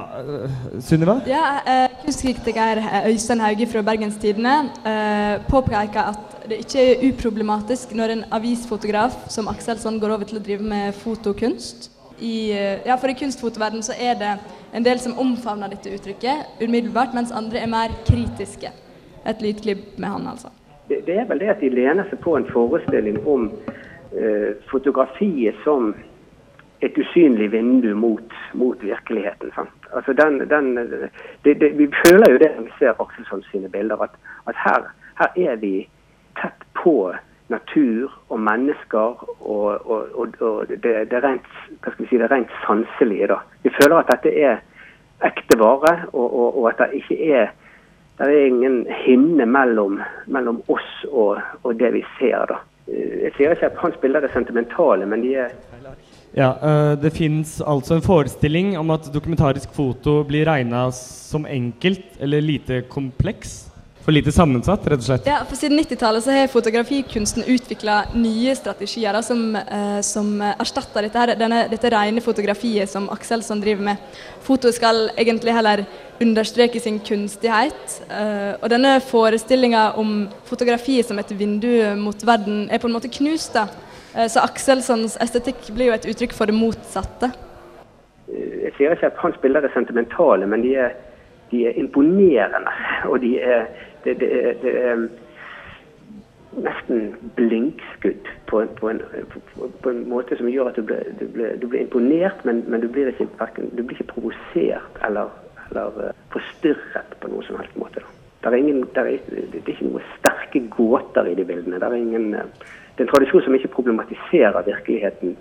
Sunniva? 0.85 1.15
Ja, 1.27 1.63
kunstkritiker 2.05 2.83
Øystein 3.09 3.41
Hauge 3.41 3.67
fra 3.67 3.83
Bergenstidene 3.83 4.53
uh, 4.85 5.41
påpeker 5.49 6.13
at 6.13 6.37
det 6.45 6.61
ikke 6.61 6.85
er 6.85 7.07
uproblematisk 7.09 7.95
når 7.97 8.13
en 8.13 8.25
avisfotograf 8.37 9.17
som 9.33 9.49
Akselsson 9.49 10.01
går 10.01 10.13
over 10.13 10.29
til 10.29 10.43
å 10.43 10.45
drive 10.45 10.63
med 10.63 10.93
fotokunst. 10.93 11.89
I, 12.21 12.53
ja, 12.87 12.95
for 13.01 13.11
i 13.11 13.17
kunstfotoverdenen 13.19 13.83
så 13.83 13.97
er 13.99 14.19
det 14.21 14.35
en 14.77 14.85
del 14.85 15.01
som 15.01 15.17
omfavner 15.19 15.73
dette 15.73 15.91
uttrykket 15.91 16.61
umiddelbart, 16.61 17.17
mens 17.17 17.33
andre 17.33 17.65
er 17.65 17.71
mer 17.71 17.97
kritiske. 18.07 18.71
Et 19.27 19.43
lydklipp 19.43 19.97
med 19.97 20.09
han, 20.09 20.29
altså. 20.35 20.53
Det, 20.89 21.01
det 21.07 21.17
er 21.17 21.27
vel 21.31 21.41
det 21.41 21.51
at 21.51 21.65
de 21.65 21.73
lener 21.73 22.07
seg 22.11 22.21
på 22.23 22.37
en 22.37 22.47
forestilling 22.53 23.19
om 23.27 23.49
Eh, 23.57 23.82
fotografiet 24.71 25.57
som 25.65 25.95
et 26.83 26.99
usynlig 26.99 27.53
vindu 27.53 27.95
mot, 27.95 28.33
mot 28.53 28.83
virkeligheten. 28.83 29.51
Altså 29.95 30.13
den, 30.13 30.39
den, 30.51 30.75
det, 31.45 31.55
det, 31.61 31.79
vi 31.79 31.87
føler 32.07 32.33
jo 32.33 32.39
det 32.39 32.51
når 32.57 32.63
vi 32.63 32.73
ser 32.79 33.01
Akselsson 33.01 33.69
bilder, 33.73 34.03
at, 34.03 34.11
at 34.49 34.57
her, 34.65 34.89
her, 35.19 35.31
er 35.51 35.57
vi 35.57 35.89
tett 36.41 36.67
på 36.83 37.15
natur 37.49 38.11
og 38.29 38.41
mennesker 38.41 39.23
og, 39.41 39.87
og, 39.91 40.09
og, 40.15 40.29
og 40.41 40.69
det, 40.69 41.11
det, 41.11 41.23
rent, 41.25 41.47
si, 42.09 42.19
det, 42.19 42.31
rent, 42.31 42.51
sanselige. 42.67 43.27
Da. 43.27 43.39
Vi 43.63 43.71
føler 43.83 43.97
at 44.01 44.11
dette 44.11 44.35
er 44.41 44.59
ekte 45.23 45.59
vare, 45.61 45.95
og, 46.13 46.71
at 46.73 46.83
det 46.83 47.03
ikke 47.03 47.19
er 47.31 47.53
det 48.19 48.27
er 48.29 48.47
ingen 48.47 48.87
hinne 49.05 49.47
mellom, 49.47 50.01
mellom 50.27 50.61
oss 50.69 50.91
og, 51.09 51.41
det 51.79 51.93
vi 51.95 52.03
ser. 52.19 52.45
da. 52.51 52.59
Jeg 52.91 53.31
sier 53.37 53.55
ikke 53.55 53.69
at 53.71 53.79
hans 53.79 53.99
bilder 54.03 54.25
er 54.27 54.33
sentimentale, 54.35 55.07
men 55.07 55.23
de 55.23 55.37
er 55.45 55.53
ja, 56.35 56.49
uh, 56.59 56.93
Det 56.99 57.13
fins 57.15 57.61
altså 57.61 57.99
en 57.99 58.05
forestilling 58.05 58.75
om 58.79 58.91
at 58.95 59.11
dokumentarisk 59.15 59.75
foto 59.77 60.23
blir 60.27 60.49
regna 60.49 60.87
som 60.97 61.47
enkelt 61.47 62.17
eller 62.21 62.41
lite 62.41 62.83
kompleks? 62.89 63.72
For 64.03 64.11
lite 64.11 64.33
sammensatt, 64.35 64.87
rett 64.91 64.99
og 64.99 65.07
slett. 65.07 65.27
Ja, 65.31 65.37
for 65.47 65.55
Siden 65.55 65.79
90-tallet 65.79 66.25
så 66.25 66.33
har 66.35 66.49
fotografikunsten 66.51 67.45
utvikla 67.47 68.01
nye 68.19 68.55
strategier 68.59 69.15
da, 69.15 69.21
som, 69.23 69.55
eh, 69.57 70.01
som 70.03 70.33
erstatter 70.43 71.07
dette, 71.07 71.19
her, 71.23 71.35
denne, 71.39 71.61
dette 71.71 71.91
rene 71.95 72.21
fotografiet 72.25 72.91
som 72.91 73.07
Akselson 73.15 73.63
driver 73.63 73.87
med. 73.93 74.17
Foto 74.43 74.73
skal 74.75 75.13
egentlig 75.15 75.55
heller 75.55 75.85
understreke 76.23 76.81
sin 76.83 76.99
kunstighet. 76.99 78.01
Eh, 78.11 78.59
og 78.59 78.67
denne 78.75 78.97
forestillinga 79.07 79.93
om 80.03 80.27
fotografiet 80.51 81.07
som 81.07 81.19
et 81.23 81.31
vindu 81.39 81.71
mot 82.03 82.27
verden 82.27 82.67
er 82.71 82.83
på 82.83 82.91
en 82.91 82.97
måte 82.99 83.11
knust. 83.21 83.55
da. 83.55 83.69
Eh, 84.17 84.27
så 84.27 84.43
Akselssons 84.43 85.17
estetikk 85.23 85.71
blir 85.77 85.93
jo 85.93 85.95
et 85.95 86.11
uttrykk 86.11 86.35
for 86.37 86.51
det 86.51 86.59
motsatte. 86.59 87.31
Eh, 88.27 88.67
Jeg 88.67 88.75
sier 88.77 88.93
ikke 88.97 89.13
at 89.13 89.23
hans 89.23 89.39
bilder 89.43 89.63
er 89.63 89.73
sentimentale, 89.75 90.47
men 90.47 90.63
de 90.63 90.75
er, 90.75 90.93
de 91.51 91.67
er 91.69 91.79
imponerende. 91.79 92.73
Og 93.11 93.21
de 93.21 93.39
er, 93.39 93.67
det, 94.05 94.19
det 94.21 94.31
er, 94.39 94.55
det 94.63 94.73
er 94.81 95.07
nesten 96.61 97.15
blinkskudd 97.37 98.29
på, 98.47 98.65
på, 98.81 98.89
en, 98.91 99.01
på, 99.83 99.91
en 99.91 100.03
måte 100.09 100.37
som 100.37 100.51
gjør 100.51 100.71
at 100.71 100.77
du 100.77 100.85
blir, 100.89 101.07
du 101.21 101.27
blir, 101.33 101.57
du 101.61 101.67
blir 101.67 101.85
imponert, 101.87 102.45
men, 102.45 102.63
men 102.69 102.83
du, 102.83 102.89
blir 102.93 103.09
ikke, 103.09 103.29
du 103.73 103.81
blir 103.83 103.97
ikke 103.97 104.13
provosert 104.13 105.01
eller, 105.07 105.33
eller 105.71 106.09
eh, 106.09 106.19
forstyrret 106.35 107.17
på 107.21 107.33
noen 107.33 107.49
som 107.49 107.61
helst 107.61 107.79
måte. 107.81 108.05
Er 108.43 108.57
ingen, 108.59 108.83
er, 108.99 109.13
det 109.31 109.63
er 109.63 109.71
ikke 109.71 109.89
noen 109.89 110.09
sterke 110.19 110.65
gåter 110.75 111.31
i 111.31 111.37
de 111.39 111.47
bildene. 111.47 111.79
Det 111.81 111.89
er 111.89 111.99
ingen, 112.01 112.33
eh, 112.37 112.73
det 112.93 113.05
er 113.05 113.07
en 113.07 113.15
tradisjon 113.15 113.47
som 113.47 113.57
ikke 113.57 113.73
problematiserer 113.79 114.67
virkeligheten 114.69 115.37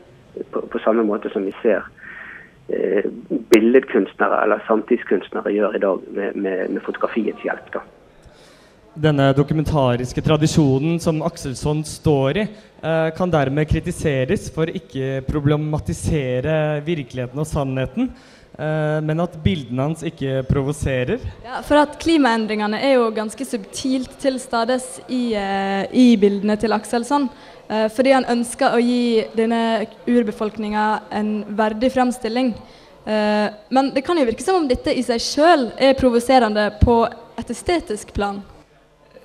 på, 0.51 0.63
på 0.71 0.83
samme 0.85 1.03
måte 1.03 1.31
som 1.33 1.43
vi 1.43 1.51
ser 1.59 1.83
eh, 2.71 3.03
billedkunstnere 3.51 4.45
eller 4.45 4.63
samtidskunstnere 4.67 5.51
gjør 5.51 5.75
i 5.75 5.83
dag 5.83 6.13
med, 6.15 6.37
med, 6.39 6.69
med 6.77 6.87
fotografiets 6.87 7.43
hjelp. 7.43 7.73
da. 7.75 7.83
Denne 8.91 9.29
dokumentariske 9.31 10.19
tradisjonen 10.19 10.97
som 10.99 11.21
Akselsson 11.23 11.79
står 11.87 12.37
i, 12.37 12.41
eh, 12.81 13.09
kan 13.15 13.31
dermed 13.31 13.69
kritiseres 13.69 14.49
for 14.51 14.67
ikke 14.67 15.21
problematisere 15.29 16.83
virkeligheten 16.83 17.39
og 17.39 17.47
sannheten, 17.47 18.09
eh, 18.59 18.99
men 18.99 19.23
at 19.23 19.37
bildene 19.43 19.87
hans 19.87 20.03
ikke 20.03 20.43
provoserer. 20.43 21.23
Ja, 21.45 21.61
for 21.61 21.77
at 21.77 21.97
klimaendringene 21.99 22.83
er 22.83 22.97
jo 22.97 23.07
ganske 23.11 23.47
subtilt 23.47 24.19
til 24.19 24.37
stades 24.39 24.99
i, 25.07 25.35
eh, 25.35 25.87
i 25.93 26.17
bildene 26.17 26.59
til 26.59 26.73
Akselsson. 26.73 27.29
Eh, 27.69 27.87
fordi 27.87 28.11
han 28.11 28.25
ønsker 28.25 28.73
å 28.75 28.83
gi 28.83 29.23
denne 29.33 29.87
urbefolkninga 30.05 31.01
en 31.11 31.45
verdig 31.45 31.93
framstilling. 31.93 32.53
Eh, 33.07 33.49
men 33.69 33.93
det 33.93 34.03
kan 34.03 34.17
jo 34.17 34.25
virke 34.25 34.43
som 34.43 34.55
om 34.57 34.67
dette 34.67 34.91
i 34.93 35.01
seg 35.01 35.17
sjøl 35.17 35.71
er 35.79 35.93
provoserende 35.93 36.73
på 36.81 37.07
et 37.39 37.47
estetisk 37.47 38.11
plan. 38.13 38.43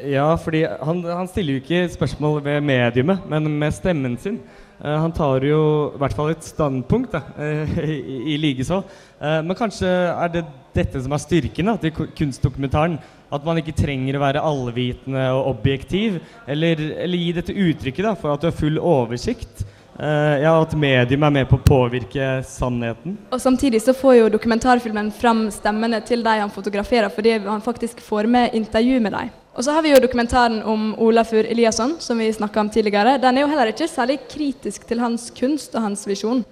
Ja, 0.03 0.28
fordi 0.36 0.62
han, 0.66 1.03
han 1.05 1.28
stiller 1.30 1.57
jo 1.57 1.62
ikke 1.62 1.86
spørsmål 1.94 2.42
ved 2.44 2.64
mediumet, 2.64 3.24
men 3.30 3.49
med 3.59 3.74
stemmen 3.74 4.16
sin. 4.20 4.40
Uh, 4.76 4.92
han 5.01 5.12
tar 5.16 5.44
jo 5.47 5.61
i 5.94 6.01
hvert 6.03 6.16
fall 6.16 6.34
et 6.34 6.44
standpunkt 6.44 7.14
da, 7.14 7.22
uh, 7.38 7.78
i, 7.94 8.34
i 8.34 8.40
likeså. 8.40 8.82
Uh, 9.20 9.38
men 9.47 9.57
kanskje 9.57 9.88
er 9.88 10.34
det 10.34 10.44
dette 10.76 11.01
som 11.01 11.14
er 11.16 11.22
styrken 11.22 11.72
til 11.80 11.94
kunstdokumentaren? 12.18 12.99
At 13.32 13.47
man 13.47 13.59
ikke 13.59 13.74
trenger 13.74 14.18
å 14.18 14.22
være 14.22 14.44
allvitende 14.44 15.24
og 15.34 15.49
objektiv, 15.57 16.20
eller, 16.47 16.82
eller 17.03 17.24
gi 17.24 17.32
dette 17.34 17.57
uttrykket 17.57 18.07
da, 18.07 18.12
for 18.20 18.34
at 18.34 18.44
du 18.44 18.51
har 18.51 18.61
full 18.61 18.78
oversikt. 18.78 19.64
Eh, 19.99 20.42
ja, 20.42 20.62
At 20.62 20.74
medium 20.76 21.24
er 21.24 21.32
med 21.38 21.49
på 21.49 21.57
å 21.57 21.64
påvirke 21.64 22.42
sannheten. 22.47 23.16
Og 23.32 23.40
samtidig 23.40 23.80
så 23.84 23.94
får 23.97 24.18
jo 24.18 24.28
dokumentarfilmen 24.34 25.09
fram 25.16 25.47
stemmene 25.55 26.03
til 26.05 26.24
de 26.26 26.36
han 26.42 26.53
fotograferer, 26.53 27.09
fordi 27.12 27.38
han 27.47 27.64
faktisk 27.64 28.03
får 28.05 28.28
med 28.28 28.55
intervju 28.59 29.01
med 29.01 29.16
dem. 29.16 29.32
Og 29.57 29.64
så 29.64 29.72
har 29.72 29.80
vi 29.80 29.94
jo 29.94 30.00
dokumentaren 30.04 30.59
om 30.68 30.90
Olafur 31.00 31.46
Eliasson, 31.48 31.94
som 31.98 32.18
vi 32.20 32.28
snakka 32.32 32.61
om 32.61 32.68
tidligere. 32.68 33.14
Den 33.16 33.38
er 33.38 33.46
jo 33.46 33.48
heller 33.48 33.70
ikke 33.70 33.88
særlig 33.88 34.18
kritisk 34.28 34.84
til 34.84 35.00
hans 35.00 35.30
kunst 35.32 35.72
og 35.72 35.86
hans 35.86 36.04
visjon. 36.04 36.42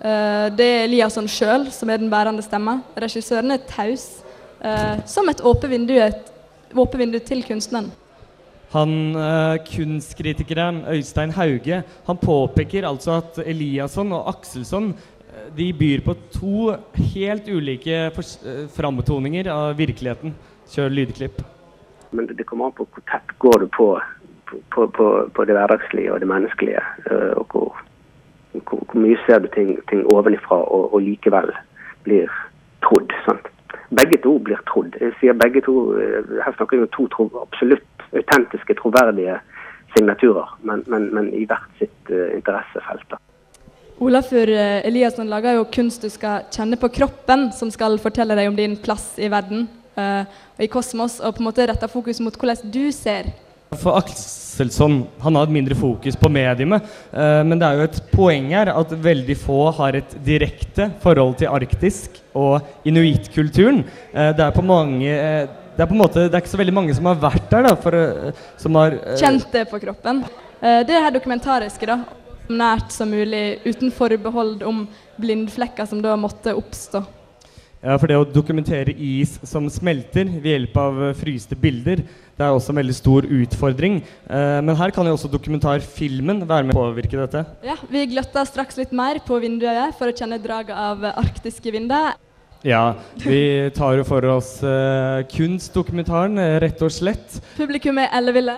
Eh, 0.00 0.46
det 0.56 0.68
er 0.70 0.86
Eliasson 0.86 1.28
sjøl 1.28 1.68
som 1.72 1.92
er 1.92 2.00
den 2.00 2.08
bærende 2.12 2.44
stemma. 2.44 2.78
Regissøren 2.96 3.52
er 3.52 3.68
taus. 3.68 4.22
eh, 4.64 5.04
som 5.04 5.28
et 5.28 5.44
åpent 5.44 5.70
vindu, 5.70 5.92
vindu 6.96 7.18
til 7.18 7.44
kunstneren. 7.44 7.92
Han 8.72 9.14
eh, 9.14 9.58
Kunstkritikeren 9.68 10.86
Øystein 10.88 11.36
Hauge 11.36 11.84
han 12.06 12.16
påpeker 12.16 12.88
altså 12.88 13.20
at 13.20 13.44
Eliasson 13.44 14.12
og 14.12 14.28
Akselsson 14.28 14.94
de 15.54 15.72
byr 15.72 16.00
på 16.00 16.14
to 16.32 16.72
helt 17.12 17.48
ulike 17.48 18.08
framtoninger 18.72 19.52
av 19.52 19.76
virkeligheten. 19.76 20.32
Kjør 20.72 20.88
lydklipp. 20.88 21.42
Men 22.14 22.26
det 22.26 22.46
kommer 22.46 22.70
an 22.70 22.76
på 22.78 22.86
hvor 22.86 23.02
tett 23.10 23.32
går 23.42 23.64
du 23.64 23.66
på, 23.74 23.88
på, 24.74 24.86
på, 24.96 25.06
på 25.34 25.44
det 25.44 25.56
hverdagslige 25.56 26.12
og 26.12 26.20
det 26.22 26.28
menneskelige. 26.30 26.82
eh, 27.10 27.32
Og 27.40 27.46
hvor, 27.50 27.80
hvor, 28.52 28.84
hvor 28.90 29.00
mye 29.00 29.18
ser 29.26 29.42
du 29.42 29.48
ting, 29.54 29.74
ting 29.90 30.04
ovenifra 30.14 30.60
og, 30.62 30.94
og 30.94 31.02
likevel 31.02 31.50
blir 32.06 32.30
trodd. 32.86 33.10
sant? 33.26 33.50
Begge 33.90 34.20
to 34.22 34.38
blir 34.38 34.62
trodd. 34.70 34.94
Jeg 35.00 35.16
sier 35.20 35.34
begge 35.34 35.64
to, 35.66 35.74
eh, 35.98 36.22
Her 36.44 36.54
snakker 36.56 36.76
vi 36.76 36.86
om 36.86 36.94
to 36.94 37.08
tro, 37.16 37.28
absolutt 37.42 38.08
autentiske, 38.14 38.78
troverdige 38.78 39.38
signaturer, 39.96 40.58
men, 40.62 40.82
men, 40.86 41.10
men 41.14 41.34
i 41.34 41.44
hvert 41.46 41.70
sitt 41.78 42.10
uh, 42.10 42.30
interessefelt. 42.34 43.04
da. 43.10 43.18
Olafur 44.02 44.50
Eliasson 44.50 45.30
lager 45.30 45.54
jo 45.54 45.68
kunst 45.70 46.02
du 46.02 46.10
skal 46.10 46.48
kjenne 46.50 46.78
på 46.78 46.90
kroppen, 46.94 47.52
som 47.54 47.70
skal 47.70 47.98
fortelle 48.02 48.34
deg 48.34 48.50
om 48.50 48.56
din 48.58 48.74
plass 48.82 49.12
i 49.22 49.30
verden 49.30 49.68
i 49.96 50.68
kosmos, 50.70 51.20
og 51.20 51.36
på 51.36 51.42
en 51.42 51.48
måte 51.48 51.66
retta 51.70 51.88
fokus 51.90 52.20
mot 52.24 52.34
hvordan 52.34 52.70
du 52.74 52.86
ser. 52.94 53.32
For 53.80 53.98
Akselsson 53.98 55.00
han 55.22 55.36
har 55.36 55.48
et 55.48 55.54
mindre 55.54 55.76
fokus 55.78 56.16
på 56.18 56.30
mediumet, 56.32 56.84
eh, 57.12 57.42
men 57.46 57.58
det 57.60 57.68
er 57.68 57.80
jo 57.80 57.88
et 57.88 58.00
poeng 58.12 58.50
her 58.54 58.70
at 58.74 58.94
veldig 59.04 59.36
få 59.40 59.58
har 59.78 59.98
et 59.98 60.16
direkte 60.26 60.90
forhold 61.02 61.36
til 61.40 61.50
arktisk 61.52 62.20
og 62.38 62.86
inuittkulturen. 62.86 63.82
Eh, 64.12 64.30
det 64.36 64.46
er 64.46 64.54
på 64.54 64.64
mange 64.66 65.10
eh, 65.10 65.60
det 65.74 65.82
er 65.82 65.88
på 65.90 65.96
en 65.96 66.04
måte, 66.04 66.28
det 66.28 66.36
er 66.36 66.44
ikke 66.44 66.52
så 66.52 66.60
veldig 66.60 66.76
mange 66.76 66.94
som 66.94 67.08
har 67.10 67.16
vært 67.18 67.48
der, 67.50 67.66
da, 67.66 67.72
for, 67.74 67.96
eh, 67.98 68.44
som 68.62 68.76
har 68.78 68.94
eh, 68.94 69.16
Kjent 69.18 69.48
det 69.50 69.64
på 69.72 69.80
kroppen. 69.82 70.22
det 70.62 70.86
det 70.86 71.00
her 71.02 71.10
dokumentariske, 71.16 71.88
da. 71.90 72.04
Nært 72.44 72.92
som 72.92 73.10
mulig, 73.10 73.58
uten 73.64 73.90
forbehold 73.92 74.62
om 74.68 74.84
blindflekker 75.18 75.88
som 75.88 76.02
da 76.04 76.14
måtte 76.20 76.54
oppstå. 76.54 77.02
Ja, 77.84 77.98
for 78.00 78.08
det 78.08 78.16
å 78.16 78.24
dokumentere 78.24 78.94
is 78.96 79.36
som 79.44 79.66
smelter 79.68 80.24
ved 80.24 80.50
hjelp 80.54 80.76
av 80.80 81.00
eh, 81.10 81.16
fryste 81.18 81.56
bilder, 81.60 82.00
det 82.34 82.42
er 82.42 82.54
også 82.56 82.72
en 82.72 82.80
veldig 82.80 82.96
stor 82.96 83.26
utfordring. 83.28 83.98
Eh, 84.24 84.60
men 84.64 84.78
her 84.80 84.94
kan 84.94 85.04
jo 85.04 85.12
også 85.18 85.28
dokumentarfilmen 85.30 86.40
være 86.48 86.64
med 86.64 86.72
å 86.72 86.86
påvirke 86.86 87.20
dette. 87.20 87.44
Ja, 87.66 87.76
Vi 87.92 88.06
gløtter 88.14 88.48
straks 88.48 88.80
litt 88.80 88.94
mer 88.96 89.20
på 89.26 89.36
vinduet 89.42 89.98
for 89.98 90.08
å 90.08 90.16
kjenne 90.16 90.40
draget 90.40 90.72
av 90.74 91.04
arktiske 91.12 91.74
vinder. 91.76 92.14
Ja, 92.64 92.94
vi 93.20 93.68
tar 93.76 93.98
jo 93.98 94.04
for 94.08 94.24
oss 94.32 94.54
eh, 94.64 95.20
kunstdokumentaren, 95.28 96.40
eh, 96.40 96.56
rett 96.64 96.80
og 96.80 96.94
slett. 96.96 97.36
Publikum 97.58 98.00
er 98.00 98.08
elleville. 98.16 98.56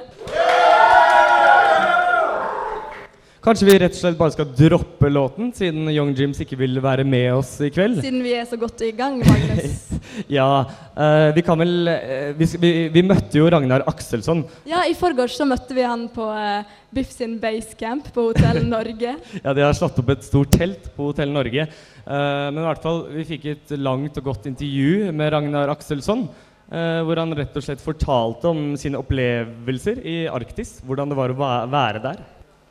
Kanskje 3.46 3.66
vi 3.68 3.74
rett 3.78 3.94
og 3.94 4.00
slett 4.00 4.16
bare 4.18 4.32
skal 4.34 4.48
droppe 4.58 5.06
låten, 5.06 5.52
siden 5.54 5.86
Young 5.92 6.08
Jims 6.18 6.40
ikke 6.42 6.56
vil 6.58 6.80
være 6.82 7.04
med 7.06 7.28
oss 7.36 7.52
i 7.62 7.68
kveld? 7.70 8.00
Siden 8.02 8.24
vi 8.24 8.32
er 8.34 8.48
så 8.50 8.56
godt 8.58 8.82
i 8.82 8.90
gang, 8.96 9.20
Magnus. 9.22 9.84
Ja, 10.38 10.64
Uh, 10.96 11.28
vi 11.36 11.42
kan 11.44 11.58
vel 11.60 11.90
uh, 11.92 12.30
vi, 12.38 12.46
vi, 12.56 12.68
vi 12.88 13.00
møtte 13.04 13.36
jo 13.36 13.50
Ragnar 13.52 13.82
Akselsson. 13.90 14.38
Ja, 14.64 14.80
I 14.88 14.94
forgårs 14.96 15.34
så 15.36 15.44
møtte 15.44 15.76
vi 15.76 15.82
han 15.84 16.06
på 16.08 16.24
uh, 16.32 16.64
Biff 16.88 17.10
sin 17.12 17.34
basecamp 17.42 18.08
på 18.14 18.30
Hotell 18.30 18.62
Norge. 18.74 19.12
Ja, 19.42 19.52
De 19.52 19.60
har 19.60 19.76
slått 19.76 20.00
opp 20.00 20.14
et 20.14 20.24
stort 20.24 20.56
telt 20.56 20.88
på 20.96 21.10
Hotell 21.10 21.34
Norge. 21.34 21.66
Uh, 22.06 22.48
men 22.48 22.62
i 22.62 22.66
hvert 22.70 22.80
fall, 22.86 23.02
vi 23.12 23.26
fikk 23.28 23.44
et 23.52 23.74
langt 23.76 24.16
og 24.22 24.30
godt 24.30 24.48
intervju 24.48 25.12
med 25.12 25.34
Ragnar 25.36 25.74
Akselsson. 25.74 26.24
Uh, 26.72 27.04
hvor 27.04 27.20
han 27.20 27.36
rett 27.36 27.60
og 27.60 27.66
slett 27.68 27.84
fortalte 27.84 28.48
om 28.50 28.72
sine 28.80 29.04
opplevelser 29.04 30.00
i 30.00 30.16
Arktis. 30.32 30.78
Hvordan 30.86 31.12
det 31.12 31.20
var 31.20 31.36
å 31.36 31.52
være 31.76 32.02
der. 32.08 32.24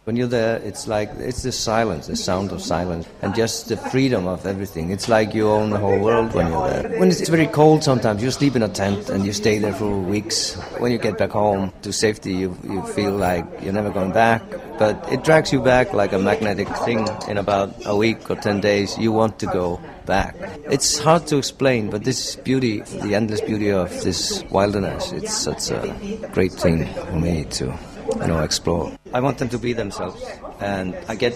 When 0.05 0.15
you're 0.15 0.27
there, 0.27 0.57
it's 0.57 0.87
like 0.87 1.09
it's 1.17 1.41
the 1.41 1.51
silence, 1.51 2.05
the 2.05 2.15
sound 2.15 2.51
of 2.51 2.61
silence, 2.61 3.07
and 3.23 3.33
just 3.33 3.69
the 3.69 3.77
freedom 3.77 4.27
of 4.27 4.45
everything. 4.45 4.91
It's 4.91 5.09
like 5.09 5.33
you 5.33 5.49
own 5.49 5.71
the 5.71 5.79
whole 5.79 5.97
world 5.97 6.35
when 6.35 6.45
you're 6.45 6.69
there. 6.69 6.99
When 6.99 7.09
it's 7.09 7.27
very 7.27 7.47
cold, 7.47 7.83
sometimes 7.83 8.21
you 8.21 8.29
sleep 8.29 8.55
in 8.55 8.61
a 8.61 8.69
tent 8.69 9.09
and 9.09 9.25
you 9.25 9.33
stay 9.33 9.57
there 9.57 9.73
for 9.73 9.99
weeks. 9.99 10.53
When 10.77 10.91
you 10.91 10.99
get 10.99 11.17
back 11.17 11.31
home 11.31 11.73
to 11.81 11.91
safety, 11.91 12.35
you 12.35 12.55
you 12.69 12.83
feel 12.93 13.13
like 13.13 13.47
you're 13.63 13.73
never 13.73 13.89
going 13.89 14.11
back. 14.11 14.43
But 14.77 15.11
it 15.11 15.23
drags 15.23 15.51
you 15.51 15.59
back 15.59 15.91
like 15.91 16.13
a 16.13 16.19
magnetic 16.19 16.67
thing. 16.85 17.07
In 17.27 17.39
about 17.39 17.73
a 17.87 17.97
week 17.97 18.29
or 18.29 18.35
ten 18.35 18.61
days, 18.61 18.95
you 18.99 19.11
want 19.11 19.39
to 19.39 19.47
go 19.47 19.81
back. 20.05 20.35
It's 20.69 20.99
hard 20.99 21.25
to 21.33 21.37
explain, 21.37 21.89
but 21.89 22.03
this 22.03 22.35
beauty, 22.35 22.81
the 23.01 23.15
endless 23.15 23.41
beauty 23.41 23.71
of 23.71 23.89
this 24.03 24.43
wilderness, 24.51 25.11
it's 25.13 25.35
such 25.35 25.71
a 25.71 26.29
great 26.31 26.53
thing 26.53 26.85
for 26.85 27.15
me 27.17 27.45
to, 27.57 27.73
you 28.07 28.27
know, 28.27 28.39
explore. 28.43 28.91
I 29.13 29.19
want 29.19 29.37
them 29.37 29.49
to 29.49 29.57
be 29.57 29.73
themselves, 29.73 30.23
and 30.59 30.95
I 31.07 31.15
get 31.15 31.33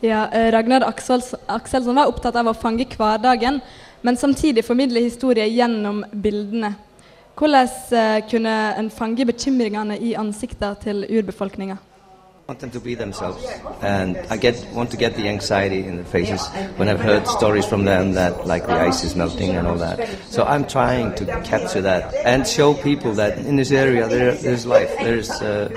Ja, 0.00 0.28
eh, 0.32 0.52
Ragnar 0.52 0.82
Akselson 1.48 1.94
var 1.94 2.06
opptatt 2.06 2.36
av 2.36 2.46
å 2.46 2.54
fange 2.54 2.84
hverdagen, 2.86 3.60
men 4.02 4.16
samtidig 4.16 4.64
formidle 4.64 5.00
historier 5.02 5.50
gjennom 5.50 6.04
bildene. 6.12 6.76
Hvordan 7.34 7.68
eh, 7.90 8.20
kunne 8.30 8.54
en 8.78 8.90
fange 8.90 9.26
bekymringene 9.26 9.98
i 9.98 10.14
ansiktene 10.14 10.78
til 10.82 11.02
urbefolkninga? 11.02 11.78
Want 12.48 12.60
them 12.60 12.70
to 12.70 12.80
be 12.80 12.94
themselves, 12.94 13.44
and 13.82 14.16
I 14.30 14.38
get 14.38 14.56
want 14.72 14.90
to 14.92 14.96
get 14.96 15.16
the 15.16 15.28
anxiety 15.28 15.84
in 15.84 15.96
their 15.96 16.04
faces 16.06 16.48
when 16.78 16.88
I've 16.88 16.98
heard 16.98 17.28
stories 17.28 17.66
from 17.66 17.84
them 17.84 18.12
that 18.12 18.46
like 18.46 18.66
the 18.66 18.72
ice 18.72 19.04
is 19.04 19.14
melting 19.14 19.50
and 19.50 19.66
all 19.66 19.76
that. 19.76 20.08
So 20.30 20.44
I'm 20.44 20.66
trying 20.66 21.14
to 21.16 21.26
capture 21.44 21.82
that 21.82 22.14
and 22.24 22.48
show 22.48 22.72
people 22.72 23.12
that 23.20 23.36
in 23.36 23.56
this 23.56 23.70
area 23.70 24.08
there, 24.08 24.32
there's 24.32 24.64
life, 24.64 24.90
there's 24.96 25.28
a, 25.42 25.68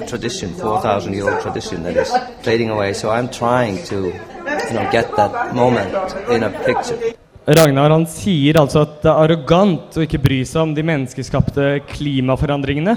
a 0.00 0.06
tradition, 0.06 0.54
4,000 0.54 1.12
year 1.12 1.28
old 1.28 1.42
tradition 1.42 1.82
that 1.82 1.94
is 1.94 2.10
fading 2.40 2.70
away. 2.70 2.94
So 2.94 3.10
I'm 3.10 3.28
trying 3.28 3.84
to, 3.92 4.06
you 4.06 4.74
know, 4.80 4.88
get 4.90 5.14
that 5.16 5.54
moment 5.54 5.92
in 6.30 6.42
a 6.42 6.50
picture. 6.64 6.96
Ragnar 7.44 7.90
han 7.92 8.06
sier 8.08 8.56
altså 8.56 8.86
at 8.86 8.96
det 9.04 9.12
er 9.12 9.22
arrogant 9.26 10.00
å 10.00 10.08
ikke 10.08 10.24
bry 10.24 10.40
seg 10.48 10.70
om 10.70 10.72
de 10.72 10.88
menneskeskapte 10.88 11.68
klimaforandringene. 11.92 12.96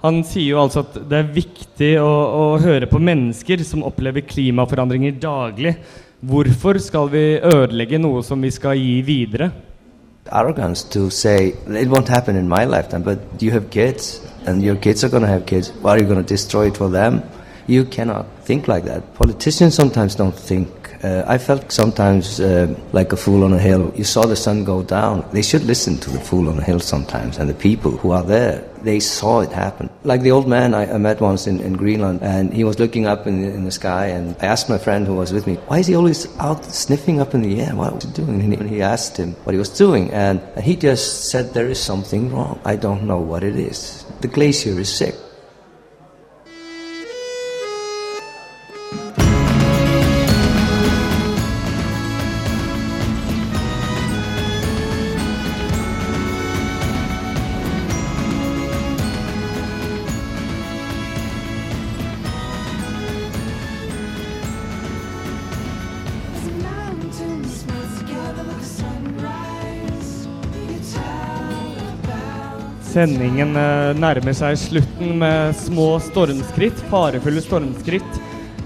Han 0.00 0.22
sier 0.24 0.54
jo 0.54 0.60
altså 0.62 0.84
at 0.84 1.00
det 1.10 1.18
er 1.18 1.32
viktig 1.34 1.90
å, 2.00 2.08
å 2.08 2.44
høre 2.62 2.88
på 2.88 3.00
mennesker 3.02 3.64
som 3.68 3.84
opplever 3.84 4.24
klimaforandringer 4.28 5.18
daglig. 5.20 5.74
Hvorfor 6.20 6.78
skal 6.80 7.10
vi 7.12 7.24
ødelegge 7.36 8.00
noe 8.00 8.22
som 8.24 8.40
vi 8.40 8.52
skal 8.52 8.80
gi 8.80 9.00
videre? 9.04 9.50
arrogance 10.32 10.84
to 10.84 11.10
say 11.10 11.48
it 11.48 11.88
won't 11.88 12.08
happen 12.08 12.36
in 12.36 12.48
my 12.48 12.64
lifetime, 12.64 13.02
but 13.02 13.18
you 13.40 13.50
have 13.50 13.70
kids 13.70 14.20
and 14.46 14.62
your 14.62 14.76
kids 14.76 15.04
are 15.04 15.08
going 15.08 15.22
to 15.22 15.28
have 15.28 15.46
kids. 15.46 15.70
Why 15.82 15.92
are 15.92 15.98
you 15.98 16.06
going 16.06 16.22
to 16.22 16.28
destroy 16.28 16.68
it 16.68 16.76
for 16.76 16.88
them? 16.88 17.22
You 17.66 17.84
cannot 17.84 18.26
think 18.44 18.68
like 18.68 18.84
that. 18.84 19.14
Politicians 19.14 19.74
sometimes 19.74 20.14
don't 20.14 20.34
think. 20.34 20.68
Uh, 21.02 21.24
I 21.26 21.38
felt 21.38 21.72
sometimes 21.72 22.40
uh, 22.40 22.74
like 22.92 23.12
a 23.12 23.16
fool 23.16 23.42
on 23.44 23.54
a 23.54 23.58
hill. 23.58 23.90
You 23.96 24.04
saw 24.04 24.26
the 24.26 24.36
sun 24.36 24.64
go 24.64 24.82
down. 24.82 25.24
They 25.32 25.40
should 25.40 25.64
listen 25.64 25.96
to 25.98 26.10
the 26.10 26.20
fool 26.20 26.48
on 26.50 26.58
a 26.58 26.62
hill 26.62 26.80
sometimes 26.80 27.38
and 27.38 27.48
the 27.48 27.54
people 27.54 27.92
who 27.92 28.10
are 28.10 28.22
there. 28.22 28.62
They 28.82 29.00
saw 29.00 29.40
it 29.40 29.50
happen. 29.50 29.88
Like 30.04 30.20
the 30.20 30.30
old 30.30 30.46
man 30.46 30.74
I, 30.74 30.92
I 30.92 30.98
met 30.98 31.20
once 31.20 31.46
in, 31.46 31.60
in 31.60 31.74
Greenland, 31.74 32.20
and 32.22 32.52
he 32.52 32.64
was 32.64 32.78
looking 32.78 33.06
up 33.06 33.26
in 33.26 33.40
the, 33.40 33.48
in 33.48 33.64
the 33.64 33.70
sky. 33.70 34.06
And 34.06 34.36
I 34.40 34.46
asked 34.46 34.68
my 34.68 34.78
friend 34.78 35.06
who 35.06 35.14
was 35.14 35.32
with 35.32 35.46
me, 35.46 35.54
"Why 35.68 35.78
is 35.78 35.86
he 35.86 35.94
always 35.94 36.26
out 36.38 36.64
sniffing 36.64 37.20
up 37.20 37.34
in 37.34 37.42
the 37.42 37.60
air? 37.60 37.74
What 37.74 37.94
was 37.94 38.04
he 38.04 38.12
doing?" 38.12 38.40
And 38.40 38.70
he, 38.70 38.76
he 38.76 38.82
asked 38.82 39.16
him 39.16 39.32
what 39.44 39.52
he 39.52 39.58
was 39.58 39.70
doing, 39.70 40.10
and, 40.12 40.40
and 40.54 40.64
he 40.64 40.76
just 40.76 41.30
said, 41.30 41.54
"There 41.54 41.68
is 41.68 41.80
something 41.80 42.32
wrong. 42.32 42.60
I 42.64 42.76
don't 42.76 43.04
know 43.04 43.20
what 43.20 43.42
it 43.42 43.56
is. 43.56 44.04
The 44.20 44.28
glacier 44.28 44.78
is 44.78 44.92
sick." 44.92 45.14
Sendingen 72.90 73.54
eh, 73.54 73.92
nærmer 74.02 74.34
seg 74.34 74.58
slutten 74.58 75.20
med 75.20 75.54
små 75.54 75.92
stormskritt, 76.02 76.82
farefulle 76.90 77.42
stormskritt. 77.44 78.20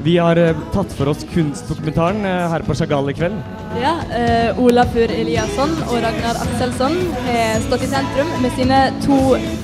Vi 0.05 0.19
har 0.19 0.37
eh, 0.37 0.57
tatt 0.73 0.93
for 0.93 1.09
oss 1.09 1.27
kunstdokumentaren 1.33 2.25
eh, 2.25 2.49
her 2.53 2.65
på 2.67 2.75
Chagall 2.77 3.11
i 3.13 3.15
kveld. 3.17 3.37
Ja, 3.81 3.95
eh, 4.17 4.61
Olafur 4.61 5.13
Eliasson 5.13 5.73
og 5.87 5.97
Ragnar 6.03 6.41
Akselsson 6.43 6.99
har 7.29 7.65
stått 7.65 7.87
i 7.87 7.91
sentrum 7.93 8.33
med 8.43 8.53
sine 8.59 8.81
to 9.05 9.19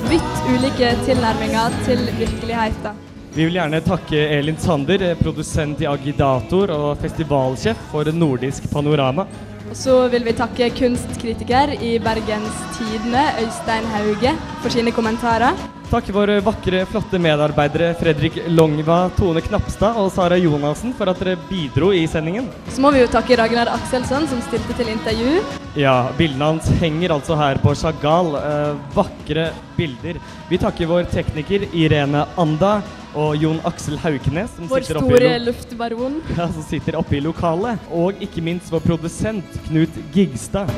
vidt 0.08 0.44
ulike 0.48 0.94
tilnærminger 1.04 1.76
til 1.84 2.04
virkeligheten. 2.20 3.06
Vi 3.34 3.44
vil 3.46 3.60
gjerne 3.60 3.82
takke 3.84 4.24
Elin 4.38 4.56
Sander, 4.58 5.04
produsent 5.20 5.84
i 5.84 5.86
Agidator 5.86 6.72
og 6.74 7.04
festivalsjef 7.04 7.84
for 7.92 8.08
Nordisk 8.12 8.64
Panorama. 8.72 9.28
Så 9.72 10.08
vil 10.10 10.24
vi 10.26 10.32
takke 10.34 10.66
kunstkritiker 10.74 11.76
i 11.78 11.98
Bergens 12.02 12.56
Tidende, 12.74 13.22
Øystein 13.38 13.84
Hauge, 13.92 14.32
for 14.62 14.68
sine 14.68 14.90
kommentarer. 14.92 15.54
Takk 15.90 16.08
våre 16.14 16.36
vakre, 16.40 16.84
flotte 16.86 17.18
medarbeidere 17.18 17.94
Fredrik 17.98 18.36
Longva, 18.46 19.08
Tone 19.16 19.40
Knapstad 19.42 19.96
og 19.98 20.12
Sara 20.14 20.36
Jonassen 20.38 20.92
for 20.94 21.10
at 21.10 21.18
dere 21.18 21.34
bidro 21.48 21.88
i 21.90 22.04
sendingen. 22.06 22.46
Så 22.70 22.78
må 22.84 22.92
vi 22.94 23.00
jo 23.00 23.08
takke 23.10 23.34
Ragnar 23.40 23.66
Akselsson 23.74 24.28
som 24.30 24.38
stilte 24.46 24.76
til 24.78 24.92
intervju. 24.92 25.40
Ja, 25.74 25.96
bildene 26.14 26.52
hans 26.52 26.70
henger 26.78 27.16
altså 27.16 27.34
her 27.34 27.58
på 27.58 27.74
Chagall. 27.74 28.36
Eh, 28.38 28.78
vakre 28.94 29.48
bilder. 29.74 30.22
Vi 30.46 30.62
takker 30.62 30.92
vår 30.92 31.10
tekniker 31.10 31.66
Irene 31.74 32.22
Anda 32.38 32.76
og 33.10 33.34
Jon 33.42 33.58
Aksel 33.66 33.98
Haukenes, 33.98 34.54
som 34.54 34.70
Vår 34.70 34.86
sitter 34.86 35.02
oppe 35.02 35.16
store 35.16 35.36
luftbaron. 35.42 36.20
ja, 36.38 36.46
som 36.54 36.70
sitter 36.70 37.02
oppe 37.02 37.18
i 37.18 37.24
lokalet. 37.26 37.90
Og 37.90 38.22
ikke 38.22 38.46
minst 38.46 38.70
vår 38.70 38.86
produsent 38.86 39.58
Knut 39.66 39.98
Gigstad. 40.14 40.70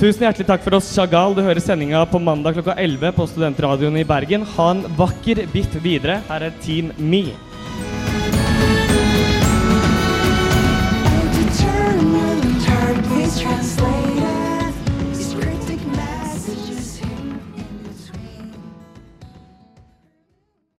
Tusen 0.00 0.22
hjertelig 0.24 0.46
takk 0.48 0.62
for 0.64 0.78
oss, 0.78 0.86
Chagall. 0.96 1.34
Du 1.36 1.42
hører 1.44 1.60
sendinga 1.60 2.00
på 2.08 2.16
mandag 2.24 2.54
klokka 2.56 2.72
11 2.80 3.10
på 3.18 3.26
Studentradioen 3.28 3.98
i 4.00 4.04
Bergen. 4.08 4.46
Ha 4.56 4.70
en 4.72 4.80
vakker 4.96 5.42
bit 5.52 5.76
videre. 5.84 6.22
Her 6.30 6.48
er 6.48 6.56
Team 6.64 6.88
Me. 6.96 7.26
Translate 13.30 13.99